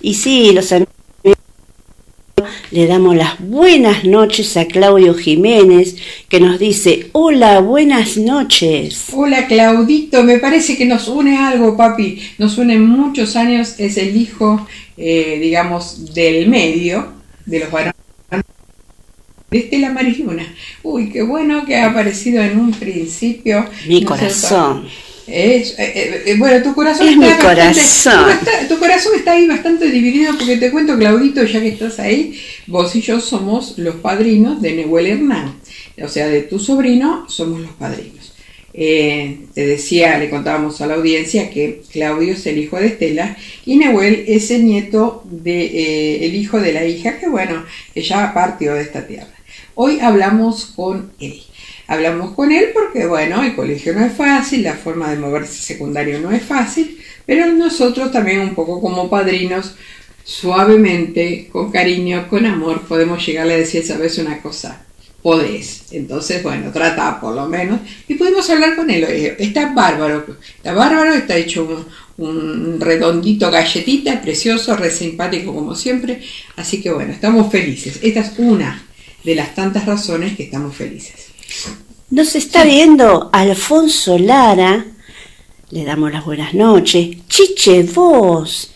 [0.00, 0.95] Y sí, los amigos,
[2.76, 5.96] le damos las buenas noches a Claudio Jiménez,
[6.28, 9.06] que nos dice, hola, buenas noches.
[9.14, 12.20] Hola Claudito, me parece que nos une algo, papi.
[12.36, 14.66] Nos une muchos años, es el hijo,
[14.98, 17.14] eh, digamos, del medio,
[17.46, 17.94] de los varones
[19.50, 20.46] de Estela Mariluna.
[20.82, 23.64] Uy, qué bueno que ha aparecido en un principio.
[23.88, 24.84] Mi ¿no es cierto?
[25.26, 28.24] Es, eh, eh, bueno, tu corazón Es está mi bastante- corazón.
[28.24, 31.98] tu, está- tu corazón está ahí bastante dividido porque te cuento, Claudito, ya que estás
[31.98, 35.56] ahí, vos y yo somos los padrinos de Nehuel Hernán.
[36.02, 38.32] O sea, de tu sobrino somos los padrinos.
[38.78, 43.36] Eh, te decía, le contábamos a la audiencia que Claudio es el hijo de Estela
[43.64, 48.02] y Nehuel es el nieto de eh, el hijo de la hija que bueno, que
[48.02, 49.28] ya partió de esta tierra.
[49.74, 51.40] Hoy hablamos con él.
[51.88, 56.20] Hablamos con él porque, bueno, el colegio no es fácil, la forma de moverse secundario
[56.20, 59.76] no es fácil, pero nosotros también un poco como padrinos,
[60.24, 64.84] suavemente, con cariño, con amor, podemos llegarle a decir, ¿sabes una cosa?
[65.22, 65.92] Podés.
[65.92, 67.80] Entonces, bueno, trata por lo menos.
[68.06, 69.04] Y pudimos hablar con él.
[69.38, 70.24] Está bárbaro,
[70.56, 71.86] está bárbaro, está hecho un,
[72.24, 76.20] un redondito galletita, precioso, re simpático como siempre.
[76.56, 77.98] Así que bueno, estamos felices.
[78.02, 78.84] Esta es una
[79.24, 81.25] de las tantas razones que estamos felices.
[82.10, 84.86] Nos está viendo Alfonso Lara,
[85.70, 88.72] le damos las buenas noches, Chiche Vos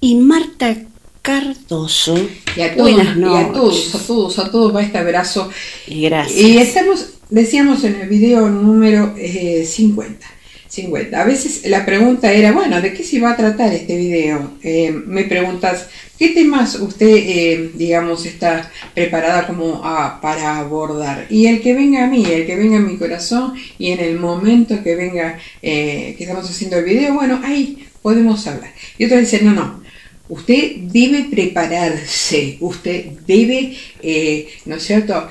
[0.00, 0.76] y Marta
[1.20, 2.18] Cardoso.
[2.56, 3.52] Y a todos, buenas y a noches.
[3.52, 5.50] todos, a todos, a todos va este abrazo.
[5.86, 6.40] Y gracias.
[6.40, 10.26] Y estamos, decíamos en el video número eh, 50.
[10.72, 11.20] 50.
[11.20, 14.52] A veces la pregunta era, bueno, ¿de qué se va a tratar este video?
[14.62, 15.88] Eh, me preguntas,
[16.18, 21.26] ¿qué temas usted, eh, digamos, está preparada como a- para abordar?
[21.28, 24.18] Y el que venga a mí, el que venga a mi corazón y en el
[24.18, 28.72] momento que venga, eh, que estamos haciendo el video, bueno, ahí podemos hablar.
[28.96, 29.81] Y otros dicen, no, no,
[30.32, 35.28] Usted debe prepararse, usted debe, eh, ¿no es cierto?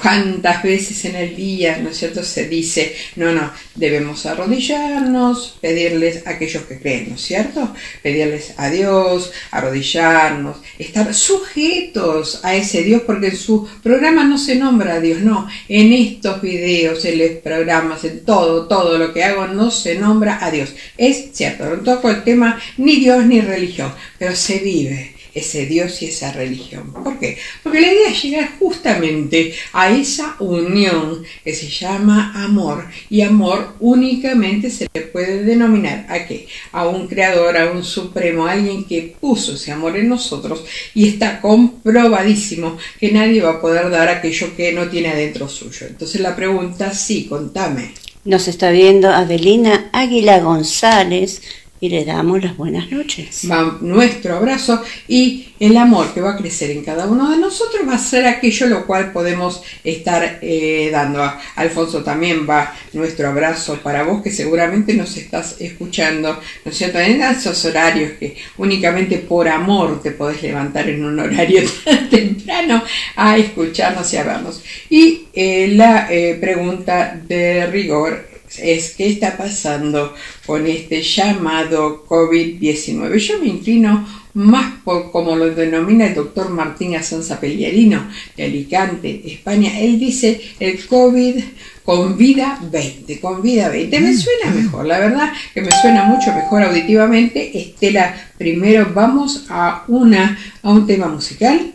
[0.00, 2.22] ¿Cuántas veces en el día, ¿no es cierto?
[2.22, 7.74] Se dice, no, no, debemos arrodillarnos, pedirles a aquellos que creen, ¿no es cierto?
[8.02, 14.54] Pedirles a Dios, arrodillarnos, estar sujetos a ese Dios, porque en su programa no se
[14.54, 19.24] nombra a Dios, no, en estos videos, en los programas, en todo, todo lo que
[19.24, 20.70] hago, no se nombra a Dios.
[20.96, 23.92] Es cierto, no toco el tema ni Dios ni religión,
[24.22, 26.92] pero se vive ese Dios y esa religión.
[26.92, 27.38] ¿Por qué?
[27.60, 32.86] Porque la idea es llegar justamente a esa unión que se llama amor.
[33.10, 36.46] Y amor únicamente se le puede denominar a qué?
[36.70, 41.08] A un creador, a un supremo, a alguien que puso ese amor en nosotros y
[41.08, 45.88] está comprobadísimo que nadie va a poder dar aquello que no tiene adentro suyo.
[45.88, 47.90] Entonces la pregunta, sí, contame.
[48.24, 51.42] Nos está viendo Adelina Águila González
[51.82, 53.50] y le damos las buenas noches.
[53.50, 57.82] va nuestro abrazo y el amor que va a crecer en cada uno de nosotros
[57.88, 61.20] va a ser aquello lo cual podemos estar eh, dando.
[61.20, 66.78] A Alfonso también va nuestro abrazo para vos que seguramente nos estás escuchando, ¿no es
[66.78, 67.00] cierto?
[67.00, 72.84] En esos horarios que únicamente por amor te podés levantar en un horario tan temprano
[73.16, 74.62] a escucharnos y a.
[74.88, 80.14] Y eh, la eh, pregunta de rigor es qué está pasando
[80.46, 83.16] con este llamado COVID-19.
[83.18, 89.22] Yo me inclino más por como lo denomina el doctor Martín Asanza Pellerino de Alicante,
[89.26, 89.78] España.
[89.78, 91.42] Él dice el COVID
[91.84, 94.00] con vida 20, con vida 20.
[94.00, 97.58] Me suena mejor, la verdad que me suena mucho mejor auditivamente.
[97.58, 101.72] Estela, primero vamos a, una, a un tema musical.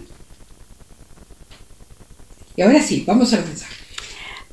[2.55, 3.76] Y ahora sí, vamos al mensaje.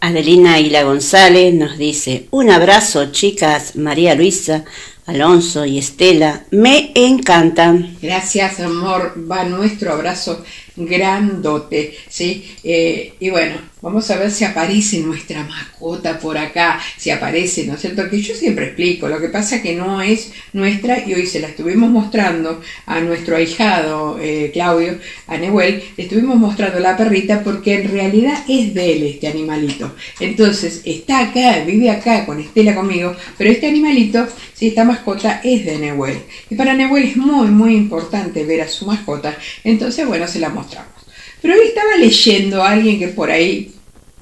[0.07, 4.63] Adelina Águila González nos dice, un abrazo chicas, María Luisa,
[5.07, 7.97] Alonso y Estela, me encantan.
[8.03, 9.15] Gracias, amor.
[9.17, 10.45] Va nuestro abrazo
[10.77, 12.55] grandote, ¿sí?
[12.63, 17.75] Eh, y bueno, vamos a ver si aparece nuestra mascota por acá, si aparece, ¿no
[17.75, 18.09] es cierto?
[18.09, 21.49] Que yo siempre explico, lo que pasa que no es nuestra y hoy se la
[21.49, 27.75] estuvimos mostrando a nuestro ahijado eh, Claudio, a Nehuel, le estuvimos mostrando la perrita porque
[27.75, 29.95] en realidad es de él este animalito.
[30.19, 35.67] Entonces está acá, vive acá con Estela conmigo, pero este animalito, si esta mascota es
[35.67, 36.21] de Nehuel.
[36.49, 40.49] Y para Nehuel es muy, muy importante ver a su mascota, entonces bueno, se la
[40.49, 40.95] mostramos.
[41.43, 43.74] Pero hoy estaba leyendo a alguien que por ahí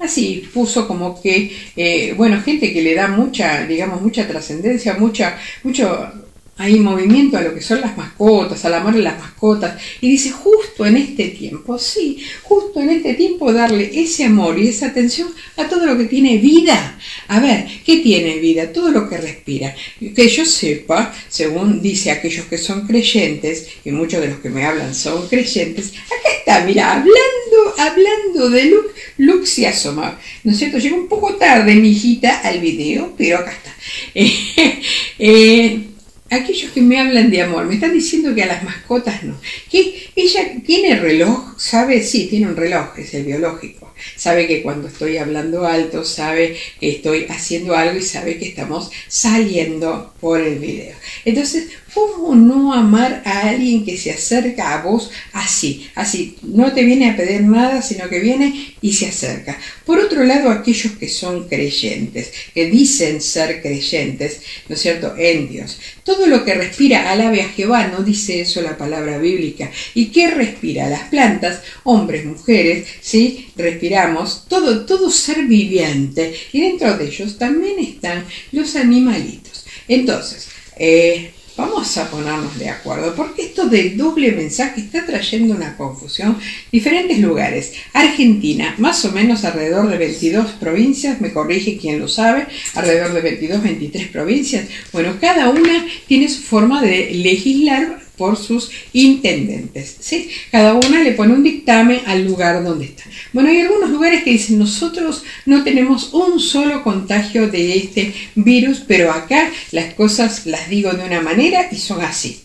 [0.03, 5.37] así puso como que, eh, bueno, gente que le da mucha, digamos, mucha trascendencia, mucha,
[5.63, 6.22] mucho
[6.55, 10.29] hay movimiento a lo que son las mascotas, al amor de las mascotas, y dice
[10.31, 15.29] justo en este tiempo, sí, justo en este tiempo darle ese amor y esa atención
[15.57, 16.99] a todo lo que tiene vida.
[17.27, 18.71] A ver, ¿qué tiene vida?
[18.71, 19.75] Todo lo que respira.
[20.15, 24.65] Que yo sepa, según dice aquellos que son creyentes, y muchos de los que me
[24.65, 30.59] hablan son creyentes, acá está, mira, hablando, hablando de Luke, Luke se asoma, ¿no es
[30.59, 30.77] cierto?
[30.77, 33.73] Llega un poco tarde mi hijita al video, pero acá está.
[35.19, 35.92] Eh,
[36.33, 39.39] aquellos que me hablan de amor, me están diciendo que a las mascotas no.
[39.69, 43.93] Que ella tiene reloj, sabe, sí, tiene un reloj, es el biológico.
[44.15, 48.91] Sabe que cuando estoy hablando alto, sabe que estoy haciendo algo y sabe que estamos
[49.07, 50.95] saliendo por el video.
[51.25, 55.89] Entonces, ¿cómo no amar a alguien que se acerca a vos así?
[55.95, 59.57] Así, no te viene a pedir nada, sino que viene y se acerca.
[59.85, 65.49] Por otro lado, aquellos que son creyentes, que dicen ser creyentes, ¿no es cierto?, en
[65.49, 65.79] Dios.
[66.03, 69.71] Todo lo que respira alabe a Jehová, no dice eso la palabra bíblica.
[69.93, 70.89] ¿Y qué respira?
[70.89, 73.49] Las plantas, hombres, mujeres, ¿sí?
[73.55, 76.33] Respiramos todo, todo ser viviente.
[76.51, 79.65] Y dentro de ellos también están los animalitos.
[79.87, 80.47] Entonces,
[80.77, 86.37] eh, Vamos a ponernos de acuerdo, porque esto del doble mensaje está trayendo una confusión.
[86.71, 87.73] Diferentes lugares.
[87.93, 93.21] Argentina, más o menos alrededor de 22 provincias, me corrige quien lo sabe, alrededor de
[93.21, 94.65] 22, 23 provincias.
[94.91, 99.97] Bueno, cada una tiene su forma de legislar por sus intendentes.
[99.99, 100.29] ¿sí?
[100.51, 103.03] Cada una le pone un dictamen al lugar donde está.
[103.31, 108.83] Bueno, hay algunos lugares que dicen nosotros no tenemos un solo contagio de este virus,
[108.87, 112.41] pero acá las cosas las digo de una manera y son así.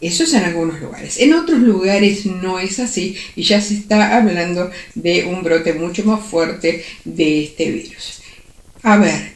[0.00, 1.18] Eso es en algunos lugares.
[1.18, 6.04] En otros lugares no es así y ya se está hablando de un brote mucho
[6.04, 8.20] más fuerte de este virus.
[8.82, 9.32] A ver,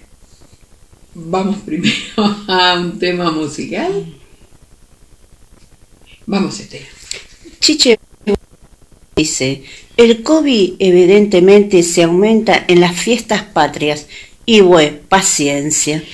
[1.15, 1.95] vamos primero
[2.49, 4.18] a un tema musical.
[6.29, 6.85] Vamos, Estela.
[7.59, 7.99] Chiche
[9.17, 9.63] dice,
[9.97, 14.07] el COVID evidentemente se aumenta en las fiestas patrias
[14.45, 16.05] y bueno, paciencia.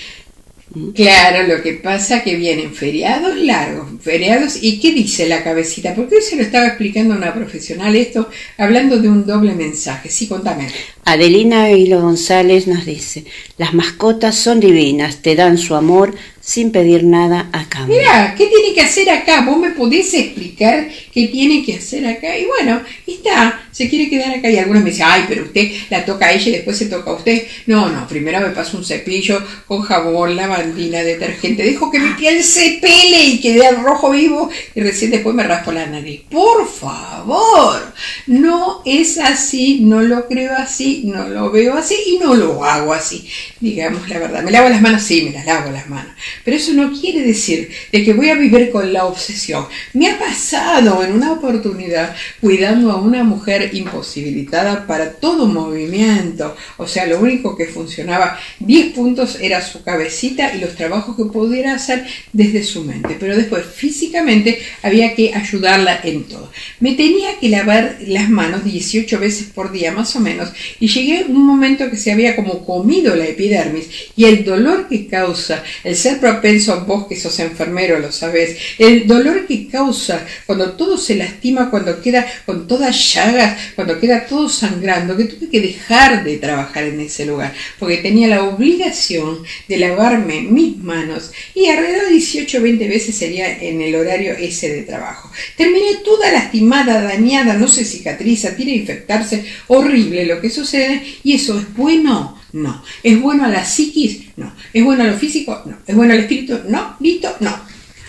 [0.95, 5.95] Claro, lo que pasa que vienen feriados largos, feriados, ¿y qué dice la cabecita?
[5.95, 10.11] Porque hoy se lo estaba explicando a una profesional esto, hablando de un doble mensaje.
[10.11, 10.69] Sí, contame.
[11.05, 13.25] Adelina Hilo González nos dice,
[13.59, 16.15] las mascotas son divinas, te dan su amor
[16.45, 17.97] sin pedir nada a cambio.
[17.97, 19.41] Mira, ¿qué tiene que hacer acá?
[19.47, 22.37] ¿Vos me podés explicar qué tiene que hacer acá?
[22.37, 24.51] Y bueno, está, se quiere quedar acá.
[24.51, 27.11] Y algunos me dicen, ay, pero usted la toca a ella y después se toca
[27.11, 27.47] a usted.
[27.65, 31.63] No, no, primero me paso un cepillo con jabón, lavandina, detergente.
[31.63, 35.45] Dejo que mi piel se pele y quede al rojo vivo y recién después me
[35.45, 36.25] raspo la nariz.
[36.31, 37.95] Por favor,
[38.27, 42.93] no es así, no lo creo así, no lo veo así y no lo hago
[42.93, 43.27] así.
[43.61, 46.13] Digamos la verdad, me lavo las manos, sí, me las lavo las manos.
[46.45, 49.67] Pero eso no quiere decir de que voy a vivir con la obsesión.
[49.93, 56.57] Me ha pasado en una oportunidad cuidando a una mujer imposibilitada para todo movimiento.
[56.77, 61.25] O sea, lo único que funcionaba 10 puntos era su cabecita y los trabajos que
[61.25, 63.17] pudiera hacer desde su mente.
[63.19, 66.51] Pero después físicamente había que ayudarla en todo.
[66.81, 70.51] Me tenía que lavar las manos 18 veces por día más o menos
[70.81, 74.89] y llegué a un momento que se había como comido la epidermis y el dolor
[74.89, 80.25] que causa el ser propenso, vos que sos enfermero lo sabés, el dolor que causa
[80.47, 85.51] cuando todo se lastima, cuando queda con todas llagas, cuando queda todo sangrando, que tuve
[85.51, 91.31] que dejar de trabajar en ese lugar, porque tenía la obligación de lavarme mis manos
[91.55, 95.31] y alrededor de 18 o 20 veces sería en el horario ese de trabajo.
[95.59, 101.35] Terminé toda lastimada, dañada, no se cicatriza, tiene que infectarse, horrible lo que sucede y
[101.35, 102.44] eso es bueno.
[102.55, 102.83] No.
[103.03, 104.29] ¿Es bueno a la psiquis?
[104.37, 104.53] No.
[104.73, 105.61] ¿Es bueno a lo físico?
[105.67, 105.77] No.
[105.85, 106.61] ¿Es bueno al espíritu?
[106.69, 106.97] No.
[107.01, 107.35] ¿Listo?
[107.41, 107.53] No.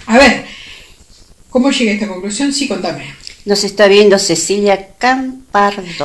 [0.06, 0.46] A ver,
[1.50, 2.54] ¿cómo llegué a esta conclusión?
[2.54, 3.06] Sí, contame.
[3.46, 4.90] Nos está viendo Cecilia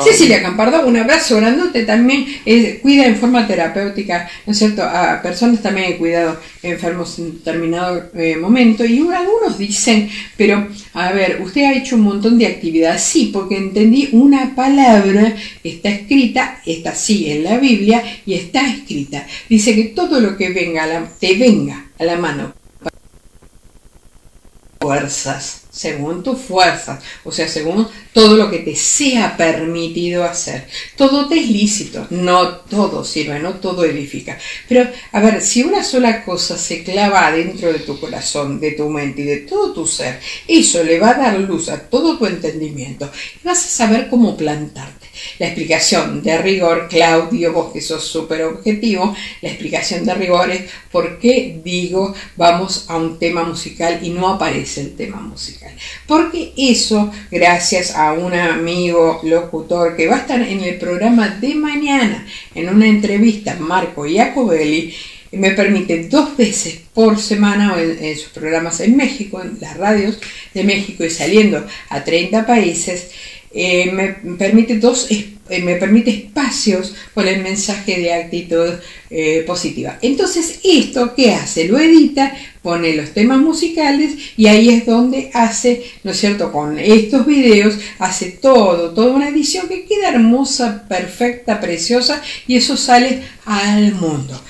[0.02, 5.20] Cecilia Campardo, un abrazo grandote también, eh, cuida en forma terapéutica, ¿no es cierto?, a
[5.22, 8.84] personas también he cuidado enfermos en determinado eh, momento.
[8.84, 13.56] Y algunos dicen, pero a ver, usted ha hecho un montón de actividades, sí, porque
[13.56, 19.84] entendí una palabra, está escrita, está así en la Biblia y está escrita, dice que
[19.84, 22.54] todo lo que venga a la- te venga a la mano.
[24.80, 30.66] Fuerzas, según tus fuerzas, o sea, según todo lo que te sea permitido hacer.
[30.94, 34.38] Todo te es lícito, no todo sirve, no todo edifica.
[34.68, 38.90] Pero, a ver, si una sola cosa se clava dentro de tu corazón, de tu
[38.90, 42.26] mente y de todo tu ser, eso le va a dar luz a todo tu
[42.26, 43.10] entendimiento
[43.42, 45.09] y vas a saber cómo plantarte.
[45.38, 50.62] La explicación de rigor, Claudio, vos que sos súper objetivo, la explicación de rigor es
[50.90, 55.72] por qué digo vamos a un tema musical y no aparece el tema musical.
[56.06, 61.54] Porque eso, gracias a un amigo locutor que va a estar en el programa de
[61.54, 64.94] mañana, en una entrevista, Marco Iacobelli,
[65.32, 70.18] me permite dos veces por semana en, en sus programas en México, en las radios
[70.54, 73.10] de México y saliendo a 30 países,
[73.52, 75.08] eh, me permite dos
[75.50, 78.74] eh, me permite espacios con el mensaje de actitud
[79.10, 79.98] eh, positiva.
[80.00, 81.66] Entonces, ¿esto qué hace?
[81.66, 82.32] Lo edita,
[82.62, 86.52] pone los temas musicales y ahí es donde hace, ¿no es cierto?
[86.52, 92.76] Con estos videos hace todo, toda una edición que queda hermosa, perfecta, preciosa y eso
[92.76, 94.40] sale al mundo.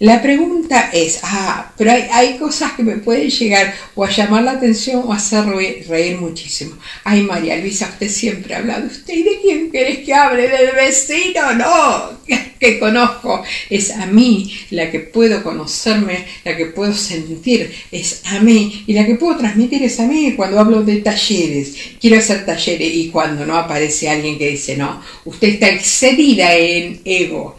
[0.00, 4.44] La pregunta es, ah, pero hay, hay cosas que me pueden llegar o a llamar
[4.44, 6.78] la atención o a hacer reír, muchísimo.
[7.04, 9.12] Ay, María Luisa, usted siempre habla de usted.
[9.12, 10.48] ¿Y de quién querés que hable?
[10.48, 11.52] ¿Del vecino?
[11.52, 13.44] No, que, que conozco.
[13.68, 18.84] Es a mí la que puedo conocerme, la que puedo sentir, es a mí.
[18.86, 21.74] Y la que puedo transmitir es a mí cuando hablo de talleres.
[22.00, 27.02] Quiero hacer talleres y cuando no aparece alguien que dice, no, usted está excedida en
[27.04, 27.58] ego.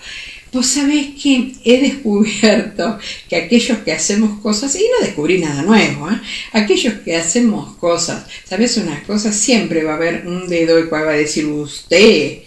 [0.53, 2.99] Vos sabés que he descubierto
[3.30, 6.19] que aquellos que hacemos cosas, y no descubrí nada nuevo, ¿eh?
[6.52, 9.32] aquellos que hacemos cosas, ¿sabes una cosa?
[9.32, 12.40] Siempre va a haber un dedo el cual va a decir usted.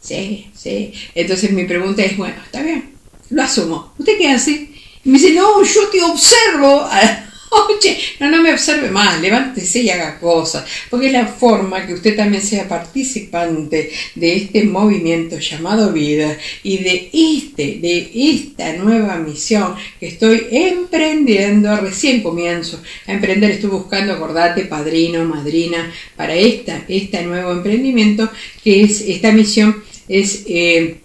[0.00, 0.92] Sí, sí.
[1.14, 2.94] Entonces mi pregunta es, bueno, está bien,
[3.28, 3.92] lo asumo.
[3.98, 4.70] ¿Usted qué hace?
[5.04, 6.88] Y me dice, no, yo te observo.
[7.68, 11.94] Oye, no, no me observe más, levántese y haga cosas, porque es la forma que
[11.94, 19.16] usted también sea participante de este movimiento llamado vida y de este, de esta nueva
[19.16, 26.84] misión que estoy emprendiendo, recién comienzo a emprender, estoy buscando, acordate, padrino, madrina, para esta,
[26.88, 28.30] este nuevo emprendimiento,
[28.62, 30.44] que es esta misión, es...
[30.46, 31.00] Eh,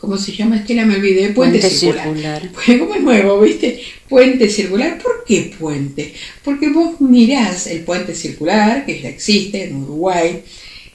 [0.00, 0.56] ¿Cómo se llama?
[0.56, 1.28] Es que la me olvidé.
[1.30, 2.04] Puente, Puente circular.
[2.06, 2.50] circular.
[2.54, 3.80] Pues como es nuevo, ¿viste?
[4.08, 4.98] Puente circular.
[5.02, 6.14] ¿Por qué puente?
[6.42, 10.42] Porque vos mirás el puente circular, que ya existe en Uruguay.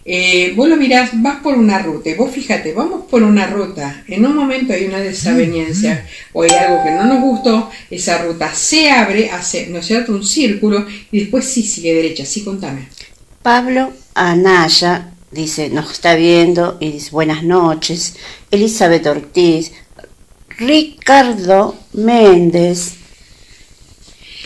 [0.07, 2.09] eh, vos lo mirás, vas por una ruta.
[2.09, 4.03] y Vos fíjate, vamos por una ruta.
[4.07, 7.69] En un momento hay una desaveniencia o hay algo que no nos gustó.
[7.91, 12.25] Esa ruta se abre, hace, ¿no es cierto?, un círculo y después sí sigue derecha.
[12.25, 12.87] Sí, contame.
[13.41, 18.15] Pablo Anaya dice, nos está viendo y dice buenas noches.
[18.49, 19.73] Elizabeth Ortiz,
[20.57, 22.95] Ricardo Méndez,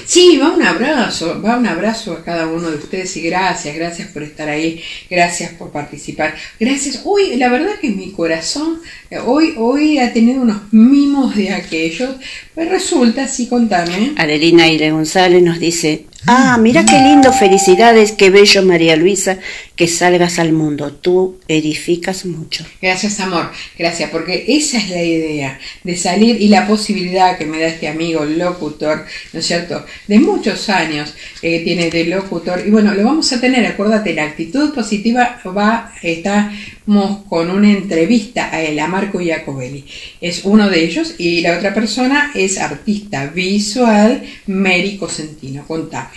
[0.05, 4.07] Sí, va un abrazo, va un abrazo a cada uno de ustedes y gracias, gracias
[4.07, 7.01] por estar ahí, gracias por participar, gracias.
[7.05, 8.79] Hoy, la verdad que mi corazón,
[9.11, 12.15] eh, hoy, hoy ha tenido unos mimos de aquellos,
[12.55, 14.13] pues resulta, sí, contame.
[14.17, 19.37] Adelina Aire González nos dice, ah, mira qué lindo, felicidades, qué bello María Luisa,
[19.75, 22.65] que salgas al mundo, tú edificas mucho.
[22.81, 27.59] Gracias, amor, gracias, porque esa es la idea de salir y la posibilidad que me
[27.59, 32.69] da este amigo locutor, ¿no es cierto?, de muchos años eh, tiene de locutor, y
[32.69, 38.61] bueno, lo vamos a tener, acuérdate, la actitud positiva va, estamos con una entrevista a
[38.61, 39.85] él, a Marco Iacobelli,
[40.19, 46.08] es uno de ellos, y la otra persona es artista visual, Mary Cosentino, contame.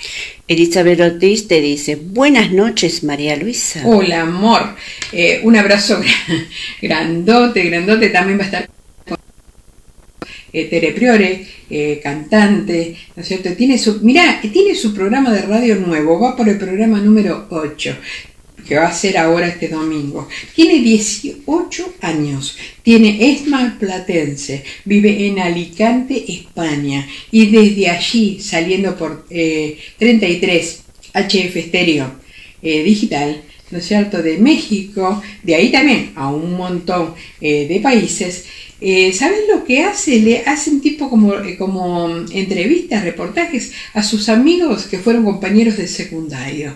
[0.49, 3.83] Elizabeth Ortiz te dice, buenas noches María Luisa.
[3.85, 4.75] Hola, amor.
[5.13, 6.47] Eh, un abrazo gra-
[6.83, 8.09] grandote, grandote.
[8.11, 8.69] También va a estar
[10.53, 13.51] eh, Tere Priore, eh, cantante, ¿no es cierto?
[13.55, 17.97] Tiene su, mirá, tiene su programa de radio nuevo, va por el programa número 8,
[18.67, 20.29] que va a ser ahora este domingo.
[20.55, 23.43] Tiene 18 años, tiene es
[23.79, 30.83] platense, vive en Alicante, España, y desde allí, saliendo por eh, 33
[31.15, 32.13] HF Stereo
[32.63, 37.81] eh, Digital, ¿no es cierto?, de México, de ahí también a un montón eh, de
[37.81, 38.45] países.
[38.81, 40.19] Eh, ¿Saben lo que hace?
[40.19, 45.87] Le hacen tipo como, eh, como entrevistas, reportajes a sus amigos que fueron compañeros de
[45.87, 46.75] secundario.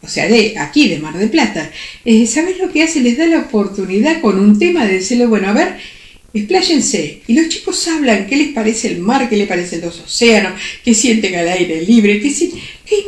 [0.00, 1.70] O sea, de aquí, de Mar del Plata,
[2.04, 3.00] eh, ¿sabes lo que hace?
[3.00, 5.76] Les da la oportunidad con un tema de decirle, bueno, a ver,
[6.32, 7.22] expláyense.
[7.26, 10.94] Y los chicos hablan qué les parece el mar, qué les parecen los océanos, qué
[10.94, 12.32] sienten al aire libre, qué,
[12.86, 13.04] qué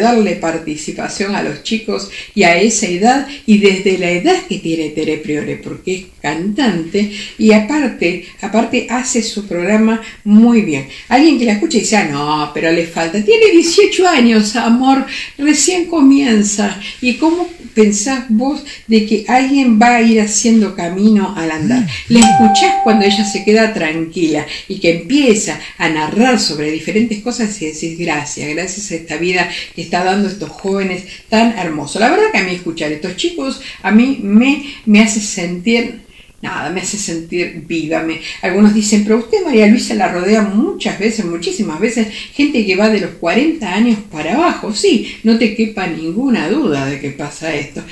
[0.00, 4.90] darle participación a los chicos y a esa edad y desde la edad que tiene
[4.90, 10.88] Tere Priore, porque es cantante y aparte, aparte hace su programa muy bien.
[11.08, 13.22] Alguien que la escucha dice, ah, no, pero le falta.
[13.22, 15.06] Tiene 18 años, amor,
[15.38, 16.80] recién comienza.
[17.00, 21.86] ¿Y cómo pensás vos de que alguien va a ir haciendo camino al andar?
[22.08, 27.60] La escuchás cuando ella se queda tranquila y que empieza a narrar sobre diferentes cosas
[27.60, 29.41] y decís, gracias, gracias a esta vida
[29.74, 32.00] que está dando estos jóvenes tan hermosos.
[32.00, 36.00] La verdad que a mí escuchar estos chicos, a mí me, me hace sentir
[36.42, 38.02] Nada, me hace sentir viva.
[38.02, 42.74] Me- algunos dicen, pero usted, María Luisa, la rodea muchas veces, muchísimas veces, gente que
[42.74, 44.74] va de los 40 años para abajo.
[44.74, 47.84] Sí, no te quepa ninguna duda de que pasa esto.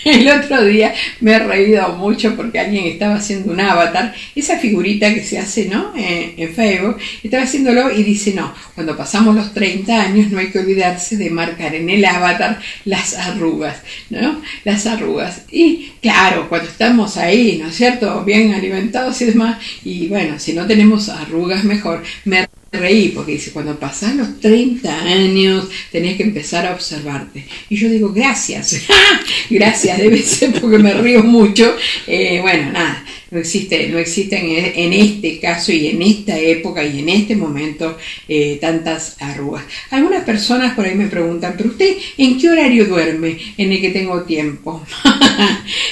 [0.04, 5.12] El otro día me he reído mucho porque alguien estaba haciendo un avatar, esa figurita
[5.12, 5.92] que se hace, ¿no?
[5.96, 10.58] En, Facebook, estaba haciéndolo y dice, no, cuando pasamos los 30 años no hay que
[10.58, 14.40] olvidarse de marcar en el avatar las arrugas, ¿no?
[14.64, 15.42] Las arrugas.
[15.52, 18.24] Y claro, cuando estamos ahí, ¿no es cierto?
[18.24, 23.50] Bien alimentados y demás, y bueno, si no tenemos arrugas mejor, me reí porque dice,
[23.50, 27.44] cuando pasas los 30 años tenés que empezar a observarte.
[27.68, 28.82] Y yo digo, gracias,
[29.50, 31.76] gracias, debe ser porque me río mucho.
[32.06, 36.84] Eh, bueno, nada, no existe, no existen en, en este caso y en esta época
[36.84, 37.96] y en este momento
[38.28, 39.64] eh, tantas arrugas.
[39.90, 43.90] Algunas personas por ahí me preguntan, pero usted en qué horario duerme en el que
[43.90, 44.84] tengo tiempo?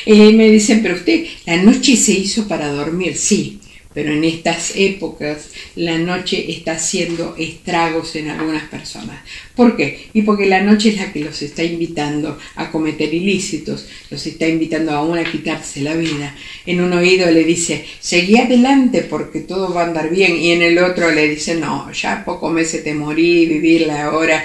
[0.07, 3.59] Eh, me dicen, pero usted la noche se hizo para dormir, sí.
[3.99, 9.19] Pero en estas épocas la noche está haciendo estragos en algunas personas.
[9.59, 10.09] ¿Por qué?
[10.13, 14.47] Y porque la noche es la que los está invitando a cometer ilícitos, los está
[14.47, 16.33] invitando aún a quitarse la vida.
[16.65, 20.37] En un oído le dice, seguí adelante porque todo va a andar bien.
[20.37, 24.45] Y en el otro le dice, no, ya pocos meses te morí, vivirla ahora.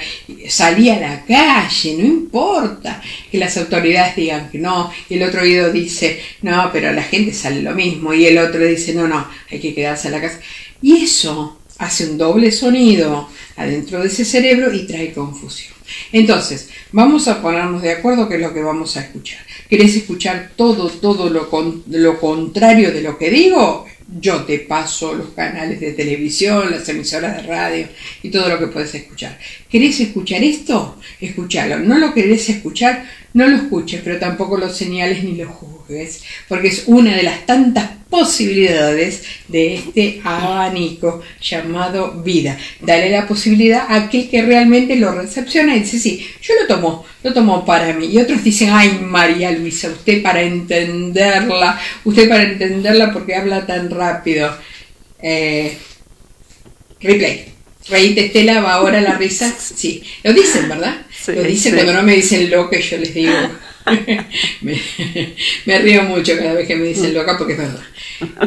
[0.50, 3.00] Salí a la calle, no importa
[3.32, 4.92] que las autoridades digan que no.
[5.08, 8.16] Y el otro oído dice, no, pero la gente sale lo mismo.
[8.16, 10.40] Y el otro dice, no, no, hay que quedarse a la casa.
[10.82, 15.74] Y eso hace un doble sonido adentro de ese cerebro y trae confusión.
[16.12, 19.40] Entonces, vamos a ponernos de acuerdo qué es lo que vamos a escuchar.
[19.70, 23.86] ¿Querés escuchar todo, todo lo, con- lo contrario de lo que digo?
[24.20, 27.88] Yo te paso los canales de televisión, las emisoras de radio
[28.22, 29.40] y todo lo que puedes escuchar.
[29.70, 31.00] ¿Querés escuchar esto?
[31.20, 31.80] Escuchalo.
[31.80, 33.06] ¿No lo querés escuchar?
[33.34, 35.73] No lo escuches, pero tampoco lo señales ni lo juzgues,
[36.48, 42.58] porque es una de las tantas posibilidades de este abanico llamado vida.
[42.80, 47.06] Dale la posibilidad a aquel que realmente lo recepciona y dice, sí, yo lo tomo,
[47.24, 48.06] lo tomo para mí.
[48.06, 53.90] Y otros dicen, ay María Luisa, usted para entenderla, usted para entenderla porque habla tan
[53.90, 54.56] rápido.
[55.20, 55.76] Eh,
[57.02, 57.46] replay.
[57.90, 59.54] Reíte Estela, va ahora la risa.
[59.58, 61.02] Sí, lo dicen, ¿verdad?
[61.12, 61.76] Sí, lo dicen sí.
[61.76, 63.34] cuando no me dicen loca, yo les digo.
[65.66, 67.84] me, río mucho cada vez que me dicen loca porque es verdad.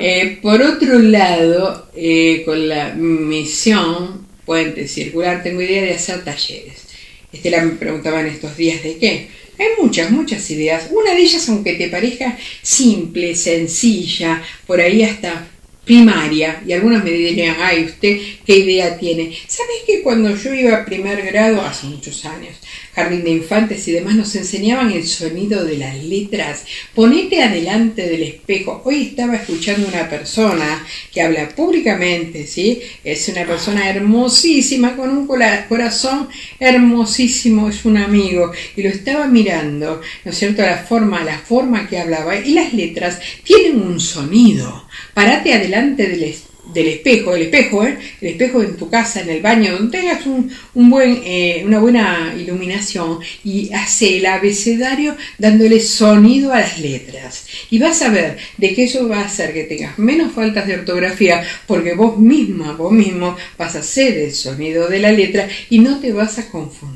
[0.00, 6.84] Eh, por otro lado, eh, con la misión Puente Circular, tengo idea de hacer talleres.
[7.32, 9.28] Estela me preguntaba en estos días de qué.
[9.58, 10.88] Hay muchas, muchas ideas.
[10.90, 15.48] Una de ellas, aunque te parezca simple, sencilla, por ahí hasta
[15.86, 19.32] primaria, y algunos me dirían, ay, ¿usted qué idea tiene?
[19.46, 22.56] ¿Sabes que cuando yo iba a primer grado, hace muchos años,
[22.96, 26.64] jardín de infantes y demás, nos enseñaban el sonido de las letras?
[26.94, 28.80] Ponete adelante del espejo.
[28.86, 30.82] Hoy estaba escuchando una persona
[31.12, 32.80] que habla públicamente, ¿sí?
[33.04, 36.28] Es una persona hermosísima, con un corazón
[36.58, 40.62] hermosísimo, es un amigo, y lo estaba mirando, ¿no es cierto?
[40.62, 44.86] La forma, la forma que hablaba, y las letras tienen un sonido.
[45.12, 47.98] Parate adelante del, es- del espejo, el espejo, ¿eh?
[48.20, 52.34] el espejo en tu casa, en el baño, donde tengas un, buen, eh, una buena
[52.36, 57.46] iluminación y hace el abecedario dándole sonido a las letras.
[57.70, 60.74] Y vas a ver de que eso va a hacer que tengas menos faltas de
[60.74, 65.78] ortografía porque vos misma, vos mismo vas a hacer el sonido de la letra y
[65.78, 66.95] no te vas a confundir.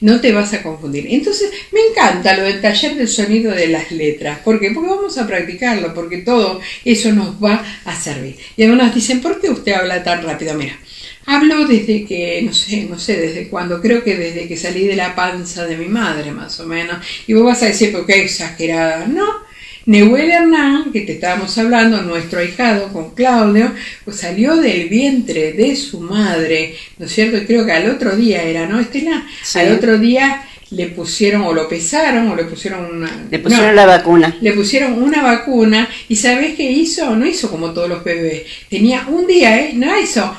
[0.00, 1.06] No te vas a confundir.
[1.10, 4.38] Entonces, me encanta lo del taller del sonido de las letras.
[4.40, 4.70] ¿Por qué?
[4.70, 8.36] Porque vamos a practicarlo, porque todo eso nos va a servir.
[8.56, 10.54] Y algunos dicen, ¿por qué usted habla tan rápido?
[10.54, 10.78] Mira,
[11.26, 14.96] hablo desde que, no sé, no sé desde cuándo, creo que desde que salí de
[14.96, 17.04] la panza de mi madre, más o menos.
[17.26, 19.06] Y vos vas a decir, ¿por qué exagerada?
[19.06, 19.43] No,
[19.86, 23.72] Neuel Hernán, que te estábamos hablando, nuestro ahijado con Claudio,
[24.04, 27.36] pues salió del vientre de su madre, ¿no es cierto?
[27.36, 29.26] Y creo que al otro día era, ¿no, Estela?
[29.42, 29.58] Sí.
[29.58, 33.26] Al otro día le pusieron o lo pesaron o le pusieron una...
[33.30, 34.36] Le pusieron no, la vacuna.
[34.40, 37.14] Le pusieron una vacuna y ¿sabés qué hizo?
[37.14, 38.42] No hizo como todos los bebés.
[38.68, 39.72] Tenía un día, ¿eh?
[39.74, 40.34] No hizo...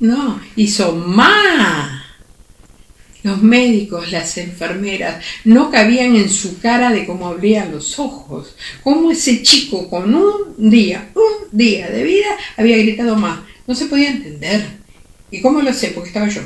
[0.00, 2.01] No, hizo más.
[3.22, 8.56] Los médicos, las enfermeras, no cabían en su cara de cómo abrían los ojos.
[8.82, 13.40] Cómo ese chico con un día, un día de vida, había gritado más.
[13.66, 14.82] No se podía entender.
[15.30, 15.88] ¿Y cómo lo sé?
[15.88, 16.42] Porque estaba yo.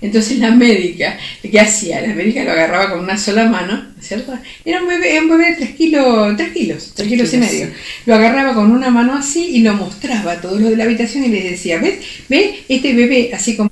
[0.00, 2.00] Entonces la médica, ¿qué hacía?
[2.00, 4.36] La médica lo agarraba con una sola mano, ¿no es cierto?
[4.64, 7.68] Era un bebé, un bebé de 3 kilos, 3 kilos, 3 kilos y medio.
[8.06, 11.24] Lo agarraba con una mano así y lo mostraba a todos los de la habitación
[11.24, 12.00] y les decía, ¿ves?
[12.28, 12.60] ¿Ves?
[12.68, 13.70] Este bebé así como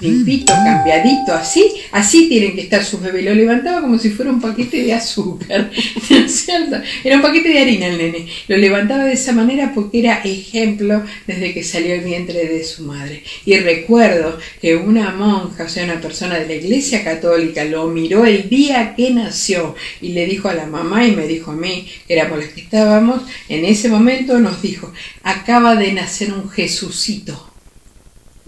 [0.00, 3.24] limpito, cambiadito, así, así tienen que estar sus bebés.
[3.24, 5.70] Lo levantaba como si fuera un paquete de azúcar,
[6.10, 6.76] ¿no es cierto?
[7.02, 8.26] Era un paquete de harina el nene.
[8.46, 12.84] Lo levantaba de esa manera porque era ejemplo desde que salió el vientre de su
[12.84, 13.24] madre.
[13.44, 18.24] Y recuerdo que una monja, o sea, una persona de la iglesia católica, lo miró
[18.24, 21.88] el día que nació y le dijo a la mamá y me dijo a mí,
[22.06, 24.92] que éramos las que estábamos, en ese momento nos dijo,
[25.24, 27.46] acaba de nacer un Jesucito.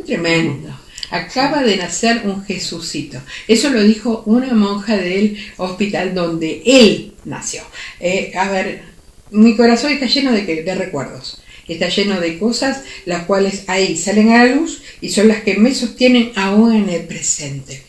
[0.06, 0.79] Tremendo.
[1.10, 3.20] Acaba de nacer un Jesucito.
[3.48, 7.62] Eso lo dijo una monja del hospital donde él nació.
[7.98, 8.82] Eh, a ver,
[9.30, 11.42] mi corazón está lleno de, de recuerdos.
[11.68, 15.54] Está lleno de cosas las cuales ahí salen a la luz y son las que
[15.54, 17.82] me sostienen aún en el presente.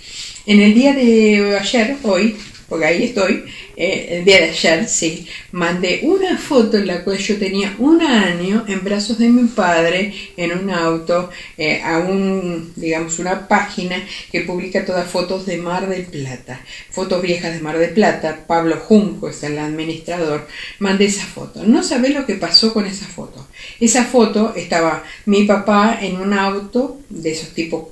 [0.45, 2.35] En el día de ayer, hoy,
[2.67, 3.43] porque ahí estoy,
[3.83, 8.83] eh, de ayer, sí, mandé una foto en la cual yo tenía un año en
[8.83, 13.95] brazos de mi padre en un auto eh, a un, digamos, una página
[14.31, 18.45] que publica todas fotos de Mar del Plata, fotos viejas de Mar del Plata.
[18.45, 20.47] Pablo Junco es el administrador.
[20.77, 21.63] Mandé esa foto.
[21.63, 23.47] No sabés lo que pasó con esa foto.
[23.79, 27.85] Esa foto estaba mi papá en un auto de esos tipos,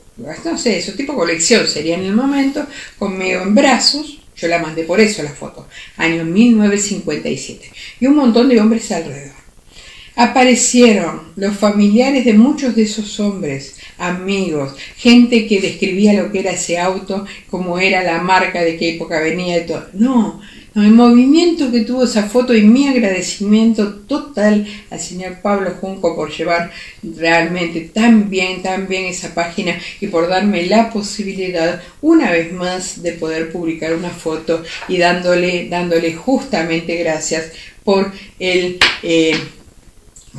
[0.45, 2.63] no sé, esos tipo colección sería en el momento,
[2.99, 4.18] conmigo en brazos.
[4.39, 5.67] Yo la mandé por eso la foto,
[5.97, 7.71] año 1957.
[7.99, 9.39] Y un montón de hombres alrededor.
[10.15, 16.51] Aparecieron los familiares de muchos de esos hombres, amigos, gente que describía lo que era
[16.51, 19.87] ese auto, cómo era la marca, de qué época venía y todo.
[19.93, 20.41] No,
[20.83, 26.31] el movimiento que tuvo esa foto y mi agradecimiento total al señor Pablo Junco por
[26.31, 26.71] llevar
[27.03, 33.01] realmente tan bien, tan bien esa página y por darme la posibilidad una vez más
[33.01, 37.51] de poder publicar una foto y dándole, dándole justamente gracias
[37.83, 38.77] por el...
[39.03, 39.39] eh,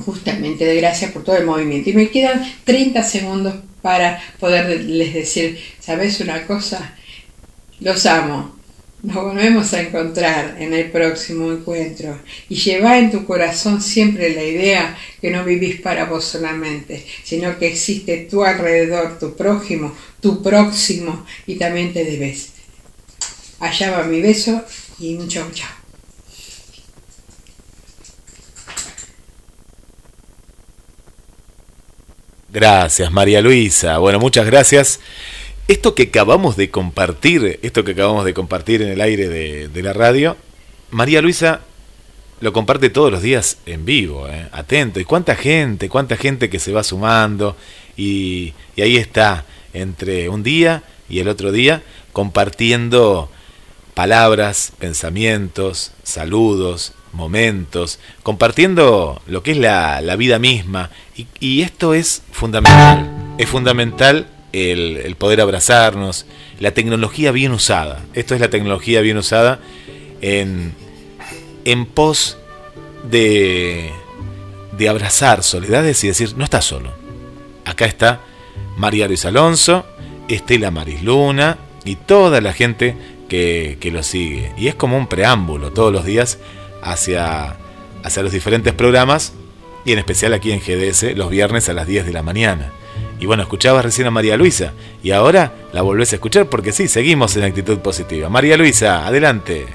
[0.05, 1.91] justamente de gracias por todo el movimiento.
[1.91, 6.97] Y me quedan 30 segundos para poderles decir, ¿sabes una cosa?
[7.81, 8.60] Los amo.
[9.02, 12.18] Nos volvemos a encontrar en el próximo encuentro.
[12.51, 17.59] Y lleva en tu corazón siempre la idea que no vivís para vos solamente, sino
[17.59, 22.51] que existe tu alrededor, tu prójimo, tu próximo, y también te debes.
[23.59, 24.62] Allá va mi beso
[24.98, 25.68] y un chau chau.
[32.52, 33.98] Gracias, María Luisa.
[33.98, 35.01] Bueno, muchas gracias.
[35.71, 39.93] Esto que acabamos de compartir, esto que acabamos de compartir en el aire de, la
[39.93, 40.37] radio,
[40.91, 41.61] María Luisa
[42.41, 44.49] lo comparte todos los días en vivo, ¿eh?
[44.51, 44.99] atento.
[44.99, 47.57] Y cuánta gente, cuánta gente que se va sumando.
[47.97, 53.31] Y, ahí está, entre un día y el otro día, compartiendo
[53.95, 60.91] palabras, pensamientos, saludos, momentos, compartiendo lo que es la, vida misma.
[61.39, 63.37] Y esto es fundamental.
[63.39, 66.27] Es fundamental el, poder abrazarnos,
[66.59, 68.01] la tecnología bien usada.
[68.14, 69.60] Esto es la tecnología bien usada
[70.20, 70.74] en,
[71.64, 72.39] en pos
[73.09, 73.90] de,
[74.77, 76.93] de abrazar soledades y decir, no estás solo.
[77.64, 78.20] Acá está
[78.77, 79.86] María Luis Alonso,
[80.28, 82.97] Estela Maris Luna y toda la gente
[83.28, 84.52] que, que lo sigue.
[84.56, 86.39] Y es como un preámbulo todos los días
[86.82, 87.56] hacia,
[88.02, 89.32] hacia los diferentes programas
[89.85, 92.72] y en especial aquí en GDS los viernes a las 10 de la mañana.
[93.21, 94.73] Y bueno, escuchabas recién a María Luisa
[95.03, 98.31] y ahora la volvés a escuchar porque sí, seguimos en actitud positiva.
[98.31, 99.67] María Luisa, adelante.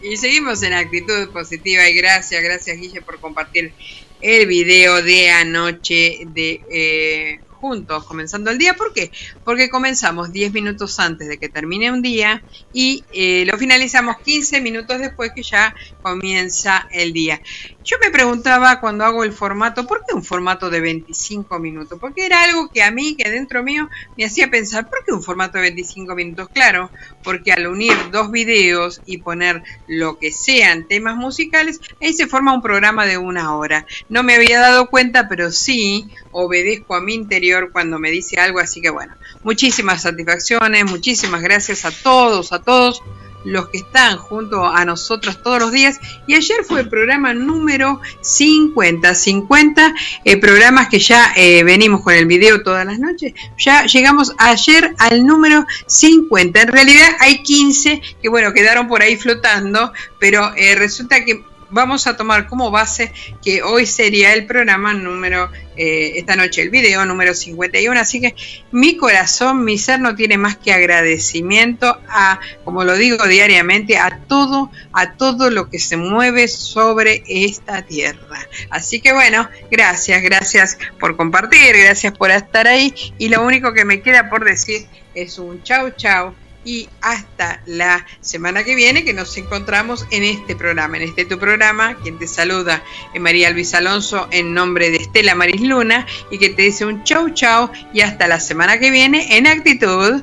[0.00, 3.72] Y seguimos en actitud positiva y gracias, gracias Guille por compartir
[4.20, 8.74] el video de anoche de eh, juntos comenzando el día.
[8.74, 9.12] ¿Por qué?
[9.44, 12.42] Porque comenzamos 10 minutos antes de que termine un día
[12.72, 17.40] y eh, lo finalizamos 15 minutos después que ya comienza el día.
[17.84, 21.98] Yo me preguntaba cuando hago el formato, ¿por qué un formato de 25 minutos?
[22.00, 25.22] Porque era algo que a mí, que dentro mío, me hacía pensar, ¿por qué un
[25.22, 26.48] formato de 25 minutos?
[26.52, 26.90] Claro,
[27.24, 32.54] porque al unir dos videos y poner lo que sean temas musicales, ahí se forma
[32.54, 33.84] un programa de una hora.
[34.08, 38.60] No me había dado cuenta, pero sí obedezco a mi interior cuando me dice algo,
[38.60, 43.02] así que bueno, muchísimas satisfacciones, muchísimas gracias a todos, a todos
[43.44, 45.98] los que están junto a nosotros todos los días.
[46.26, 49.94] Y ayer fue el programa número 50, 50
[50.24, 53.34] eh, programas que ya eh, venimos con el video todas las noches.
[53.58, 56.62] Ya llegamos ayer al número 50.
[56.62, 62.06] En realidad hay 15 que, bueno, quedaron por ahí flotando, pero eh, resulta que vamos
[62.06, 63.12] a tomar como base
[63.42, 68.34] que hoy sería el programa número, eh, esta noche el video número 51, así que
[68.70, 74.20] mi corazón, mi ser no tiene más que agradecimiento a, como lo digo diariamente, a
[74.28, 78.46] todo, a todo lo que se mueve sobre esta tierra.
[78.70, 82.94] Así que bueno, gracias, gracias por compartir, gracias por estar ahí.
[83.18, 88.06] Y lo único que me queda por decir es un chau chau y hasta la
[88.20, 92.26] semana que viene que nos encontramos en este programa, en este tu programa, quien te
[92.26, 92.82] saluda
[93.12, 97.04] es María Luis Alonso en nombre de Estela Maris Luna y que te dice un
[97.04, 100.22] chau chau y hasta la semana que viene en actitud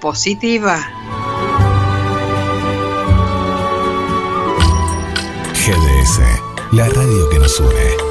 [0.00, 0.88] positiva.
[5.54, 6.20] GDS,
[6.72, 8.08] la radio que nos une.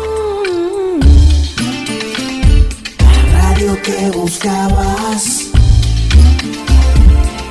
[3.32, 5.37] Radio que buscabas.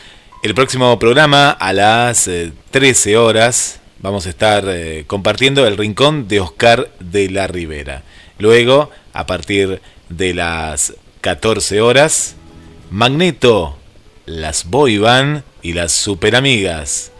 [0.44, 6.28] el próximo programa a las eh, 13 horas vamos a estar eh, compartiendo el rincón
[6.28, 8.04] de Oscar de la Ribera.
[8.38, 12.36] Luego, a partir de las 14 horas,
[12.92, 13.78] Magneto,
[14.26, 15.02] las Boy
[15.62, 17.12] y las Super Amigas.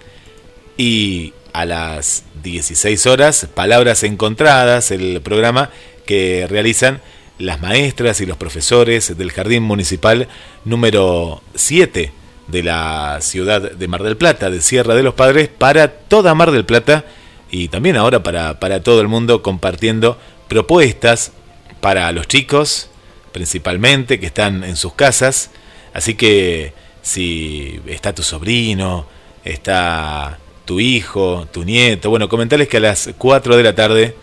[0.78, 5.72] Y a las 16 horas, Palabras Encontradas, el programa
[6.06, 7.02] que realizan
[7.40, 10.28] las maestras y los profesores del Jardín Municipal
[10.66, 12.12] número 7
[12.48, 16.52] de la ciudad de Mar del Plata, de Sierra de los Padres, para toda Mar
[16.52, 17.06] del Plata
[17.50, 21.32] y también ahora para, para todo el mundo compartiendo propuestas
[21.82, 22.92] para los chicos,
[23.32, 25.50] principalmente, que están en sus casas.
[25.92, 29.08] Así que si está tu sobrino,
[29.44, 34.16] está tu hijo, tu nieto, bueno, comentarles que a las 4 de la tarde,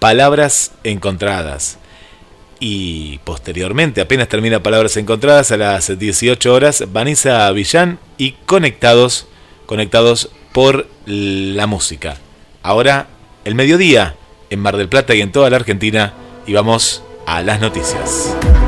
[0.00, 1.78] palabras encontradas.
[2.58, 9.26] Y posteriormente, apenas termina Palabras Encontradas, a las 18 horas, Vanessa Villán y Conectados,
[9.66, 12.16] conectados por la música.
[12.62, 13.08] Ahora,
[13.44, 14.16] el mediodía,
[14.48, 16.14] en Mar del Plata y en toda la Argentina,
[16.46, 18.34] y vamos a las noticias.
[18.34, 18.61] Noticias.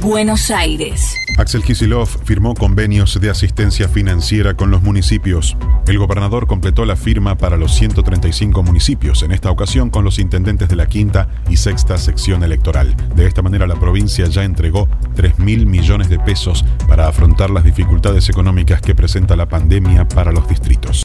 [0.00, 1.14] Buenos Aires.
[1.36, 5.58] Axel Kisilov firmó convenios de asistencia financiera con los municipios.
[5.86, 10.70] El gobernador completó la firma para los 135 municipios, en esta ocasión con los intendentes
[10.70, 12.96] de la quinta y sexta sección electoral.
[13.14, 17.64] De esta manera la provincia ya entregó 3 mil millones de pesos para afrontar las
[17.64, 20.98] dificultades económicas que presenta la pandemia para los distritos.